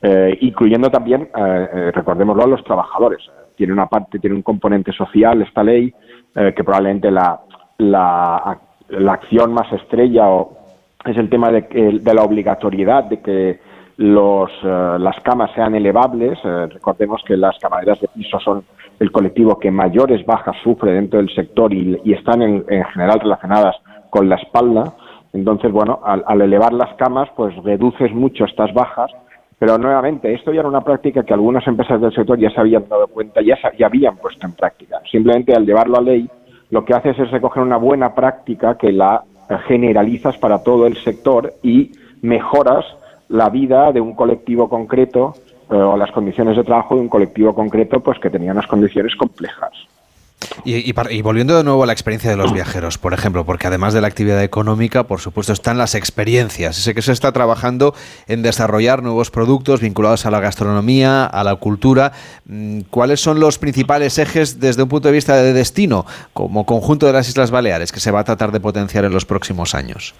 [0.00, 3.20] Eh, incluyendo también, eh, recordémoslo, a los trabajadores.
[3.56, 5.92] Tiene una parte, tiene un componente social esta ley,
[6.34, 7.38] que probablemente la,
[7.76, 10.61] la, la acción más estrella o
[11.04, 11.62] es el tema de,
[12.00, 13.60] de la obligatoriedad de que
[13.96, 16.38] los, eh, las camas sean elevables.
[16.44, 18.64] Eh, recordemos que las camareras de piso son
[18.98, 23.76] el colectivo que mayores bajas sufre dentro del sector y, están en, general relacionadas
[24.10, 24.94] con la espalda.
[25.32, 29.10] Entonces, bueno, al, elevar las camas, pues reduces mucho estas bajas.
[29.58, 32.88] Pero nuevamente, esto ya era una práctica que algunas empresas del sector ya se habían
[32.88, 35.00] dado cuenta, ya, ya habían puesto en práctica.
[35.10, 36.28] Simplemente al llevarlo a ley,
[36.70, 39.22] lo que haces es recoger una buena práctica que la
[39.58, 42.84] generalizas para todo el sector y mejoras
[43.28, 45.34] la vida de un colectivo concreto
[45.70, 49.16] eh, o las condiciones de trabajo de un colectivo concreto pues que tenía unas condiciones
[49.16, 49.72] complejas.
[50.64, 50.92] Y,
[51.22, 54.08] volviendo de nuevo a la experiencia de los viajeros, por ejemplo, porque además de la
[54.08, 56.76] actividad económica, por supuesto, están las experiencias.
[56.76, 57.94] Sé que se está trabajando
[58.28, 62.12] en desarrollar nuevos productos vinculados a la gastronomía, a la cultura.
[62.46, 67.06] Mm, ¿Cuáles son los principales ejes desde un punto de vista de destino, como conjunto
[67.06, 70.14] de las Islas Baleares, que se va a tratar de potenciar en los próximos años?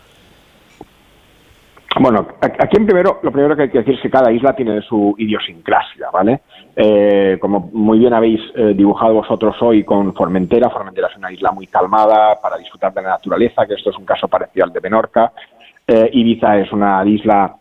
[2.00, 4.80] Bueno, aquí en primero, lo primero que hay que decir es que cada isla tiene
[4.82, 6.40] su idiosincrasia, ¿vale?
[6.74, 11.52] Eh, como muy bien habéis eh, dibujado vosotros hoy con Formentera, Formentera es una isla
[11.52, 14.80] muy calmada para disfrutar de la naturaleza, que esto es un caso parecido al de
[14.80, 15.32] Menorca.
[15.86, 17.56] Eh, Ibiza es una isla,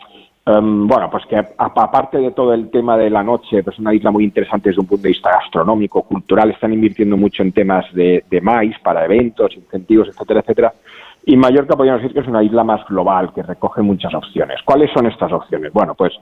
[0.46, 3.94] em, bueno, pues que aparte de todo el tema de la noche, pues es una
[3.94, 7.86] isla muy interesante desde un punto de vista gastronómico, cultural, están invirtiendo mucho en temas
[7.94, 10.74] de, de maíz para eventos, incentivos, etcétera, etcétera.
[11.26, 14.60] Y Mallorca podríamos decir que es una isla más global, que recoge muchas opciones.
[14.66, 15.72] ¿Cuáles son estas opciones?
[15.72, 16.14] Bueno, pues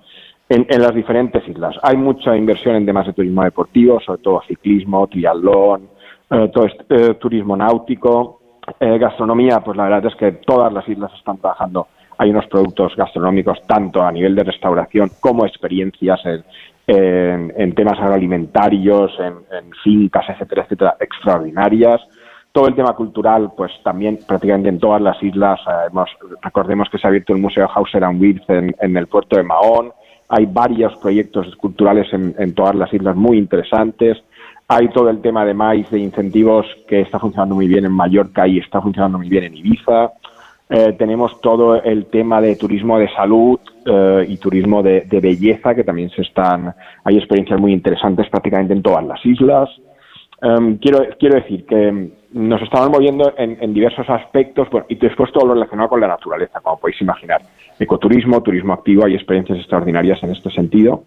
[0.49, 1.76] en, las diferentes islas.
[1.84, 5.89] Hay mucha inversión en temas de turismo deportivo, sobre todo ciclismo, triatlón,
[6.30, 8.41] eh, todo eh, turismo náutico,
[8.80, 11.88] eh, gastronomía, pues la verdad es que todas las islas están trabajando.
[12.17, 16.43] Hay unos productos gastronómicos tanto a nivel de restauración como experiencias en,
[17.55, 22.01] en, temas agroalimentarios, en, fincas, etcétera, etcétera, extraordinarias
[22.51, 25.99] todo el tema cultural, pues también prácticamente en todas las islas, eh,
[26.41, 29.91] recordemos que se ha abierto el Museo Hauser and Wirth en, el puerto de Mahón,
[30.30, 34.18] hay varios proyectos culturales en, todas las islas muy interesantes.
[34.68, 38.47] Hay todo el tema de maíz, de incentivos que está funcionando muy bien en Mallorca
[38.47, 40.11] y está funcionando muy bien en Ibiza.
[40.69, 45.84] Eh, tenemos todo el tema de turismo de salud eh, y turismo de, belleza, que
[45.84, 49.68] también se están, hay experiencias muy interesantes prácticamente en todas las islas.
[50.43, 55.53] Em, quiero, quiero decir que nos estamos moviendo en, diversos aspectos y después todo lo
[55.56, 57.41] relacionado con la naturaleza, como podéis imaginar.
[57.80, 61.03] Ecoturismo, turismo activo, hay experiencias extraordinarias en este sentido.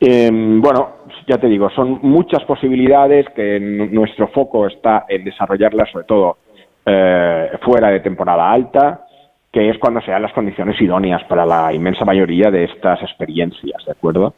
[0.00, 0.96] Em, bueno,
[1.28, 6.38] ya te digo, son muchas posibilidades que nuestro foco está en desarrollarlas, sobre todo
[6.84, 9.06] eh, fuera de temporada alta,
[9.52, 13.92] que es cuando sean las condiciones idóneas para la inmensa mayoría de estas experiencias, ¿de
[13.92, 14.34] acuerdo?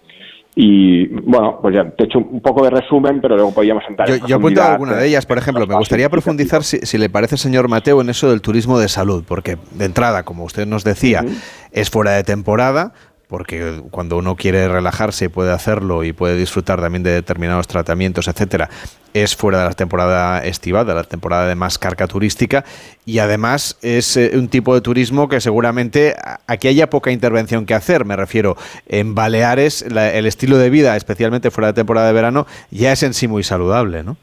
[0.57, 4.09] Y bueno, pues ya te he hecho un poco de resumen, pero luego podríamos entrar
[4.09, 7.37] yo, en Yo apunto alguna de ellas, por ejemplo, me gustaría profundizar, si, le parece,
[7.37, 11.25] señor Mateo, en eso del turismo de salud, porque de entrada, como usted nos decía,
[11.73, 12.93] es fuera de temporada,
[13.35, 18.71] porque cuando uno quiere relajarse puede hacerlo y puede disfrutar también de determinados tratamientos, etcétera,
[19.13, 22.65] es fuera de la temporada estival, de la temporada de más carga turística
[23.05, 26.15] y además es eh, un tipo de turismo que seguramente
[26.47, 28.57] aquí haya poca intervención que hacer, me refiero
[28.87, 33.15] en Baleares el estilo de vida, especialmente fuera de temporada de verano, ya es en
[33.15, 34.17] sí muy saludable, ¿no?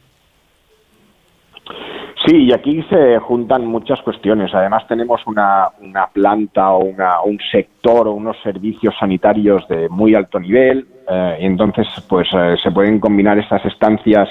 [2.26, 4.54] Sí, y aquí se juntan muchas cuestiones.
[4.54, 10.14] Además tenemos una, una planta o una, un sector o unos servicios sanitarios de muy
[10.14, 14.30] alto nivel eh, y entonces pues eh, se pueden combinar estas estancias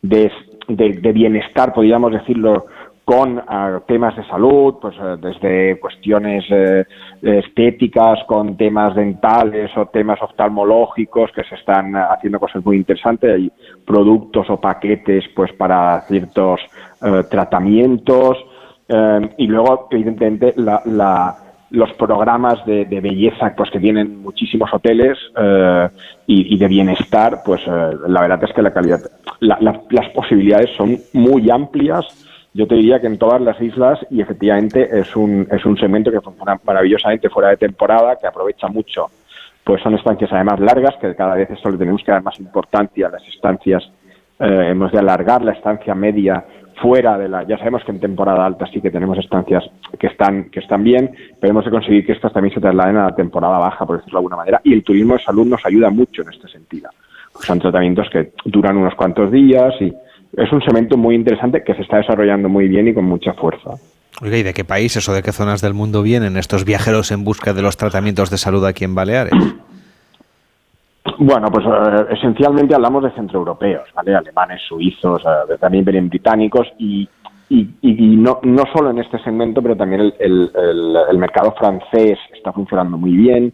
[0.00, 0.32] de,
[0.68, 2.66] de bienestar, podríamos decirlo,
[3.08, 6.84] con ah, temas de salud, pues eh, desde cuestiones eh,
[7.22, 13.34] estéticas, con temas dentales o temas oftalmológicos, que se están haciendo cosas muy interesantes.
[13.34, 13.50] Hay
[13.86, 16.60] productos o paquetes pues para ciertos
[17.02, 18.36] eh, tratamientos.
[19.36, 20.54] y luego, evidentemente,
[21.70, 25.18] los programas de, belleza pues que tienen muchísimos hoteles
[26.26, 29.00] y, de bienestar, pues la verdad es que la calidad,
[29.40, 32.06] las posibilidades son muy amplias
[32.58, 36.10] yo te diría que en todas las islas y efectivamente es un, es un segmento
[36.10, 39.06] que funciona maravillosamente fuera de temporada, que aprovecha mucho.
[39.62, 43.06] Pues son estancias además largas, que cada vez esto le tenemos que dar más importancia
[43.06, 43.88] a las estancias.
[44.40, 46.44] Eh, hemos de alargar la estancia media
[46.80, 47.46] fuera de la.
[47.46, 49.64] Ya sabemos que en temporada alta sí que tenemos estancias
[49.98, 51.10] que están, que están bien,
[51.40, 54.18] pero hemos de conseguir que estas también se trasladen a la temporada baja, por decirlo
[54.18, 54.60] de alguna manera.
[54.64, 56.90] Y el turismo de salud nos ayuda mucho en este sentido.
[57.40, 59.92] Son tratamientos que duran unos cuantos días y
[60.36, 63.70] es un segmento muy interesante que se está desarrollando muy bien y con mucha fuerza.
[64.20, 67.24] Oiga, ¿y de qué países o de qué zonas del mundo vienen estos viajeros en
[67.24, 69.32] busca de los tratamientos de salud aquí en Baleares?
[71.18, 74.14] Bueno, pues eh, esencialmente hablamos de centroeuropeos, ¿vale?
[74.14, 77.08] Alemanes, suizos, eh, también británicos y,
[77.50, 80.50] y, no, no solo en este segmento, pero también el,
[81.10, 83.52] el, mercado francés está funcionando muy bien,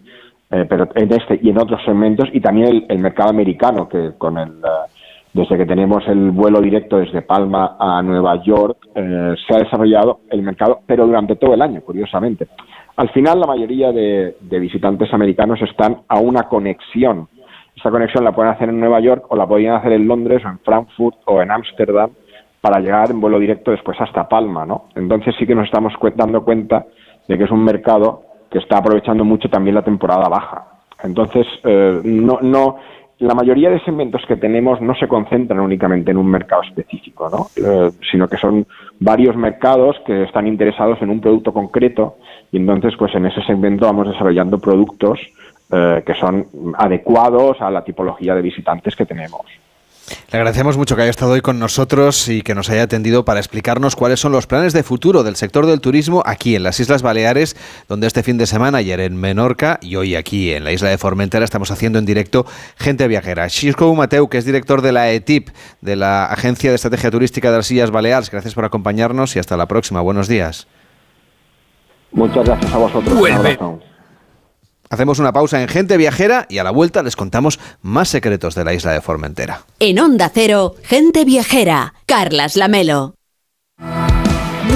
[0.50, 4.36] eh, pero en este y en otros segmentos y también el, mercado americano que con
[4.36, 4.52] el
[5.34, 10.20] desde que tenemos el vuelo directo desde Palma a Nueva York, eh, se ha desarrollado
[10.30, 12.46] el mercado, pero durante todo el año, curiosamente.
[12.96, 17.28] Al final, la mayoría de, visitantes americanos están a una conexión.
[17.84, 20.48] Esa conexión la pueden hacer en Nueva York o la podrían hacer en Londres o
[20.48, 22.08] en Frankfurt o en Ámsterdam
[22.58, 24.86] para llegar en vuelo directo después hasta Palma, ¿no?
[24.94, 26.86] Entonces sí que nos estamos dando cuenta
[27.28, 30.64] de que es un mercado que está aprovechando mucho también la temporada baja.
[31.02, 32.78] Entonces, eh, no, no,
[33.18, 37.48] la mayoría de segmentos que tenemos no se concentran únicamente en un mercado específico, ¿no?
[37.62, 38.66] Eh, sino que son
[38.98, 42.16] varios mercados que están interesados en un producto concreto
[42.50, 45.20] y entonces pues en ese segmento vamos desarrollando productos
[45.76, 46.46] eh, que son
[46.78, 49.42] adecuados a la tipología de visitantes que tenemos.
[50.30, 53.40] Le agradecemos mucho que haya estado hoy con nosotros y que nos haya atendido para
[53.40, 57.02] explicarnos cuáles son los planes de futuro del sector del turismo aquí en las Islas
[57.02, 57.56] Baleares,
[57.88, 60.98] donde este fin de semana ayer en Menorca y hoy aquí en la isla de
[60.98, 62.46] Formentera estamos haciendo en directo
[62.76, 63.48] Gente Viajera.
[63.48, 65.48] Xisco Mateu, que es director de la ETIP,
[65.80, 69.56] de la Agencia de Estrategia Turística de las Islas Baleares, gracias por acompañarnos y hasta
[69.56, 70.00] la próxima.
[70.02, 70.68] Buenos días.
[72.12, 73.93] Muchas gracias a vosotros.
[74.90, 78.64] Hacemos una pausa en Gente Viajera y a la vuelta les contamos más secretos de
[78.64, 79.62] la isla de Formentera.
[79.80, 83.14] En Onda Cero, Gente Viajera, Carlas Lamelo.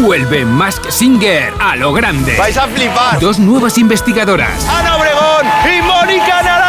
[0.01, 2.37] Vuelve Mask Singer a lo grande.
[2.37, 3.19] ¡Vais a flipar!
[3.21, 4.67] Dos nuevas investigadoras.
[4.69, 6.68] ¡Ana Obregón y Mónica Naranjo!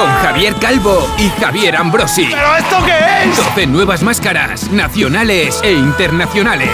[0.00, 2.24] Con Javier Calvo y Javier Ambrosi.
[2.30, 3.36] ¿Pero esto qué es?
[3.36, 6.70] 12 nuevas máscaras, nacionales e internacionales.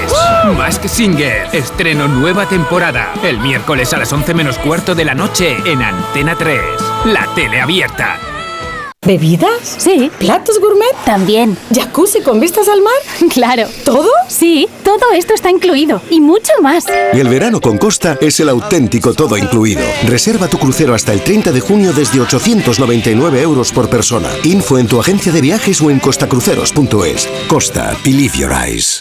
[0.57, 3.13] Mask Singer, estreno nueva temporada.
[3.25, 6.61] El miércoles a las 11 menos cuarto de la noche en Antena 3.
[7.07, 8.17] La tele abierta.
[9.07, 9.77] ¿Bebidas?
[9.79, 10.11] Sí.
[10.19, 10.93] ¿Platos gourmet?
[11.05, 11.57] También.
[11.73, 12.93] ¿Jacuzzi con vistas al mar?
[13.37, 13.69] Claro.
[13.85, 14.09] ¿Todo?
[14.29, 16.85] Sí, todo esto está incluido y mucho más.
[17.13, 19.83] Y el verano con Costa es el auténtico todo incluido.
[20.07, 24.29] Reserva tu crucero hasta el 30 de junio desde 899 euros por persona.
[24.45, 27.29] Info en tu agencia de viajes o en costacruceros.es.
[27.49, 29.01] Costa, believe your eyes.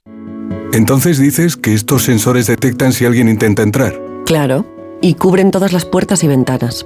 [0.73, 3.99] Entonces dices que estos sensores detectan si alguien intenta entrar.
[4.25, 4.65] Claro,
[5.01, 6.85] y cubren todas las puertas y ventanas.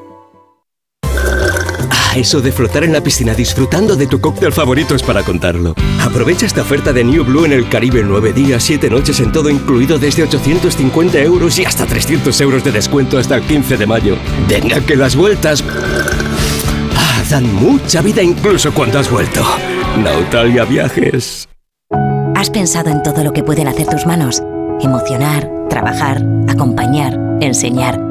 [2.13, 5.75] Ah, eso de flotar en la piscina disfrutando de tu cóctel favorito es para contarlo.
[6.01, 9.49] Aprovecha esta oferta de New Blue en el Caribe 9 días, 7 noches en todo
[9.49, 14.17] incluido desde 850 euros y hasta 300 euros de descuento hasta el 15 de mayo.
[14.49, 15.63] Venga que las vueltas...
[16.97, 19.41] Ah, dan mucha vida incluso cuando has vuelto.
[20.03, 21.47] Nautalia Viajes.
[22.35, 24.43] ¿Has pensado en todo lo que pueden hacer tus manos?
[24.81, 28.10] Emocionar, trabajar, acompañar, enseñar.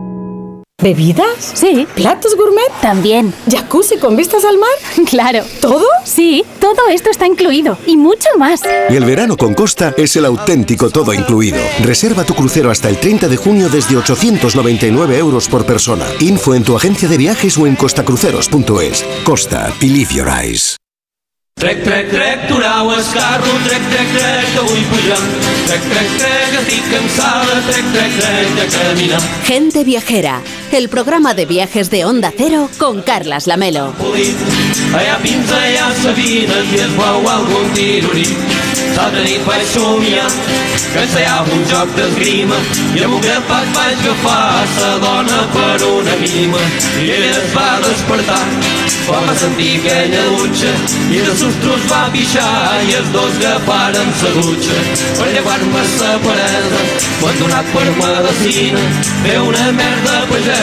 [0.81, 1.51] ¿Bebidas?
[1.53, 1.87] Sí.
[1.95, 2.71] ¿Platos gourmet?
[2.81, 3.33] También.
[3.49, 4.69] ¿Jacuzzi con vistas al mar?
[5.11, 5.43] Claro.
[5.59, 5.85] ¿Todo?
[6.05, 8.61] Sí, todo esto está incluido y mucho más.
[8.89, 11.57] Y el verano con Costa es el auténtico todo incluido.
[11.83, 16.05] Reserva tu crucero hasta el 30 de junio desde 899 euros por persona.
[16.21, 19.05] Info en tu agencia de viajes o en costacruceros.es.
[19.25, 20.77] Costa, believe your eyes.
[21.61, 25.19] Trec, trec, trec, durau el carro, trec, trec, trec, que vull pujar.
[25.67, 29.21] Trec, trec, trec, estic cansada, trec, trec, trec, de caminar.
[29.45, 30.41] Gente Viajera,
[30.77, 33.93] el programa de viajes de Onda Cero con Carlas Lamelo.
[34.93, 38.27] Allà fins allà Sabina i es veu algun tirorí.
[38.95, 40.27] L'altra nit vaig somiar
[40.93, 42.57] que ensaiava un joc d'esgrima
[42.97, 46.61] i amb un grapat vaig agafar sa dona per una mima
[47.01, 48.41] i ella es va despertar
[49.07, 50.73] quan va sentir aquella dutxa
[51.15, 52.51] i de sostros va pixar
[52.89, 54.81] i els dos agafaren sa dutxa
[55.19, 56.83] per llevar-me sa parada
[57.21, 58.85] m'han donat per medicina
[59.23, 60.60] fer una merda pagesa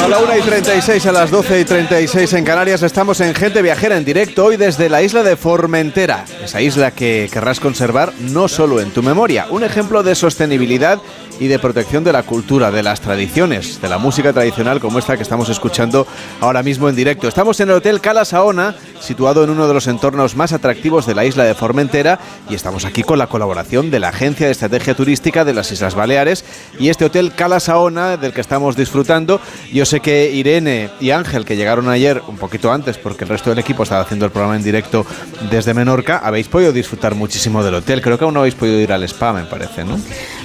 [0.00, 3.62] A la 1 y 36, a las 12 y 36 en Canarias, estamos en Gente
[3.62, 6.24] Viajera en directo hoy desde la isla de Formentera.
[6.42, 11.00] Esa isla que querrás conservar no solo en tu memoria, un ejemplo de sostenibilidad
[11.40, 15.16] y de protección de la cultura, de las tradiciones, de la música tradicional como esta
[15.16, 16.06] que estamos escuchando
[16.40, 17.26] ahora mismo en directo.
[17.26, 21.16] Estamos en el Hotel Cala Saona, situado en uno de los entornos más atractivos de
[21.16, 24.94] la isla de Formentera y estamos aquí con la colaboración de la Agencia de Estrategia
[24.94, 26.44] Turística de las Islas Baleares
[26.78, 29.40] y este Hotel Cala Saona del que estamos disfrutando.
[29.72, 33.50] Yo sé que Irene y Ángel, que llegaron ayer un poquito antes porque el resto
[33.50, 35.04] del equipo estaba haciendo el programa en directo
[35.50, 38.00] desde Menorca, habéis podido disfrutar muchísimo del hotel.
[38.00, 39.98] Creo que aún no habéis podido ir al spa, me parece, ¿no?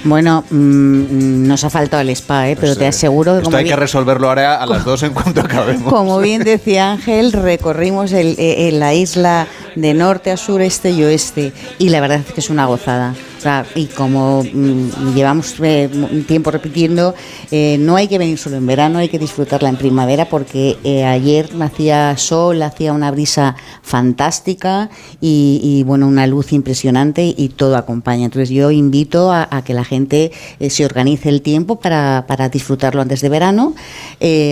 [0.04, 2.56] Bueno, mm, nos ha faltado el spa, ¿eh?
[2.60, 5.12] pero te aseguro que Esto como hay que bien, resolverlo ahora a las dos en
[5.12, 5.92] cuanto acabemos.
[5.92, 10.90] como bien decía Ángel, recorrimos el- eh, eh, la isla de norte a sur, este
[10.90, 13.14] y oeste y la verdad es que es una gozada.
[13.74, 15.88] Y como mm, llevamos eh,
[16.26, 17.14] tiempo repitiendo,
[17.50, 21.04] eh, no hay que venir solo en verano, hay que disfrutarla en primavera porque eh,
[21.04, 28.26] ayer hacía sol, hacía una brisa fantástica y, bueno, una luz impresionante y todo acompaña.
[28.26, 30.30] Entonces yo invito a, que la gente
[30.68, 33.74] se organice el tiempo para, para disfrutarlo antes de verano.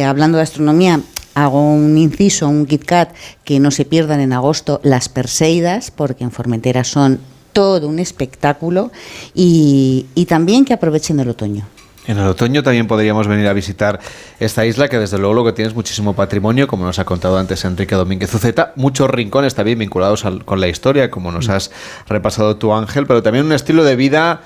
[0.04, 1.00] Hablando de astronomía,
[1.34, 3.14] hago un inciso, un Kit Kat,
[3.44, 7.20] que no se pierdan en agosto las Perseidas, porque en Formentera son
[7.56, 8.90] todo un espectáculo
[9.34, 11.64] y, y también que aprovechen el otoño.
[12.06, 13.98] En el otoño también podríamos venir a visitar
[14.38, 17.38] esta isla, que desde luego lo que tiene es muchísimo patrimonio, como nos ha contado
[17.38, 21.70] antes Enrique Domínguez Uceta, muchos rincones también vinculados al- con la historia, como nos has
[22.08, 24.42] repasado tú Ángel, pero también un estilo de vida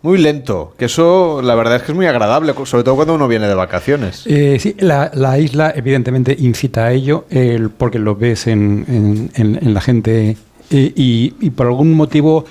[0.00, 3.28] muy lento, que eso la verdad es que es muy agradable, sobre todo cuando uno
[3.28, 4.22] viene de vacaciones.
[4.26, 9.30] Eh, sí, la, la isla evidentemente incita a ello, el- porque lo ves en, en-
[9.34, 10.36] en- en la gente
[10.70, 12.44] y, y por algún motivo,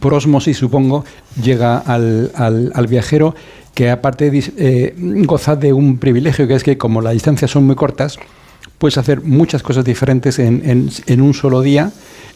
[0.00, 1.04] por osmosis supongo,
[1.42, 3.34] llega al, al- al viajero
[3.74, 4.94] que aparte eh,
[5.24, 8.18] goza de un privilegio, que es que como las distancias son muy cortas,
[8.78, 11.90] puedes hacer muchas cosas diferentes en, en- en un solo día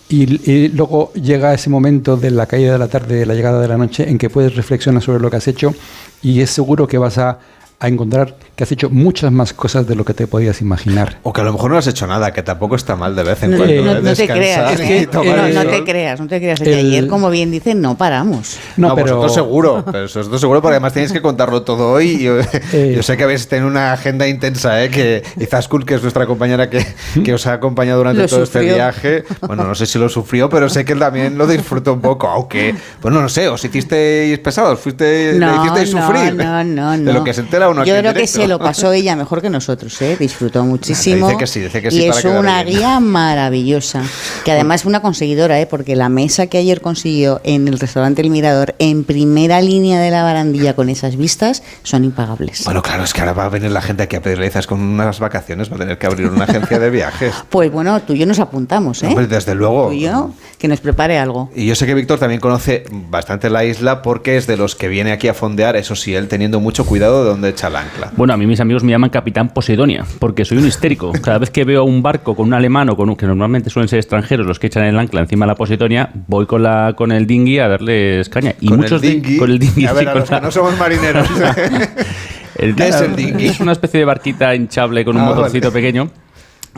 [0.08, 3.60] y, y luego llega ese momento de la caída de la tarde, de la llegada
[3.60, 5.74] de la noche, en que puedes reflexionar sobre lo que has hecho
[6.22, 7.38] y es seguro que vas a,
[7.78, 11.18] a encontrar que has hecho muchas más cosas de lo que te podías imaginar.
[11.22, 13.42] O que a lo mejor no has hecho nada, que tampoco está mal de vez
[13.42, 13.82] en No, cuando.
[13.84, 14.00] no- ¿eh?
[14.02, 15.08] no te creas, y ¿eh?
[15.12, 16.58] no, no te creas, no te creas.
[16.60, 18.56] que El- ayer, como bien dicen, no paramos.
[18.78, 22.12] No, vosotros seguro, pero vosotros seguro porque además tenéis que contarlo todo hoy.
[22.12, 22.36] y Yo,
[22.72, 24.88] yo sé que habéis tenido una agenda intensa, ¿eh?
[24.88, 26.82] que Izaskun, que es nuestra compañera que,
[27.22, 28.74] que os ha acompañado durante Lo todo este sufrió.
[28.74, 32.00] viaje, bueno, no sé si lo sufrió, pero sé que él también lo disfrutó un
[32.00, 36.34] poco, aunque, bueno, no sé, os hicisteis pesados, fuiste, le No, hicisteis no, sufrir.
[36.34, 37.12] no, no, De no.
[37.12, 40.00] lo que se entera uno Yo creo que se lo pasó ella mejor que nosotros,
[40.02, 40.16] ¿eh?
[40.18, 41.28] Disfrutó muchísimo.
[41.28, 42.78] Dice que sí, dice que sí y para es una bien.
[42.78, 44.02] guía maravillosa.
[44.44, 45.66] Que además es una conseguidora, ¿eh?
[45.66, 50.10] Porque la mesa que ayer consiguió en el restaurante El Mirador, en primera línea de
[50.10, 52.64] la barandilla con esas vistas, son impagables.
[52.64, 55.18] Bueno, claro, es que ahora va a venir la gente aquí a pedirle con unas
[55.18, 57.34] vacaciones, va a tener que abrir una agencia de viajes.
[57.50, 59.06] Pues bueno, tú y yo nos apuntamos, ¿eh?
[59.06, 59.86] Hombre, desde luego.
[59.86, 61.50] Tú y yo, que nos prepare algo.
[61.54, 64.88] Y yo sé que Víctor también conoce bastante la isla porque es de los que
[64.88, 68.12] viene aquí a fondear, eso sí, él teniendo mucho cuidado de dónde echa el ancla.
[68.16, 71.12] Bueno, a mí mis amigos me llaman Capitán Posidonia, porque soy un histérico.
[71.22, 73.88] Cada vez que veo un barco con un alemán o con un que normalmente suelen
[73.88, 77.10] ser extranjeros los que echan el ancla encima de la Posidonia, voy con la con
[77.12, 78.54] el dinghy a darles caña.
[78.60, 80.78] Y Con muchos el con el dinghy, A ver, a los la- que no somos
[80.78, 81.26] marineros.
[82.56, 83.46] el- ¿Qué es el dinghy?
[83.46, 85.80] Es una especie de barquita hinchable con un Ah, motorcito vale.
[85.82, 86.10] pequeño.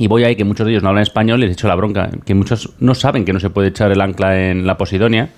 [0.01, 2.09] Y voy ahí, que muchos de ellos no hablan español, les echo la bronca.
[2.25, 5.31] Que muchos no saben que no se puede echar el ancla en la Posidonia.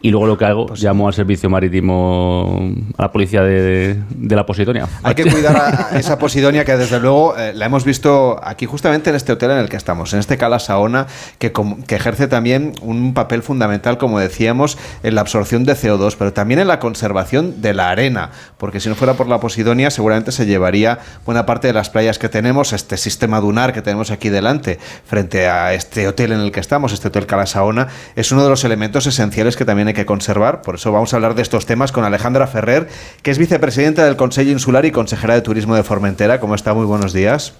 [0.00, 4.36] Y luego lo que hago, Pues llamo al servicio marítimo, a la policía de, de
[4.36, 4.86] la Posidonia.
[5.02, 9.10] Hay que cuidar a esa Posidonia que desde luego eh, la hemos visto aquí justamente
[9.10, 11.06] en este hotel en el que estamos, en este Cala Saona,
[11.38, 11.52] que,
[11.86, 16.60] que ejerce también un papel fundamental, como decíamos, en la absorción de CO2, pero también
[16.60, 20.46] en la conservación de la arena, porque si no fuera por la Posidonia seguramente se
[20.46, 24.78] llevaría buena parte de las playas que tenemos, este sistema dunar que tenemos aquí delante,
[25.04, 28.50] frente a este hotel en el que estamos, este hotel Cala Saona, es uno de
[28.50, 31.66] los elementos esenciales que también hay que conservar, por eso vamos a hablar de estos
[31.66, 32.88] temas con Alejandra Ferrer,
[33.22, 36.40] que es vicepresidenta del Consejo Insular y consejera de Turismo de Formentera.
[36.40, 36.74] ¿Cómo está?
[36.74, 37.54] Muy buenos días.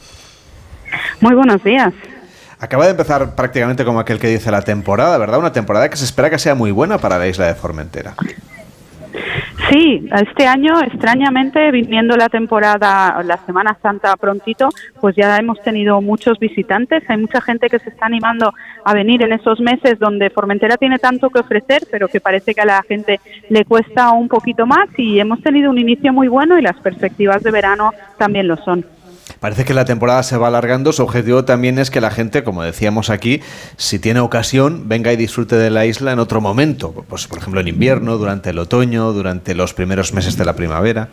[1.21, 1.93] Muy buenos días.
[2.59, 5.39] Acaba de empezar prácticamente como aquel que dice la temporada, ¿verdad?
[5.39, 8.15] Una temporada que se espera que sea muy buena para la isla de Formentera.
[9.69, 14.69] Sí, este año, extrañamente, viniendo la temporada, la Semana Santa prontito,
[15.01, 17.03] pues ya hemos tenido muchos visitantes.
[17.09, 18.53] Hay mucha gente que se está animando
[18.85, 22.61] a venir en esos meses donde Formentera tiene tanto que ofrecer, pero que parece que
[22.61, 23.19] a la gente
[23.49, 24.89] le cuesta un poquito más.
[24.99, 28.85] Y hemos tenido un inicio muy bueno y las perspectivas de verano también lo son.
[29.41, 30.93] Parece que la temporada se va alargando.
[30.93, 33.41] Su objetivo también es que la gente, como decíamos aquí,
[33.77, 37.05] si tiene ocasión, venga y disfrute de la isla en otro momento.
[37.09, 41.09] Pues, por ejemplo, en invierno, durante el otoño, durante los primeros meses de la primavera.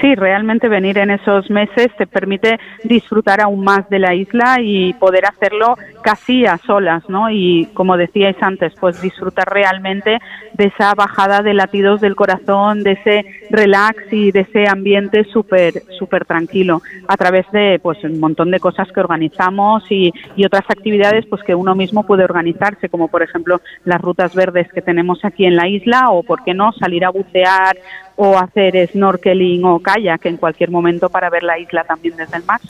[0.00, 4.92] Sí, realmente venir en esos meses te permite disfrutar aún más de la isla y
[4.94, 7.30] poder hacerlo casi a solas, ¿no?
[7.30, 10.18] Y como decíais antes, pues disfrutar realmente
[10.52, 15.82] de esa bajada de latidos del corazón, de ese relax y de ese ambiente súper
[15.98, 20.64] súper tranquilo a través de pues un montón de cosas que organizamos y, y otras
[20.68, 25.24] actividades pues que uno mismo puede organizarse, como por ejemplo las rutas verdes que tenemos
[25.24, 27.76] aquí en la isla o por qué no salir a bucear
[28.20, 32.44] o hacer snorkeling o kayak en cualquier momento para ver la isla también desde el
[32.44, 32.60] mar.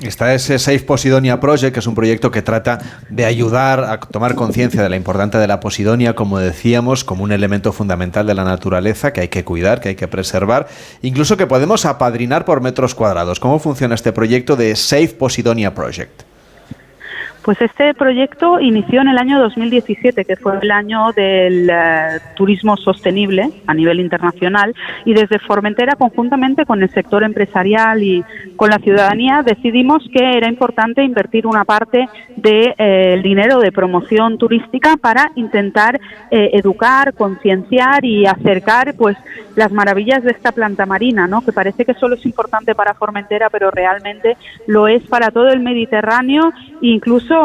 [0.00, 4.34] Está ese Safe Posidonia Project, que es un proyecto que trata de ayudar a tomar
[4.34, 8.44] conciencia de la importancia de la posidonia, como decíamos, como un elemento fundamental de la
[8.44, 10.66] naturaleza que hay que cuidar, que hay que preservar,
[11.02, 13.38] incluso que podemos apadrinar por metros cuadrados.
[13.38, 16.22] ¿Cómo funciona este proyecto de Safe Posidonia Project?
[17.48, 22.76] Pues este proyecto inició en el año 2017, que fue el año del eh, turismo
[22.76, 24.74] sostenible a nivel internacional,
[25.06, 28.22] y desde Formentera, conjuntamente con el sector empresarial y
[28.56, 32.06] con la ciudadanía, decidimos que era importante invertir una parte
[32.36, 35.98] del dinero de promoción turística para intentar
[36.30, 39.16] eh, educar, concienciar y acercar pues
[39.56, 41.40] las maravillas de esta planta marina, ¿no?
[41.40, 45.60] que parece que solo es importante para Formentera, pero realmente lo es para todo el
[45.60, 46.52] Mediterráneo
[46.82, 46.88] e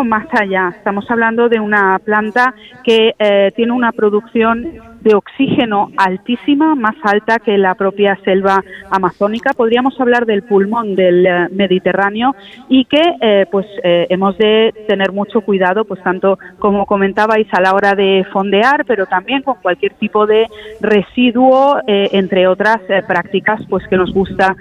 [0.01, 0.73] más allá.
[0.75, 4.65] Estamos hablando de una planta que eh, tiene una producción
[5.01, 9.51] de oxígeno altísima, más alta que la propia selva amazónica.
[9.53, 12.33] Podríamos hablar del pulmón del eh, Mediterráneo
[12.69, 17.61] y que eh, pues eh, hemos de tener mucho cuidado, pues tanto como comentabais a
[17.61, 20.47] la hora de fondear, pero también con cualquier tipo de
[20.79, 24.55] residuo, eh, entre otras eh, prácticas, pues que nos gusta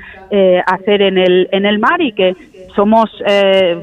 [0.66, 2.34] hacer en el en el mar y que
[2.74, 3.10] somos,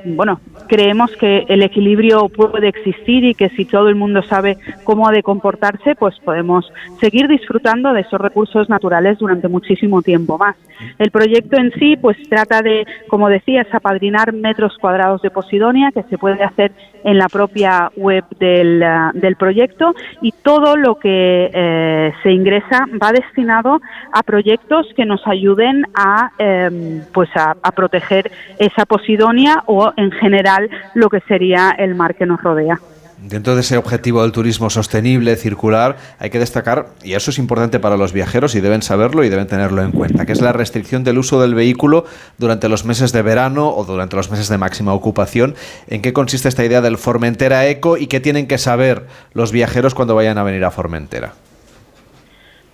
[0.04, 0.40] bueno,
[0.70, 5.12] creemos que el equilibrio puede existir y que si todo el mundo sabe cómo ha
[5.12, 6.72] de comportarse, pues podemos
[7.02, 10.56] seguir disfrutando de esos recursos naturales durante muchísimo tiempo más.
[10.98, 16.04] El proyecto en sí, pues trata de, como decías, apadrinar metros cuadrados de Posidonia, que
[16.04, 16.72] se puede hacer
[17.04, 22.86] en la propia web del, ah, del proyecto y todo lo que eh, se ingresa
[23.02, 23.82] va destinado
[24.12, 30.12] a proyectos que nos ayuden a, em, pues a, a proteger esa Posidonia o en
[30.12, 30.59] general
[30.96, 32.80] lo que sería el mar que nos rodea.
[33.22, 37.78] Dentro de ese objetivo del turismo sostenible, circular, hay que destacar, y eso es importante
[37.78, 41.04] para los viajeros y deben saberlo y deben tenerlo en cuenta, que es la restricción
[41.04, 42.06] del uso del vehículo
[42.38, 45.56] durante los meses de verano o durante los meses de máxima ocupación.
[45.88, 49.94] ¿En qué consiste esta idea del Formentera Eco y qué tienen que saber los viajeros
[49.94, 51.34] cuando vayan a venir a Formentera?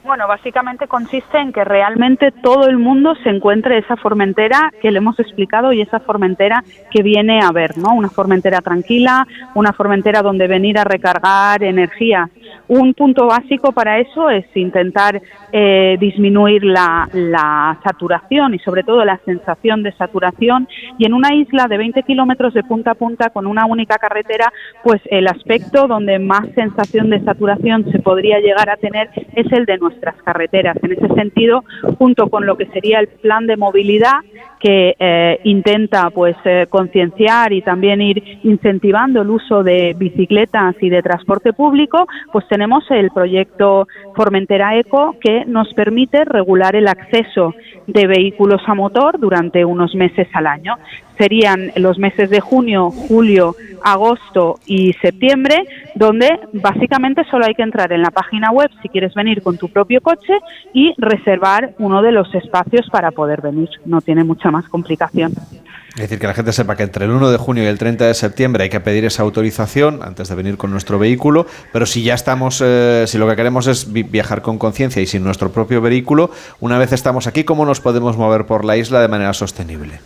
[0.06, 5.00] Bueno, básicamente consiste en que realmente todo el mundo se encuentre esa formentera que le
[5.00, 7.96] hemos explicado y esa formentera que viene a ver, ¿no?
[7.96, 9.26] Una formentera tranquila,
[9.56, 12.30] una formentera donde venir a recargar energía.
[12.68, 15.22] Un punto básico para eso es intentar
[15.52, 17.08] eh, disminuir la,
[17.84, 20.68] saturación y sobre todo la sensación de saturación.
[20.98, 24.52] Y en una isla de 20 kilómetros de punta a punta con una única carretera,
[24.84, 29.66] pues el aspecto donde más sensación de saturación se podría llegar a tener es el
[29.66, 30.78] de nuestras carreteras.
[30.82, 31.64] En ese sentido,
[31.98, 34.22] junto con lo que sería el plan de movilidad
[34.60, 40.90] que eh, intenta pues eh, concienciar y también ir incentivando el uso de bicicletas y
[40.90, 47.54] de transporte público, pues tenemos el proyecto Formentera Eco que nos permite regular el acceso
[47.88, 50.76] de vehículos a motor durante unos meses al año.
[51.18, 55.66] Serían los meses de junio, julio, agosto y septiembre,
[55.96, 59.70] donde básicamente solo hay que entrar en la página web si quieres venir con tu
[59.70, 60.34] propio coche
[60.74, 63.70] y reservar uno de los espacios para poder venir.
[63.86, 65.32] No tiene mucha más complicación.
[65.96, 68.06] Es decir, que la gente sepa que entre el 1 de junio y el 30
[68.08, 72.04] de septiembre hay que pedir esa autorización antes de venir con nuestro vehículo, pero si
[72.04, 75.54] ya estamos, eh, si lo que queremos es vi- viajar con conciencia y sin nuestro
[75.54, 79.34] propio vehículo, una vez estamos aquí, ¿cómo nos podemos mover por la isla de manera
[79.34, 80.00] sostenible?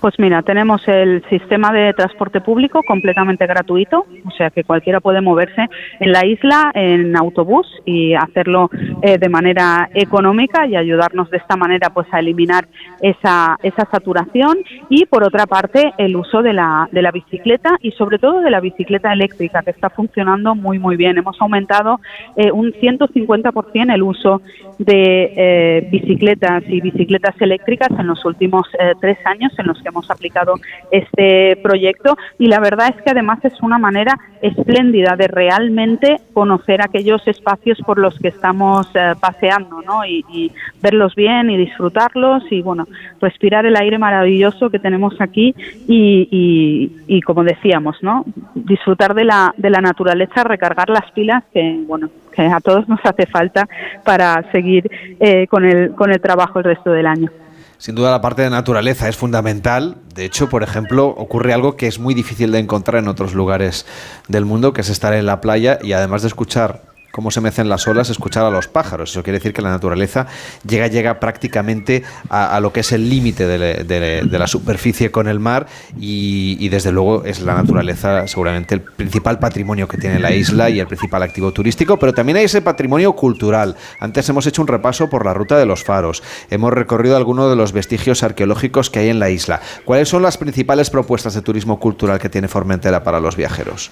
[0.00, 5.20] Pues mira, tenemos el sistema de transporte público completamente gratuito, o sea que cualquiera puede
[5.20, 5.66] moverse
[6.00, 8.70] en la isla en autobús y hacerlo
[9.02, 12.68] eh, de manera económica y ayudarnos de esta manera pues a eliminar
[13.00, 14.58] esa, esa saturación
[14.90, 18.50] y por otra parte el uso de la, de la bicicleta y sobre todo de
[18.50, 21.16] la bicicleta eléctrica que está funcionando muy muy bien.
[21.16, 22.00] Hemos aumentado
[22.36, 24.42] eh, un 150% el uso
[24.78, 29.90] de eh, bicicletas y bicicletas eléctricas en los últimos eh, tres años en los que
[29.90, 30.54] hemos aplicado
[30.90, 32.16] este proyecto.
[32.38, 37.78] Y la verdad es que además es una manera espléndida de realmente conocer aquellos espacios
[37.86, 40.04] por los que estamos eh, paseando ¿no?
[40.04, 40.52] y, y
[40.82, 42.86] verlos bien y disfrutarlos y bueno
[43.20, 45.54] respirar el aire maravilloso que tenemos aquí
[45.88, 51.44] y, y- y, como decíamos no disfrutar de la de la naturaleza recargar las pilas
[51.52, 53.66] que bueno que a todos nos hace falta
[54.04, 54.90] para seguir
[55.20, 57.30] eh, con el con el trabajo el resto del año
[57.78, 59.96] Sin duda la parte de naturaleza es fundamental.
[60.14, 63.86] De hecho, por ejemplo, ocurre algo que es muy difícil de encontrar en otros lugares
[64.28, 67.70] del mundo, que es estar en la playa y además de escuchar cómo se mecen
[67.70, 69.10] las olas, escuchar a los pájaros.
[69.10, 70.26] Eso quiere decir que la naturaleza
[70.68, 75.66] llega, llega prácticamente a, lo que es el límite de la superficie con el mar
[75.98, 80.68] y, y desde luego es la naturaleza seguramente el principal patrimonio que tiene la isla
[80.68, 83.76] y el principal activo turístico, pero también hay ese patrimonio cultural.
[83.98, 87.56] Antes hemos hecho un repaso por la ruta de los faros, hemos recorrido algunos de
[87.56, 89.62] los vestigios arqueológicos que hay en la isla.
[89.86, 93.90] ¿Cuáles son las principales propuestas de turismo cultural que tiene Formentera para los viajeros?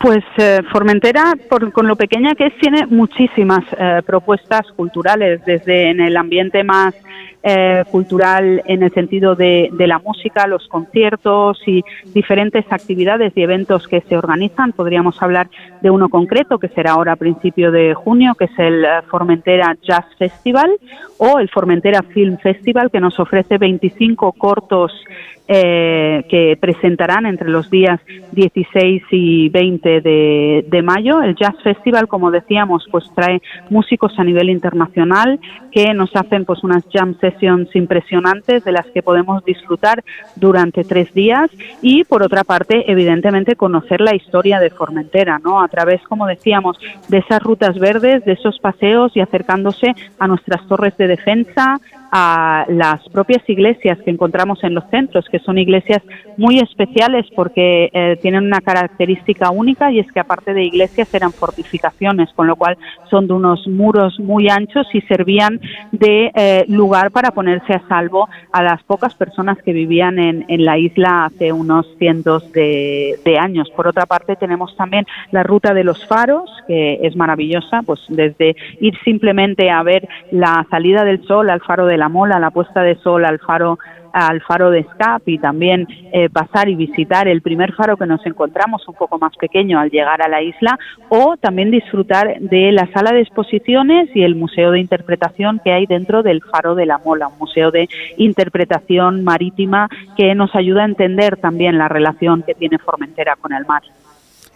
[0.00, 5.90] Pues eh, Formentera, por- con lo pequeña que es, tiene muchísimas eh, propuestas culturales, desde
[5.90, 6.94] en el ambiente más
[7.42, 11.82] eh, cultural en el sentido de, de la música, los conciertos y
[12.14, 14.70] diferentes actividades y eventos que se organizan.
[14.72, 15.48] Podríamos hablar
[15.80, 19.76] de uno concreto que será ahora a principio de junio, que es el eh, Formentera
[19.82, 20.70] Jazz Festival
[21.16, 24.92] o el Formentera Film Festival, que nos ofrece 25 cortos
[25.50, 28.00] eh, que presentarán entre los días
[28.32, 31.22] 16 y 20 de, de mayo.
[31.22, 35.40] El Jazz Festival, como decíamos, pues trae músicos a nivel internacional
[35.72, 40.04] que nos hacen pues unas jam sessions impresionantes de las que podemos disfrutar
[40.36, 41.50] durante tres días
[41.82, 45.62] y por otra parte, evidentemente, conocer la historia de Formentera, ¿no?
[45.62, 50.66] A través, como decíamos, de esas rutas verdes, de esos paseos y acercándose a nuestras
[50.68, 56.02] torres de defensa, a las propias iglesias que encontramos en los centros, que son iglesias
[56.36, 61.32] muy especiales porque eh, tienen una característica única y es que aparte de iglesias eran
[61.32, 62.78] fortificaciones, con lo cual
[63.10, 65.60] son de unos muros muy anchos y servían
[65.92, 70.78] de eh, lugar para ponerse a salvo a las pocas personas que vivían en, la
[70.78, 73.70] isla hace unos cientos de, de años.
[73.70, 78.56] Por otra parte, tenemos también la ruta de los faros, que es maravillosa, pues desde
[78.80, 82.82] ir simplemente a ver la salida del sol al faro de la Mola, la puesta
[82.82, 83.78] de sol al faro
[84.12, 88.24] al faro de Scap y también eh, pasar y visitar el primer faro que nos
[88.26, 92.90] encontramos un poco más pequeño al llegar a la isla o también disfrutar de la
[92.92, 96.98] sala de exposiciones y el museo de interpretación que hay dentro del faro de la
[96.98, 102.54] Mola, un museo de interpretación marítima que nos ayuda a entender también la relación que
[102.54, 103.82] tiene Formentera con el mar.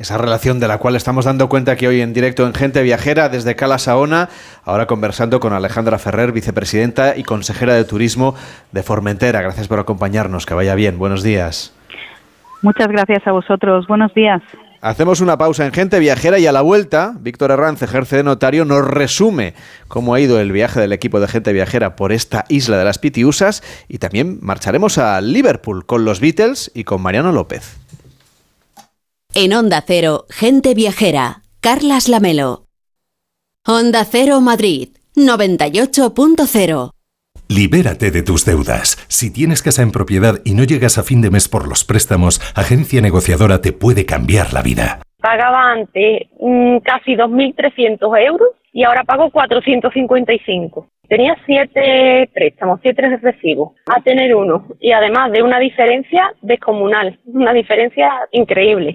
[0.03, 3.29] Esa relación de la cual estamos dando cuenta aquí hoy en directo en Gente Viajera
[3.29, 4.31] desde Cala Saona,
[4.65, 8.35] ahora conversando con Alejandra Ferrer, vicepresidenta y consejera de Turismo
[8.73, 9.41] de Formentera.
[9.43, 10.99] Gracias por acompañarnos, que vaya bien.
[10.99, 11.73] Buenos días.
[12.63, 13.87] Muchas gracias a vosotros.
[13.87, 14.43] Buenos días.
[14.81, 18.65] Hacemos una pausa en Gente Viajera y a la vuelta, Víctor Herranz, ejerce de notario,
[18.65, 19.55] nos resume
[19.87, 22.99] cómo ha ido el viaje del equipo de Gente Viajera por esta isla de las
[22.99, 27.82] Pitiusas y también marcharemos a Liverpool con los Beatles y con Mariano López.
[29.35, 32.67] En Onda Cero, Gente Viajera, Carlas Lamelo.
[33.67, 36.91] Onda Cero Madrid, 98.0.
[37.49, 39.03] Libérate de tus deudas.
[39.09, 42.43] Si tienes casa en propiedad y no llegas a fin de mes por los préstamos,
[42.55, 45.01] Agencia Negociadora te puede cambiar la vida.
[45.23, 50.89] Pagaba antes mm, casi 2.300 euros y ahora pago 455.
[51.09, 54.67] Tenía siete préstamos, siete recibos, a tener uno.
[54.79, 58.95] Y además de una diferencia descomunal, una diferencia increíble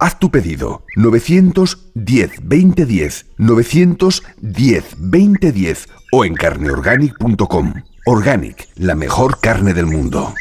[0.00, 7.74] Haz tu pedido 910 2010 910 2010 o en carneorganic.com.
[8.06, 10.34] Organic, la mejor carne del mundo.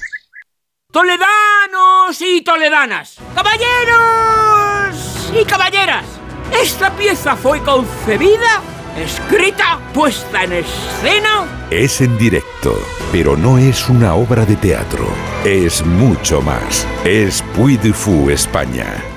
[0.92, 6.06] Toledanos y toledanas, caballeros y caballeras,
[6.62, 8.62] esta pieza fue concebida,
[8.96, 12.80] escrita, puesta en escena Es en directo,
[13.12, 15.08] pero no es una obra de teatro.
[15.44, 16.88] Es mucho más.
[17.04, 19.17] Es Puy Fou España.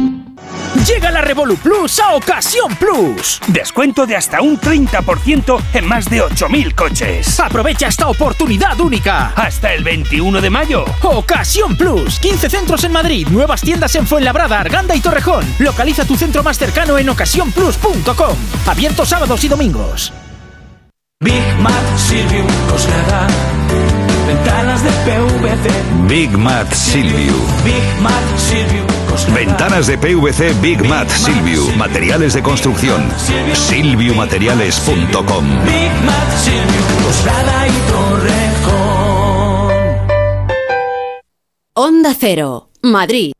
[1.31, 3.39] Revolu Plus a Ocasión Plus.
[3.47, 7.39] Descuento de hasta un 30% en más de 8.000 coches.
[7.39, 9.31] Aprovecha esta oportunidad única.
[9.37, 10.83] Hasta el 21 de mayo.
[11.01, 12.19] Ocasión Plus.
[12.19, 15.45] 15 centros en Madrid, nuevas tiendas en Fuenlabrada, Arganda y Torrejón.
[15.59, 18.35] Localiza tu centro más cercano en ocasiónplus.com.
[18.67, 20.11] Abierto sábados y domingos.
[21.21, 23.27] Big Mat Silviu Coslada.
[24.31, 25.67] Ventanas de PVC.
[26.07, 27.35] Big Mat Silviu.
[27.65, 29.39] Big Mat Silviu Coslada.
[29.39, 31.69] Ventanas de PVC Big Mat Silviu.
[31.75, 33.11] Materiales de construcción.
[33.53, 35.45] Silviumateriales.com.
[35.65, 39.11] Big Mat Silviu Coslada y Torrejón.
[41.73, 43.33] Onda Cero, Madrid.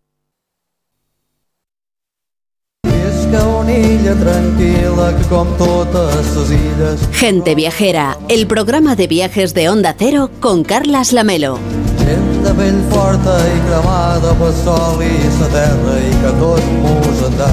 [3.71, 9.95] Illa tranquil·la que com totes les illes Gente Viajera, el programa de viajes de Onda
[9.97, 11.57] Cero con Carlas Lamelo.
[12.01, 17.23] gent de pell forta i cremada pel sol i la terra i que tot mos
[17.29, 17.49] endà.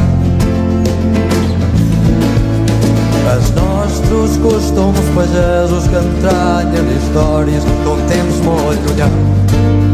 [4.11, 9.09] Nostres costums pagesos que entranyen històries d'un temps molt llunyà.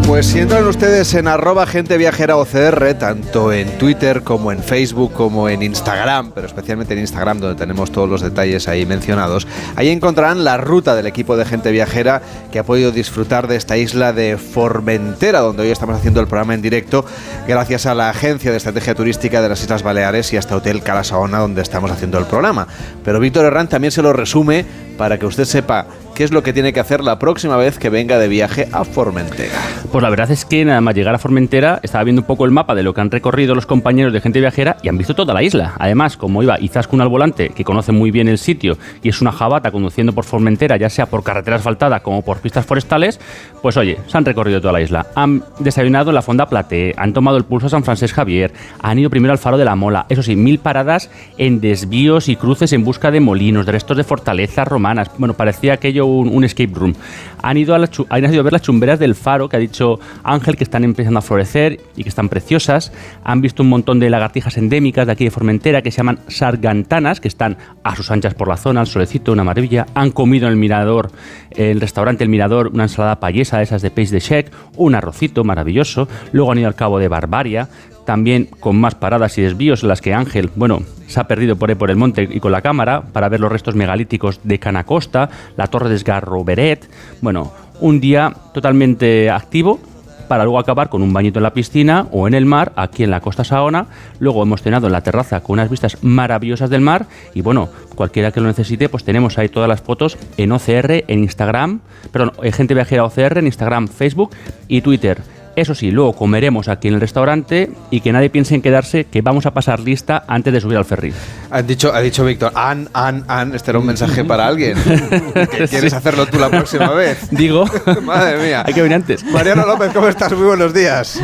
[0.06, 5.14] Pues si entran ustedes en arroba gente viajera OCR, tanto en Twitter como en Facebook
[5.14, 9.88] como en Instagram, pero especialmente en Instagram donde tenemos todos los detalles ahí mencionados, ahí
[9.88, 12.20] encontrarán la ruta del equipo de gente viajera
[12.52, 16.52] que ha podido disfrutar de esta isla de Formentera, donde hoy estamos haciendo el programa
[16.52, 17.06] en directo
[17.48, 21.38] gracias a la Agencia de Estrategia Turística de las Islas Baleares y hasta Hotel Calasaona
[21.38, 22.68] donde estamos haciendo el programa.
[23.04, 24.64] Pero Víctor Herrán también se lo resume
[24.96, 27.90] para que usted sepa qué es lo que tiene que hacer la próxima vez que
[27.90, 29.58] venga de viaje a Formentera.
[29.90, 32.52] Pues la verdad es que nada más llegar a Formentera estaba viendo un poco el
[32.52, 35.34] mapa de lo que han recorrido los compañeros de gente viajera y han visto toda
[35.34, 35.74] la isla.
[35.78, 39.32] Además, como iba Izaskun al volante, que conoce muy bien el sitio y es una
[39.32, 43.18] jabata conduciendo por Formentera, ya sea por carretera asfaltada como por pistas forestales,
[43.60, 45.06] pues oye, se han recorrido toda la isla.
[45.16, 48.98] Han desayunado en la Fonda Plate, han tomado el pulso a San Francesc Javier, han
[48.98, 52.72] ido primero al Faro de la Mola, eso sí, mil paradas en desvíos y cruces
[52.72, 55.10] en busca de molinos, de restos de fortalezas romanas.
[55.18, 56.94] Bueno, parecía aquello un, escape room.
[57.42, 60.00] Han ido, a la han ido a ver las chumberas del faro, que ha dicho
[60.22, 62.92] Ángel, que están empezando a florecer y que están preciosas.
[63.22, 67.20] Han visto un montón de lagartijas endémicas de aquí de Formentera que se llaman sargantanas,
[67.20, 69.86] que están a sus anchas por la zona, al solecito, una maravilla.
[69.94, 71.10] Han comido en el mirador,
[71.50, 75.44] el restaurante El Mirador, una ensalada payesa, de esas de peix de chec, un arrocito
[75.44, 76.08] maravilloso.
[76.32, 77.68] Luego han ido al cabo de Barbaria,
[78.04, 81.74] también con más paradas y desvíos en las que Ángel, bueno, se ha perdido por
[81.76, 85.66] por el monte y con la cámara para ver los restos megalíticos de Canacosta, la
[85.66, 86.88] torre de Esgarro-Beret.
[87.20, 89.80] Bueno, un día totalmente activo
[90.28, 93.10] para luego acabar con un bañito en la piscina o en el mar, aquí en
[93.10, 93.86] la costa Saona.
[94.18, 98.32] Luego hemos cenado en la terraza con unas vistas maravillosas del mar y bueno, cualquiera
[98.32, 101.80] que lo necesite, pues tenemos ahí todas las fotos en OCR, en Instagram,
[102.12, 104.30] perdón, en Gente Viajera OCR, en Instagram, Facebook
[104.68, 105.33] y Twitter.
[105.56, 109.22] Eso sí, luego comeremos aquí en el restaurante y que nadie piense en quedarse, que
[109.22, 111.12] vamos a pasar lista antes de subir al ferry.
[111.50, 114.76] Ha dicho, ha dicho Víctor, an, an, an, este era un mensaje para alguien.
[115.34, 115.96] ¿Que ¿Quieres Sí.
[115.96, 117.28] hacerlo tú la próxima vez?
[117.30, 117.66] Digo,
[118.02, 118.64] Madre mía.
[118.66, 119.22] hay que venir antes.
[119.24, 120.32] Mariano López, ¿cómo estás?
[120.32, 121.20] Muy buenos días.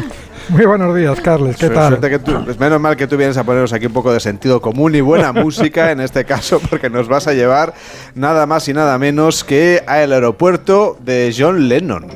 [0.48, 1.56] Muy buenos días, Carles.
[1.56, 2.00] ¿Qué tal?
[2.00, 4.60] que tú- pues menos mal que tú vienes a ponernos aquí un poco de sentido
[4.60, 7.74] común y buena música en este caso, porque nos vas a llevar
[8.14, 12.06] nada más y nada menos que al aeropuerto de John Lennon.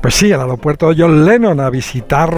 [0.00, 2.32] Pues sí, al aeropuerto de John Lennon a visitar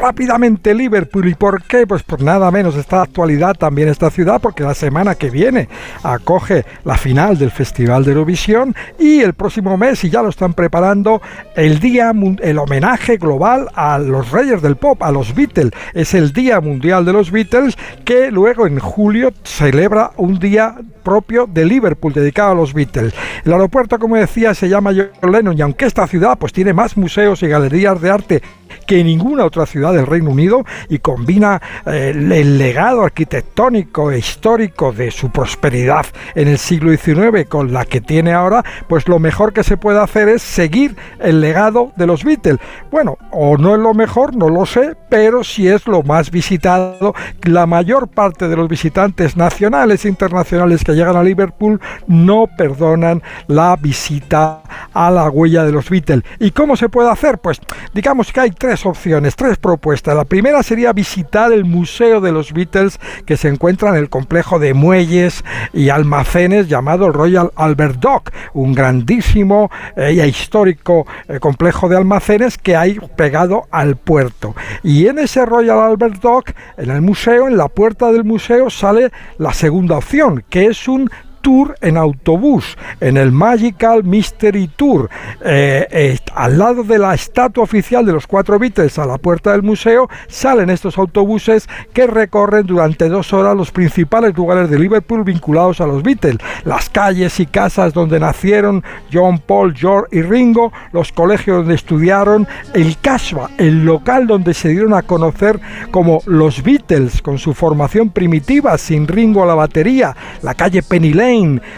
[0.00, 1.28] rápidamente Liverpool.
[1.28, 1.86] ¿Y por qué?
[1.86, 5.68] Pues por nada menos esta actualidad también esta ciudad, porque la semana que viene
[6.02, 10.54] acoge la final del Festival de Eurovisión y el próximo mes, y ya lo están
[10.54, 11.22] preparando,
[11.54, 12.12] el día,
[12.42, 15.72] el homenaje global a los reyes del pop, a los Beatles.
[15.92, 21.46] Es el Día Mundial de los Beatles que luego en julio celebra un día propio
[21.46, 23.14] de Liverpool dedicado a los Beatles.
[23.44, 26.96] El aeropuerto, como decía, se llama John Lennon y aunque esta ciudad pues tiene más
[26.96, 28.42] museos y galerías de arte
[28.86, 34.92] que ninguna otra ciudad del Reino Unido y combina eh, el legado arquitectónico e histórico
[34.92, 39.52] de su prosperidad en el siglo XIX con la que tiene ahora, pues lo mejor
[39.52, 42.58] que se puede hacer es seguir el legado de los Beatles.
[42.90, 47.14] Bueno, o no es lo mejor, no lo sé, pero sí es lo más visitado.
[47.42, 53.22] La mayor parte de los visitantes nacionales e internacionales que llegan a Liverpool no perdonan
[53.46, 56.24] la visita a la huella de los Beatles.
[56.38, 57.38] ¿Y cómo se puede hacer?
[57.38, 57.60] Pues
[57.92, 60.16] digamos que hay tres opciones, tres propuestas.
[60.16, 64.58] La primera sería visitar el Museo de los Beatles que se encuentra en el complejo
[64.58, 71.90] de muelles y almacenes llamado Royal Albert Dock, un grandísimo eh, y histórico eh, complejo
[71.90, 74.54] de almacenes que hay pegado al puerto.
[74.82, 79.12] Y en ese Royal Albert Dock, en el museo, en la puerta del museo, sale
[79.36, 81.10] la segunda opción, que es un
[81.44, 85.10] tour en autobús, en el Magical Mystery Tour,
[85.44, 89.62] eh, al lado de la estatua oficial de los cuatro Beatles a la puerta del
[89.62, 95.82] museo, salen estos autobuses que recorren durante dos horas los principales lugares de Liverpool vinculados
[95.82, 101.12] a los Beatles, las calles y casas donde nacieron John, Paul, George y Ringo, los
[101.12, 105.60] colegios donde estudiaron, el Casbah, el local donde se dieron a conocer
[105.90, 111.12] como los Beatles con su formación primitiva, sin Ringo a la batería, la calle Penny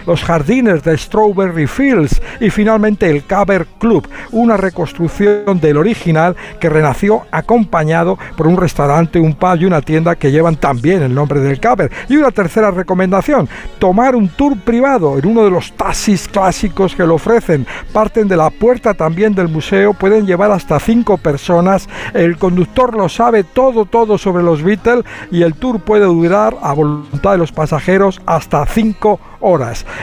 [0.07, 6.69] los jardines de Strawberry Fields y finalmente el Caber Club, una reconstrucción del original que
[6.69, 11.41] renació acompañado por un restaurante, un pub y una tienda que llevan también el nombre
[11.41, 11.91] del Caber.
[12.09, 17.07] Y una tercera recomendación, tomar un tour privado en uno de los taxis clásicos que
[17.07, 17.67] lo ofrecen.
[17.93, 21.89] Parten de la puerta también del museo, pueden llevar hasta cinco personas.
[22.13, 26.73] El conductor lo sabe todo, todo sobre los Beatles y el tour puede durar a
[26.73, 29.36] voluntad de los pasajeros hasta cinco horas.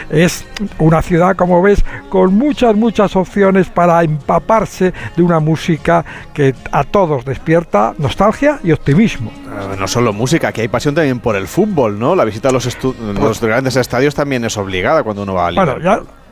[0.10, 0.46] Es
[0.80, 6.04] una ciudad, como ves, con muchas, muchas opciones para empaparse de una música
[6.34, 9.32] que a todos despierta nostalgia y optimismo.
[9.32, 12.16] Eh, No solo música, que hay pasión también por el fútbol, ¿no?
[12.16, 15.52] La visita a los, estu- los grandes estadios también es obligada cuando uno va a
[15.52, 16.06] Bueno, Liverpool.
[16.08, 16.23] ya,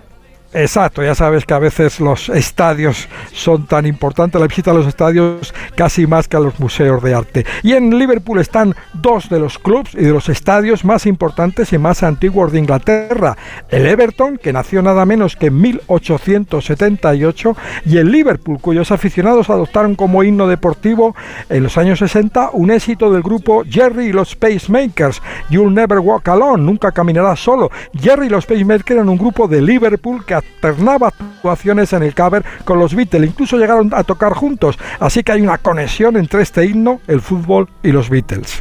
[0.53, 4.86] Exacto, ya sabes que a veces los estadios son tan importantes, la visita a los
[4.86, 7.45] estadios casi más que a los museos de arte.
[7.64, 11.78] Y en Liverpool están dos de los clubes y de los estadios más importantes y
[11.78, 13.38] más antiguos de Inglaterra.
[13.69, 17.56] El Everton, que nació nada menos que en 1878,
[17.86, 21.15] y el Liverpool, cuyos aficionados adoptaron como himno deportivo
[21.49, 26.28] en los años 60 un éxito del grupo Jerry y los Pacemakers, You'll Never Walk
[26.28, 27.72] Alone, nunca caminarás solo.
[27.98, 32.43] Jerry y los Pacemakers eran un grupo de Liverpool que alternaba actuaciones en el cover
[32.65, 36.65] con los Beatles, incluso llegaron a tocar juntos, así que hay una conexión entre este
[36.65, 38.59] himno, el fútbol y los Beatles.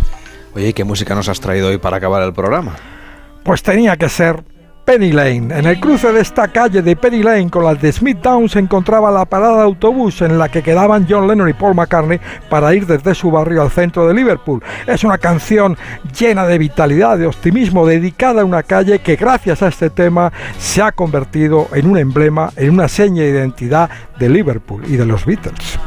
[0.55, 2.77] Oye, ¿y qué música nos has traído hoy para acabar el programa?
[3.45, 4.43] Pues tenía que ser
[4.91, 5.57] Penny Lane.
[5.57, 8.59] En el cruce de esta calle de Penny Lane con la de Smith Down se
[8.59, 12.19] encontraba la parada de autobús en la que quedaban John Lennon y Paul McCartney
[12.49, 14.61] para ir desde su barrio al centro de Liverpool.
[14.89, 15.79] Es una canción
[16.19, 20.83] llena de vitalidad, de optimismo, dedicada a una calle que gracias a este tema se
[20.83, 23.89] ha convertido en un emblema, en una seña de identidad
[24.19, 25.79] de Liverpool y de los Beatles.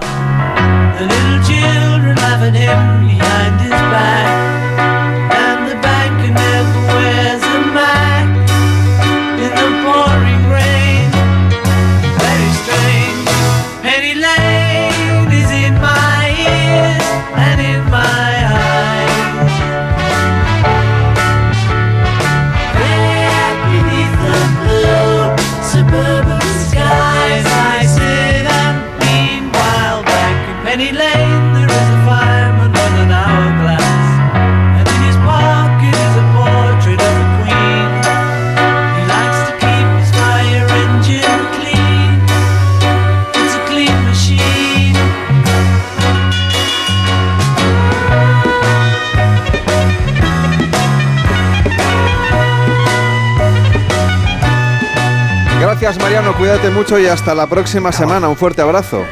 [55.94, 58.28] Gracias Mariano, cuídate mucho y hasta la próxima semana.
[58.28, 59.04] Un fuerte abrazo.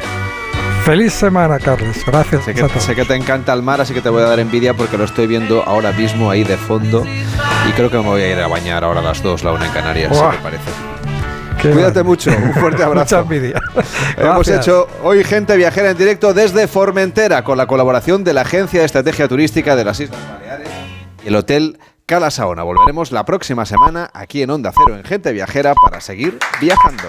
[0.84, 1.96] Feliz semana, Carlos.
[2.04, 2.44] Gracias.
[2.44, 4.74] Sé que, sé que te encanta el mar, así que te voy a dar envidia
[4.74, 7.06] porque lo estoy viendo ahora mismo ahí de fondo.
[7.68, 9.66] Y creo que me voy a ir a bañar ahora a las 2, la una
[9.66, 10.64] en Canarias, si te parece.
[11.60, 13.18] Qué Cuídate mucho, un fuerte abrazo.
[13.24, 13.60] Mucha envidia.
[14.16, 14.66] Hemos Gracias.
[14.66, 18.86] hecho hoy gente viajera en directo desde Formentera con la colaboración de la Agencia de
[18.86, 20.68] Estrategia Turística de las Islas Baleares
[21.24, 21.78] y el Hotel
[22.12, 22.62] Cala Saona.
[22.62, 27.08] Volveremos la próxima semana aquí en Onda Cero en Gente Viajera para seguir viajando.